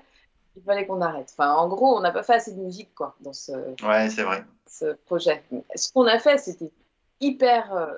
il 0.56 0.62
fallait 0.62 0.86
qu'on 0.86 1.00
arrête. 1.00 1.28
Enfin, 1.32 1.52
en 1.52 1.68
gros, 1.68 1.96
on 1.96 2.00
n'a 2.00 2.10
pas 2.10 2.22
fait 2.22 2.34
assez 2.34 2.52
de 2.52 2.60
musique 2.60 2.94
quoi, 2.94 3.14
dans 3.20 3.32
ce, 3.32 3.52
ouais, 3.52 4.10
c'est 4.10 4.22
vrai. 4.22 4.44
ce 4.66 4.94
projet. 5.06 5.42
Ce 5.74 5.92
qu'on 5.92 6.06
a 6.06 6.18
fait, 6.18 6.38
c'était 6.38 6.70
hyper 7.20 7.74
euh, 7.74 7.94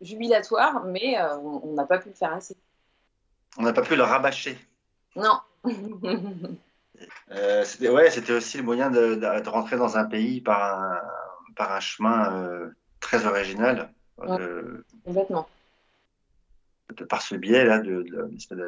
jubilatoire, 0.00 0.84
mais 0.84 1.18
euh, 1.18 1.36
on 1.38 1.72
n'a 1.72 1.84
pas 1.84 1.98
pu 1.98 2.08
le 2.08 2.14
faire 2.14 2.32
assez. 2.32 2.56
On 3.56 3.62
n'a 3.62 3.72
pas 3.72 3.82
pu 3.82 3.96
le 3.96 4.02
rabâcher. 4.02 4.56
Non. 5.16 5.40
euh, 7.32 7.64
c'était, 7.64 7.88
ouais, 7.88 8.10
c'était 8.10 8.32
aussi 8.32 8.58
le 8.58 8.62
moyen 8.62 8.90
de, 8.90 9.16
de, 9.16 9.48
rentrer 9.48 9.76
dans 9.76 9.96
un 9.96 10.04
pays 10.04 10.40
par 10.40 10.80
un, 10.80 11.00
par 11.56 11.72
un 11.72 11.80
chemin 11.80 12.70
très 13.00 13.26
original. 13.26 13.92
Complètement 15.04 15.48
par 17.08 17.22
ce 17.22 17.34
biais-là 17.34 17.80
de, 17.80 18.04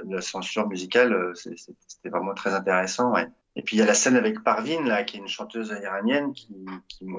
la 0.08 0.20
censure 0.20 0.68
musicale, 0.68 1.12
euh, 1.12 1.34
c'était 1.34 2.08
vraiment 2.08 2.34
très 2.34 2.54
intéressant. 2.54 3.14
Et 3.56 3.62
puis 3.62 3.76
il 3.76 3.80
y 3.80 3.82
a 3.82 3.86
la 3.86 3.94
scène 3.94 4.16
avec 4.16 4.42
Parvin, 4.42 4.84
là, 4.84 5.04
qui 5.04 5.16
est 5.16 5.20
une 5.20 5.28
chanteuse 5.28 5.74
iranienne, 5.82 6.32
qui, 6.32 6.54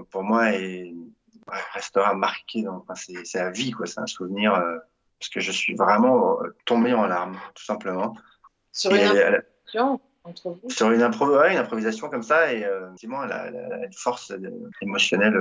pour 0.09 0.23
moi 0.23 0.53
est, 0.53 0.93
restera 1.73 2.13
marquée. 2.13 2.67
Enfin, 2.67 2.93
c'est 2.95 3.39
à 3.39 3.49
vie, 3.49 3.71
quoi. 3.71 3.85
C'est 3.85 3.99
un 3.99 4.07
souvenir 4.07 4.53
euh, 4.53 4.77
parce 5.19 5.29
que 5.29 5.39
je 5.39 5.51
suis 5.51 5.75
vraiment 5.75 6.41
euh, 6.41 6.55
tombé 6.65 6.93
en 6.93 7.05
larmes, 7.05 7.37
tout 7.55 7.63
simplement. 7.63 8.15
Sur 8.71 8.93
une 8.93 9.01
improvisation 9.01 10.01
entre 10.23 10.49
vous 10.51 10.69
Sur 10.69 10.91
une, 10.91 11.01
improvisation 11.01 12.09
comme 12.09 12.23
ça, 12.23 12.53
et 12.53 12.59
effectivement, 12.59 13.23
elle 13.23 13.31
a, 13.31 13.85
une 13.85 13.93
force 13.93 14.31
émotionnelle 14.81 15.35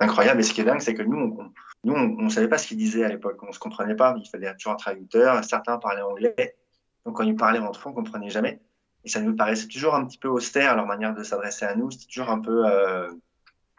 incroyable. 0.00 0.40
Et 0.40 0.42
ce 0.42 0.54
qui 0.54 0.62
est 0.62 0.64
dingue, 0.64 0.80
c'est 0.80 0.94
que 0.94 1.02
nous, 1.02 1.36
on, 1.38 1.52
nous, 1.84 1.94
on 1.94 2.22
ne 2.22 2.30
savait 2.30 2.48
pas 2.48 2.58
ce 2.58 2.68
qu'ils 2.68 2.78
disaient 2.78 3.04
à 3.04 3.08
l'époque. 3.08 3.42
On 3.42 3.48
ne 3.48 3.52
se 3.52 3.58
comprenait 3.58 3.94
pas. 3.94 4.14
Il 4.18 4.28
fallait 4.28 4.52
toujours 4.54 4.72
un 4.72 4.76
traducteur. 4.76 5.44
Certains 5.44 5.78
parlaient 5.78 6.02
anglais. 6.02 6.56
Donc, 7.04 7.16
quand 7.16 7.24
ils 7.24 7.36
parlaient 7.36 7.58
entre 7.58 7.80
eux, 7.80 7.82
on 7.86 7.90
ne 7.90 7.94
comprenait 7.94 8.30
jamais. 8.30 8.60
Et 9.04 9.08
ça 9.08 9.20
nous 9.20 9.36
paraissait 9.36 9.68
toujours 9.68 9.94
un 9.94 10.04
petit 10.06 10.18
peu 10.18 10.28
austère, 10.28 10.76
leur 10.76 10.86
manière 10.86 11.14
de 11.14 11.22
s'adresser 11.22 11.66
à 11.66 11.74
nous. 11.74 11.90
C'était 11.90 12.06
toujours 12.06 12.30
un 12.30 12.40
peu, 12.40 12.66
euh, 12.66 13.10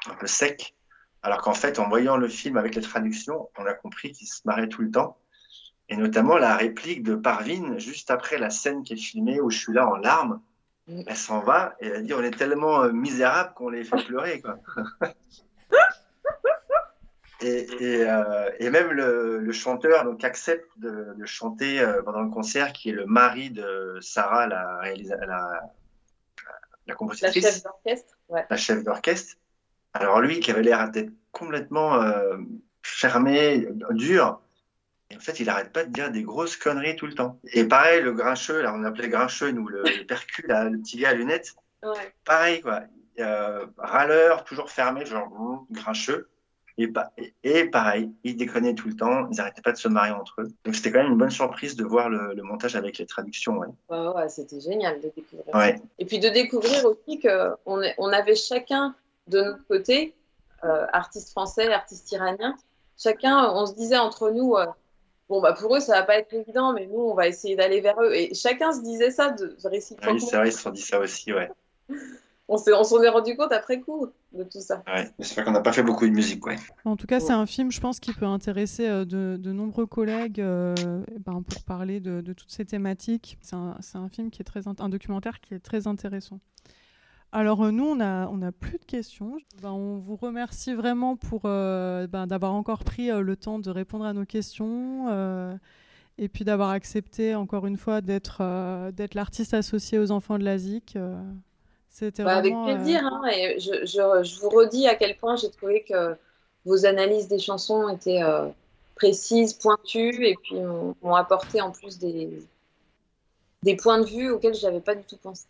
un 0.08 0.15
peu 0.15 0.28
sec. 0.28 0.76
Alors 1.24 1.41
qu'en 1.41 1.56
fait, 1.56 1.80
en 1.80 1.89
voyant 1.89 2.18
le 2.18 2.28
film 2.28 2.58
avec 2.58 2.76
les 2.76 2.82
traductions, 2.82 3.50
on 3.58 3.65
a 3.65 3.74
compris 3.74 4.12
qu'ils 4.12 4.28
se 4.28 4.41
marraient 4.46 4.70
tout 4.70 4.84
le 4.84 4.91
temps. 4.91 5.18
Et 5.89 5.98
notamment 5.98 6.38
la 6.38 6.56
réplique 6.56 7.02
de 7.02 7.15
Parvin, 7.15 7.78
juste 7.78 8.12
après 8.12 8.38
la 8.38 8.52
scène 8.52 8.84
qui 8.84 8.94
est 8.94 8.98
filmée 8.98 9.41
où 9.41 9.50
je 9.50 9.58
suis 9.58 9.74
là 9.74 9.88
en 9.88 9.96
larmes. 9.96 10.41
Mm. 10.88 11.02
Elle 11.08 11.18
s'en 11.18 11.39
va 11.39 11.76
et 11.80 11.88
elle 11.88 12.04
dit 12.04 12.13
On 12.13 12.22
est 12.22 12.38
tellement 12.38 12.84
euh, 12.84 12.91
misérable 12.91 13.54
qu'on 13.56 13.70
les 13.70 13.84
fait 13.84 14.04
pleurer. 14.06 14.41
Quoi. 14.41 14.60
Et, 17.41 17.67
euh, 17.82 18.50
et, 18.60 18.69
même 18.69 18.91
le, 18.91 19.39
le, 19.39 19.52
chanteur 19.52 20.06
donc 20.06 20.24
accepte 20.24 20.69
de, 20.78 21.13
de 21.17 21.26
chanter 21.26 21.82
euh, 21.82 22.02
pendant 22.02 22.21
le 22.21 22.30
concert, 22.30 22.71
qui 22.71 22.89
est 22.89 22.93
le 22.93 23.06
mari 23.06 23.50
de 23.50 23.98
Sarah, 24.00 24.48
la, 24.48 24.82
la, 25.26 25.62
la 26.88 26.95
compositrice. 26.95 27.43
La 27.43 27.52
chef 27.52 27.63
d'orchestre. 27.63 28.13
Ouais. 28.30 28.45
La 28.50 28.58
chef 28.58 28.84
d'orchestre. 28.84 29.36
Alors 29.93 30.21
lui, 30.21 30.39
qui 30.39 30.52
avait 30.52 30.63
l'air 30.63 30.89
d'être 30.91 31.12
complètement 31.32 32.02
euh, 32.02 32.38
fermé, 32.84 33.67
dur, 33.91 34.39
et 35.12 35.17
en 35.17 35.19
fait, 35.19 35.39
il 35.39 35.50
arrête 35.50 35.71
pas 35.71 35.84
de 35.84 35.91
dire 35.91 36.12
des 36.12 36.24
grosses 36.24 36.58
conneries 36.58 36.95
tout 36.95 37.06
le 37.06 37.13
temps. 37.13 37.39
Et 37.54 37.65
pareil, 37.65 38.02
le 38.02 38.13
grincheux, 38.13 38.62
là, 38.62 38.74
on 38.74 38.84
appelait 38.84 39.10
grincheux, 39.10 39.52
nous, 39.52 39.67
le, 39.67 39.84
le 39.84 40.06
percu, 40.06 40.45
là, 40.48 40.63
le 40.65 40.80
petit 40.80 40.98
gars 40.98 41.10
à 41.10 41.13
lunettes. 41.13 41.54
Ouais. 41.84 42.13
Pareil, 42.24 42.62
quoi. 42.62 42.82
Euh, 43.19 43.65
râleur, 43.78 44.43
toujours 44.43 44.69
fermé, 44.69 45.06
genre 45.06 45.65
grincheux. 45.71 46.28
Et, 46.78 46.92
et, 47.44 47.66
pareil, 47.66 48.12
ils 48.24 48.36
déconnaient 48.36 48.76
tout 48.76 48.90
le 48.90 48.96
temps, 48.96 49.30
ils 49.32 49.38
n'arrêtaient 49.38 49.62
pas 49.62 49.72
de 49.72 49.78
se 49.78 49.88
marier 49.88 50.12
entre 50.12 50.42
eux. 50.42 50.48
Donc 50.66 50.76
c'était 50.76 50.92
quand 50.92 51.04
même 51.04 51.14
une 51.14 51.18
bonne 51.18 51.30
surprise 51.30 51.76
de 51.76 51.86
voir 51.86 52.10
le, 52.10 52.36
montage 52.44 52.76
avec 52.76 52.98
les 52.98 53.06
traductions. 53.06 53.58
Ouais. 53.58 53.68
ouais, 53.90 54.30
c'était 54.30 54.60
génial 54.60 55.00
de 55.00 55.12
découvrir. 55.16 55.80
Et 56.00 56.06
puis 56.06 56.20
de 56.20 56.30
découvrir 56.30 56.86
aussi 56.86 57.20
qu'on 57.20 57.82
on 57.98 58.08
avait 58.10 58.36
chacun 58.36 58.94
de 59.28 59.42
notre 59.42 59.66
côté, 59.68 60.16
euh, 60.64 60.86
artiste 60.92 61.32
français, 61.32 61.72
artiste 61.72 62.12
iranien, 62.12 62.56
chacun, 63.02 63.52
on 63.54 63.66
se 63.66 63.74
disait 63.74 63.98
entre 63.98 64.30
nous, 64.32 64.56
euh, 64.56 64.66
bon, 65.30 65.42
bah 65.42 65.54
pour 65.54 65.76
eux, 65.78 65.80
ça 65.80 65.94
va 65.94 66.04
pas 66.04 66.18
être 66.18 66.34
évident, 66.34 66.74
mais 66.74 66.88
nous, 66.88 67.00
on 67.00 67.14
va 67.14 67.28
essayer 67.28 67.56
d'aller 67.56 67.80
vers 67.80 68.02
eux. 68.02 68.14
Et 68.14 68.34
chacun 68.34 68.74
se 68.74 68.82
disait 68.82 69.12
ça 69.12 69.30
de, 69.30 69.56
de 69.62 69.68
réciproquement. 69.68 70.14
Oui, 70.14 70.22
c'est 70.22 70.36
vrai, 70.36 70.50
ils 70.50 70.54
se 70.54 70.60
sont 70.60 70.72
dit 70.72 70.82
ça 70.82 71.00
aussi, 71.00 71.32
ouais. 71.32 71.50
on 72.48 72.58
s'en 72.58 73.02
est, 73.02 73.10
rendu 73.10 73.36
compte 73.36 73.52
après 73.52 73.80
coup 73.80 74.08
de 74.34 74.44
tout 74.44 74.62
ça. 74.62 74.84
Ouais, 74.88 75.10
c'est 75.20 75.36
vrai 75.36 75.44
qu'on 75.44 75.52
n'a 75.52 75.62
pas 75.62 75.74
fait 75.74 75.84
beaucoup 75.84 76.06
de 76.06 76.12
musique, 76.12 76.46
ouais. 76.46 76.58
En 76.84 76.96
tout 76.96 77.08
cas, 77.08 77.20
c'est 77.20 77.34
un 77.34 77.46
film, 77.46 77.72
je 77.72 77.80
pense, 77.80 78.00
qui 78.00 78.14
peut 78.14 78.26
intéresser 78.26 78.88
euh, 78.88 79.06
de, 79.06 79.52
nombreux 79.52 79.86
collègues 79.86 80.42
euh, 80.42 80.76
ben, 81.26 81.42
pour 81.42 81.64
parler 81.64 82.00
de, 82.00 82.22
toutes 82.34 82.52
ces 82.52 82.66
thématiques. 82.66 83.38
C'est 83.42 83.56
un, 83.56 84.10
film 84.10 84.30
qui 84.30 84.42
est 84.42 84.46
très, 84.46 84.68
un 84.68 84.90
documentaire 84.90 85.42
qui 85.42 85.56
est 85.56 85.60
très 85.60 85.88
intéressant. 85.88 86.40
Alors 87.32 87.66
euh, 87.66 87.72
nous, 87.72 87.86
on 87.86 88.00
a, 88.00 88.28
on 88.28 88.42
a 88.42 88.52
plus 88.52 88.78
de 88.78 88.86
questions. 88.86 89.38
Ben, 89.62 89.72
on 89.72 89.98
vous 89.98 90.16
remercie 90.16 90.74
vraiment 90.74 91.16
pour 91.16 91.42
ben, 91.42 92.28
d'avoir 92.28 92.54
encore 92.54 92.84
pris 92.84 93.08
le 93.08 93.36
temps 93.36 93.60
de 93.60 93.70
répondre 93.72 94.06
à 94.06 94.14
nos 94.14 94.26
questions 94.26 95.58
et 96.18 96.30
puis 96.30 96.46
d'avoir 96.46 96.70
accepté 96.70 97.36
encore 97.36 97.66
une 97.66 97.76
fois 97.76 98.00
d'être 98.00 98.92
d'être 98.92 99.16
l'artiste 99.16 99.54
associé 99.54 100.00
aux 100.00 100.12
enfants 100.12 100.38
de 100.38 100.46
la 100.46 100.58
ZIC. 100.58 100.98
Bah, 102.20 102.36
avec 102.36 102.54
plaisir. 102.66 103.06
Euh, 103.06 103.10
hein, 103.10 103.22
et 103.32 103.60
je, 103.60 103.86
je, 103.86 104.40
vous 104.42 104.50
redis 104.50 104.88
à 104.88 104.96
quel 104.96 105.16
point 105.18 105.36
j'ai 105.36 105.50
trouvé 105.50 105.84
que 105.88 106.16
vos 106.66 106.86
analyses 106.86 107.28
des 107.28 107.40
chansons 107.40 107.88
étaient 107.90 108.22
euh, 108.22 108.50
précises, 108.96 109.54
pointues, 109.54 110.26
et 110.26 110.36
puis 110.44 110.56
m'ont 110.56 111.16
apporté 111.16 111.62
en 111.62 111.72
plus 111.72 111.98
des, 111.98 112.30
des 113.64 113.76
points 113.76 114.00
de 114.00 114.06
vue 114.06 114.30
auxquels 114.30 114.56
je 114.56 114.66
n'avais 114.66 114.82
pas 114.82 114.96
du 114.96 115.04
tout 115.04 115.18
pensé. 115.18 115.46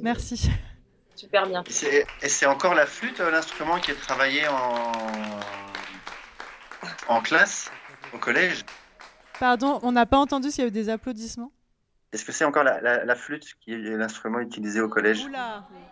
Merci. 0.00 0.50
Super 1.16 1.46
bien. 1.46 1.62
Et 2.22 2.28
c'est 2.28 2.46
encore 2.46 2.74
la 2.74 2.86
flûte, 2.86 3.20
euh, 3.20 3.30
l'instrument 3.30 3.78
qui 3.78 3.92
est 3.92 4.00
travaillé 4.00 4.48
en, 4.48 4.92
en 7.08 7.20
classe, 7.20 7.70
au 8.12 8.18
collège? 8.18 8.64
Pardon, 9.38 9.78
on 9.82 9.92
n'a 9.92 10.06
pas 10.06 10.18
entendu 10.18 10.50
s'il 10.50 10.60
y 10.60 10.62
avait 10.62 10.70
des 10.70 10.88
applaudissements? 10.88 11.52
Est-ce 12.14 12.24
que 12.24 12.32
c'est 12.32 12.44
encore 12.44 12.62
la, 12.62 13.14
flûte 13.16 13.54
qui 13.60 13.72
est 13.72 13.96
l'instrument 13.96 14.38
utilisé 14.38 14.80
au 14.80 14.88
collège 14.88 15.26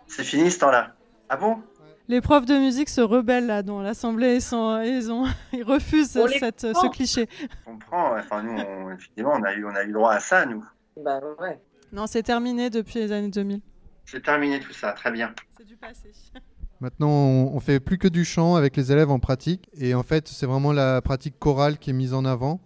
C'est 0.07 0.23
fini 0.23 0.49
ce 0.49 0.59
temps-là. 0.59 0.95
Ah 1.29 1.37
bon 1.37 1.61
les 2.09 2.19
profs 2.19 2.45
de 2.45 2.55
musique 2.55 2.89
se 2.89 2.99
rebellent 2.99 3.45
là 3.45 3.63
dans 3.63 3.81
l'assemblée, 3.81 4.35
ils, 4.35 4.87
ils, 4.87 5.09
ont, 5.09 5.25
ils 5.53 5.63
refusent 5.63 6.19
cette, 6.37 6.59
ce 6.59 6.89
cliché. 6.89 7.29
On 7.65 7.71
comprend, 7.71 8.17
enfin 8.17 8.43
nous, 8.43 8.91
effectivement, 8.91 9.31
on 9.39 9.43
a, 9.43 9.53
eu, 9.53 9.65
on 9.65 9.73
a 9.73 9.85
eu 9.85 9.93
droit 9.93 10.11
à 10.11 10.19
ça, 10.19 10.45
nous. 10.45 10.65
Bah 11.01 11.21
ouais. 11.39 11.61
Non, 11.93 12.05
c'est 12.05 12.23
terminé 12.23 12.69
depuis 12.69 12.99
les 12.99 13.13
années 13.13 13.29
2000. 13.29 13.61
C'est 14.03 14.21
terminé 14.21 14.59
tout 14.59 14.73
ça, 14.73 14.91
très 14.91 15.11
bien. 15.11 15.33
C'est 15.57 15.65
du 15.65 15.77
passé. 15.77 16.11
Maintenant, 16.81 17.07
on, 17.07 17.55
on 17.55 17.59
fait 17.61 17.79
plus 17.79 17.97
que 17.97 18.09
du 18.09 18.25
chant 18.25 18.55
avec 18.55 18.75
les 18.75 18.91
élèves 18.91 19.09
en 19.09 19.19
pratique, 19.19 19.69
et 19.73 19.95
en 19.95 20.03
fait, 20.03 20.27
c'est 20.27 20.45
vraiment 20.45 20.73
la 20.73 21.01
pratique 21.01 21.39
chorale 21.39 21.77
qui 21.77 21.91
est 21.91 21.93
mise 21.93 22.13
en 22.13 22.25
avant. 22.25 22.59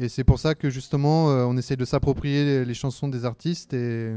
Et 0.00 0.08
c'est 0.08 0.24
pour 0.24 0.38
ça 0.38 0.54
que 0.54 0.70
justement, 0.70 1.30
euh, 1.30 1.44
on 1.44 1.56
essaie 1.56 1.76
de 1.76 1.84
s'approprier 1.84 2.64
les, 2.64 2.74
chansons 2.74 3.08
des 3.08 3.24
artistes 3.24 3.74
et, 3.74 4.14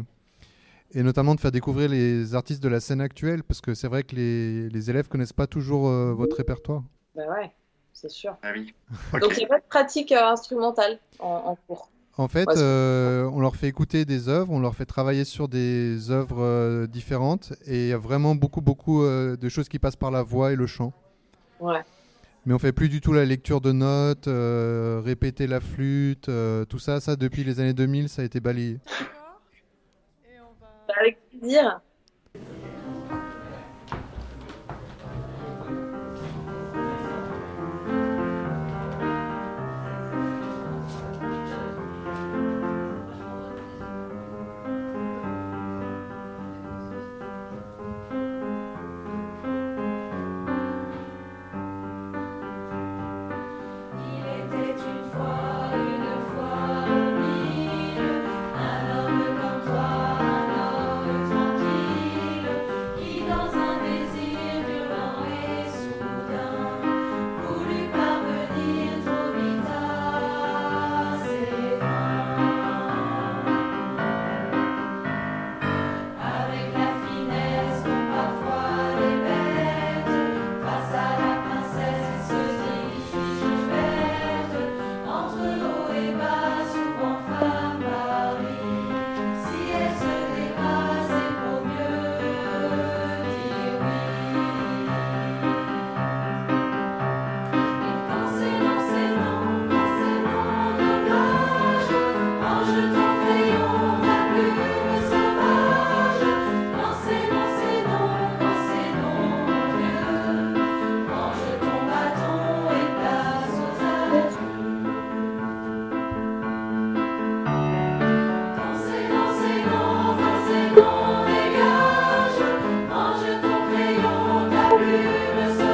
Et 0.94 1.04
notamment 1.04 1.36
de 1.36 1.40
faire 1.40 1.52
découvrir 1.52 1.90
les 1.90 2.36
artistes 2.36 2.64
de 2.64 2.70
la 2.70 2.80
scène 2.80 3.02
actuelle, 3.02 3.44
parce 3.44 3.62
que 3.62 3.74
c'est 3.74 3.88
vrai 3.88 4.04
que 4.04 4.16
les, 4.16 4.70
les 4.70 4.90
élèves 4.90 5.08
connaissent 5.08 5.34
pas 5.34 5.48
toujours 5.48 5.88
euh, 5.88 6.14
votre 6.14 6.38
répertoire. 6.38 6.84
Bah 7.16 7.24
ouais, 7.30 7.52
c'est 7.92 8.10
sûr. 8.10 8.38
Ah 8.44 8.52
oui. 8.56 8.74
Donc 9.22 9.32
il 9.34 9.40
n'y 9.40 9.46
a 9.46 9.48
pas 9.48 9.60
de 9.60 9.66
pratique 9.68 10.12
euh, 10.12 10.26
instrumentale 10.26 11.00
en, 11.20 11.28
en 11.28 11.56
cours. 11.68 11.90
En 12.16 12.28
fait, 12.28 12.48
euh, 12.48 13.28
on 13.34 13.40
leur 13.40 13.56
fait 13.56 13.68
écouter 13.68 14.06
des 14.06 14.30
œuvres, 14.30 14.52
on 14.52 14.60
leur 14.60 14.76
fait 14.76 14.86
travailler 14.86 15.26
sur 15.26 15.48
des 15.48 16.12
œuvres 16.12 16.44
euh, 16.44 16.86
différentes, 16.86 17.54
et 17.66 17.86
il 17.86 17.90
y 17.90 17.94
a 17.94 17.98
vraiment 17.98 18.36
beaucoup, 18.36 18.62
beaucoup 18.62 19.04
euh, 19.04 19.36
de 19.36 19.50
choses 19.50 19.68
qui 19.68 19.80
passent 19.80 19.96
par 19.96 20.12
la 20.12 20.22
voix 20.22 20.52
et 20.52 20.56
le 20.56 20.68
chant. 20.68 20.94
Ouais. 21.60 21.82
Mais 22.46 22.54
on 22.54 22.60
fait 22.60 22.74
plus 22.74 22.90
du 22.90 23.00
tout 23.00 23.14
la 23.14 23.24
lecture 23.24 23.62
de 23.62 23.72
notes, 23.72 24.28
euh, 24.28 25.02
répéter 25.04 25.48
la 25.48 25.62
flûte, 25.62 26.28
euh, 26.28 26.66
tout 26.66 26.80
ça, 26.80 27.00
ça 27.00 27.16
depuis 27.16 27.46
les 27.46 27.62
années 27.62 27.74
2000, 27.74 28.10
ça 28.10 28.22
a 28.22 28.26
été 28.26 28.42
balayé. 28.42 28.80
Bah, 30.88 30.94
avec 31.00 31.20
plaisir. 31.30 31.80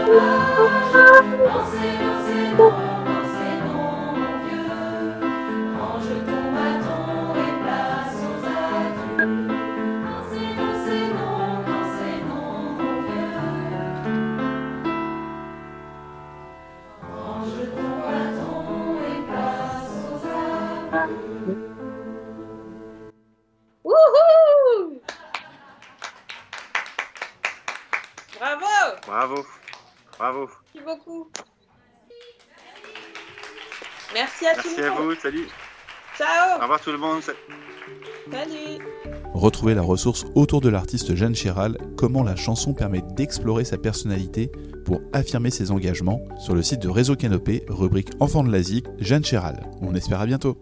Plume 0.10 0.46
sauvage. 0.92 1.26
Quand 2.58 2.89
tout 36.90 36.94
le 36.94 37.02
monde. 37.02 37.22
Salut. 38.32 38.84
Retrouvez 39.34 39.76
la 39.76 39.82
ressource 39.82 40.26
autour 40.34 40.60
de 40.60 40.70
l'artiste 40.70 41.16
Jeanne 41.16 41.36
Chéral, 41.36 41.78
comment 41.96 42.24
la 42.24 42.36
chanson 42.36 42.74
permet 42.74 43.04
d'explorer 43.16 43.64
sa 43.64 43.78
personnalité 43.78 44.52
pour 44.86 45.02
affirmer 45.14 45.52
ses 45.52 45.70
engagements, 45.70 46.22
sur 46.40 46.56
le 46.56 46.64
site 46.64 46.82
de 46.82 46.90
Réseau 46.90 47.16
Canopé, 47.16 47.64
rubrique 47.68 48.10
Enfants 48.20 48.44
de 48.44 48.52
la 48.52 48.64
ZIC, 48.64 48.86
Jeanne 48.98 49.24
Chéral. 49.24 49.70
On 49.82 49.94
espère 49.94 50.22
à 50.22 50.26
bientôt. 50.26 50.58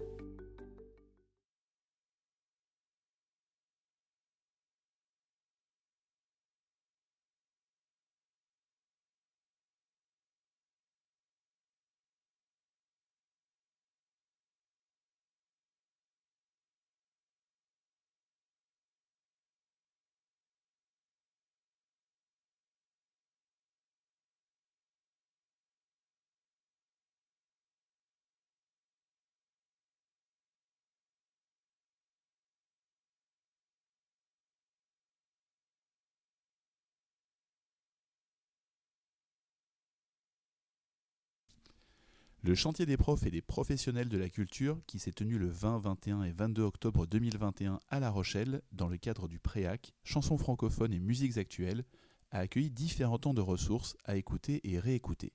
Le 42.48 42.56
chantier 42.56 42.86
des 42.86 42.96
profs 42.96 43.26
et 43.26 43.30
des 43.30 43.42
professionnels 43.42 44.08
de 44.08 44.18
la 44.18 44.30
culture, 44.30 44.80
qui 44.88 45.00
s'est 45.00 45.12
tenu 45.12 45.38
le 45.38 45.50
20, 45.50 45.80
21 45.80 46.24
et 46.24 46.32
22 46.32 46.62
octobre 46.62 47.06
2021 47.06 47.82
à 47.90 48.00
La 48.00 48.10
Rochelle, 48.10 48.62
dans 48.72 48.88
le 48.88 48.96
cadre 48.96 49.28
du 49.28 49.38
Préac, 49.38 49.94
chansons 50.06 50.38
francophones 50.38 50.94
et 50.94 51.02
musiques 51.02 51.38
actuelles, 51.38 51.84
a 52.32 52.40
accueilli 52.40 52.72
différents 52.72 53.18
temps 53.18 53.34
de 53.34 53.42
ressources 53.42 53.98
à 54.06 54.16
écouter 54.16 54.62
et 54.64 54.80
réécouter. 54.80 55.34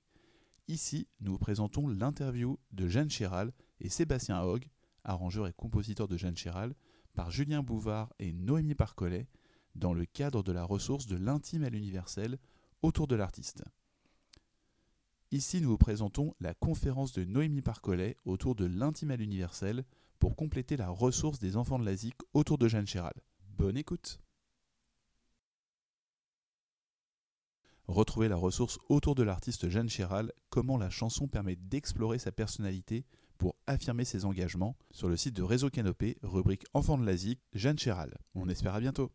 Ici, 0.67 1.07
nous 1.19 1.33
vous 1.33 1.37
présentons 1.37 1.87
l'interview 1.87 2.57
de 2.71 2.87
Jeanne 2.87 3.11
Chéral 3.11 3.53
et 3.79 3.89
Sébastien 3.89 4.41
Hogg, 4.41 4.67
arrangeur 5.03 5.45
et 5.45 5.53
compositeur 5.53 6.07
de 6.07 6.17
Jeanne 6.17 6.35
Chéral, 6.35 6.73
par 7.13 7.29
Julien 7.29 7.61
Bouvard 7.61 8.11
et 8.17 8.33
Noémie 8.33 8.73
Parcollet, 8.73 9.27
dans 9.75 9.93
le 9.93 10.05
cadre 10.05 10.41
de 10.41 10.51
la 10.51 10.63
ressource 10.63 11.05
de 11.05 11.17
l'intime 11.17 11.63
à 11.63 11.69
l'universel 11.69 12.39
autour 12.81 13.05
de 13.05 13.15
l'artiste. 13.15 13.63
Ici, 15.33 15.61
nous 15.61 15.69
vous 15.69 15.79
présentons 15.79 16.35
la 16.39 16.53
conférence 16.53 17.11
de 17.11 17.25
Noémie 17.25 17.63
Parcollet 17.63 18.17
autour 18.23 18.53
de 18.53 18.65
l'intime 18.65 19.09
à 19.09 19.15
l'universel 19.15 19.83
pour 20.19 20.35
compléter 20.35 20.77
la 20.77 20.91
ressource 20.91 21.39
des 21.39 21.57
enfants 21.57 21.79
de 21.79 21.85
la 21.85 21.95
ZIC 21.95 22.13
autour 22.35 22.59
de 22.59 22.67
Jeanne 22.67 22.85
Chéral. 22.85 23.15
Bonne 23.57 23.75
écoute 23.75 24.19
Retrouvez 27.87 28.27
la 28.27 28.35
ressource 28.35 28.77
autour 28.89 29.15
de 29.15 29.23
l'artiste 29.23 29.69
Jeanne 29.69 29.89
Chéral, 29.89 30.31
comment 30.51 30.77
la 30.77 30.91
chanson 30.91 31.27
permet 31.27 31.55
d'explorer 31.55 32.19
sa 32.19 32.31
personnalité 32.31 33.03
pour 33.39 33.55
affirmer 33.65 34.05
ses 34.05 34.25
engagements, 34.25 34.77
sur 34.91 35.09
le 35.09 35.17
site 35.17 35.35
de 35.35 35.41
Réseau 35.41 35.71
Canopé, 35.71 36.19
rubrique 36.21 36.65
Enfants 36.75 36.99
de 36.99 37.07
la 37.07 37.17
ZIC, 37.17 37.41
Jeanne 37.53 37.79
Chéral. 37.79 38.19
On 38.35 38.49
espère 38.49 38.75
à 38.75 38.79
bientôt 38.79 39.11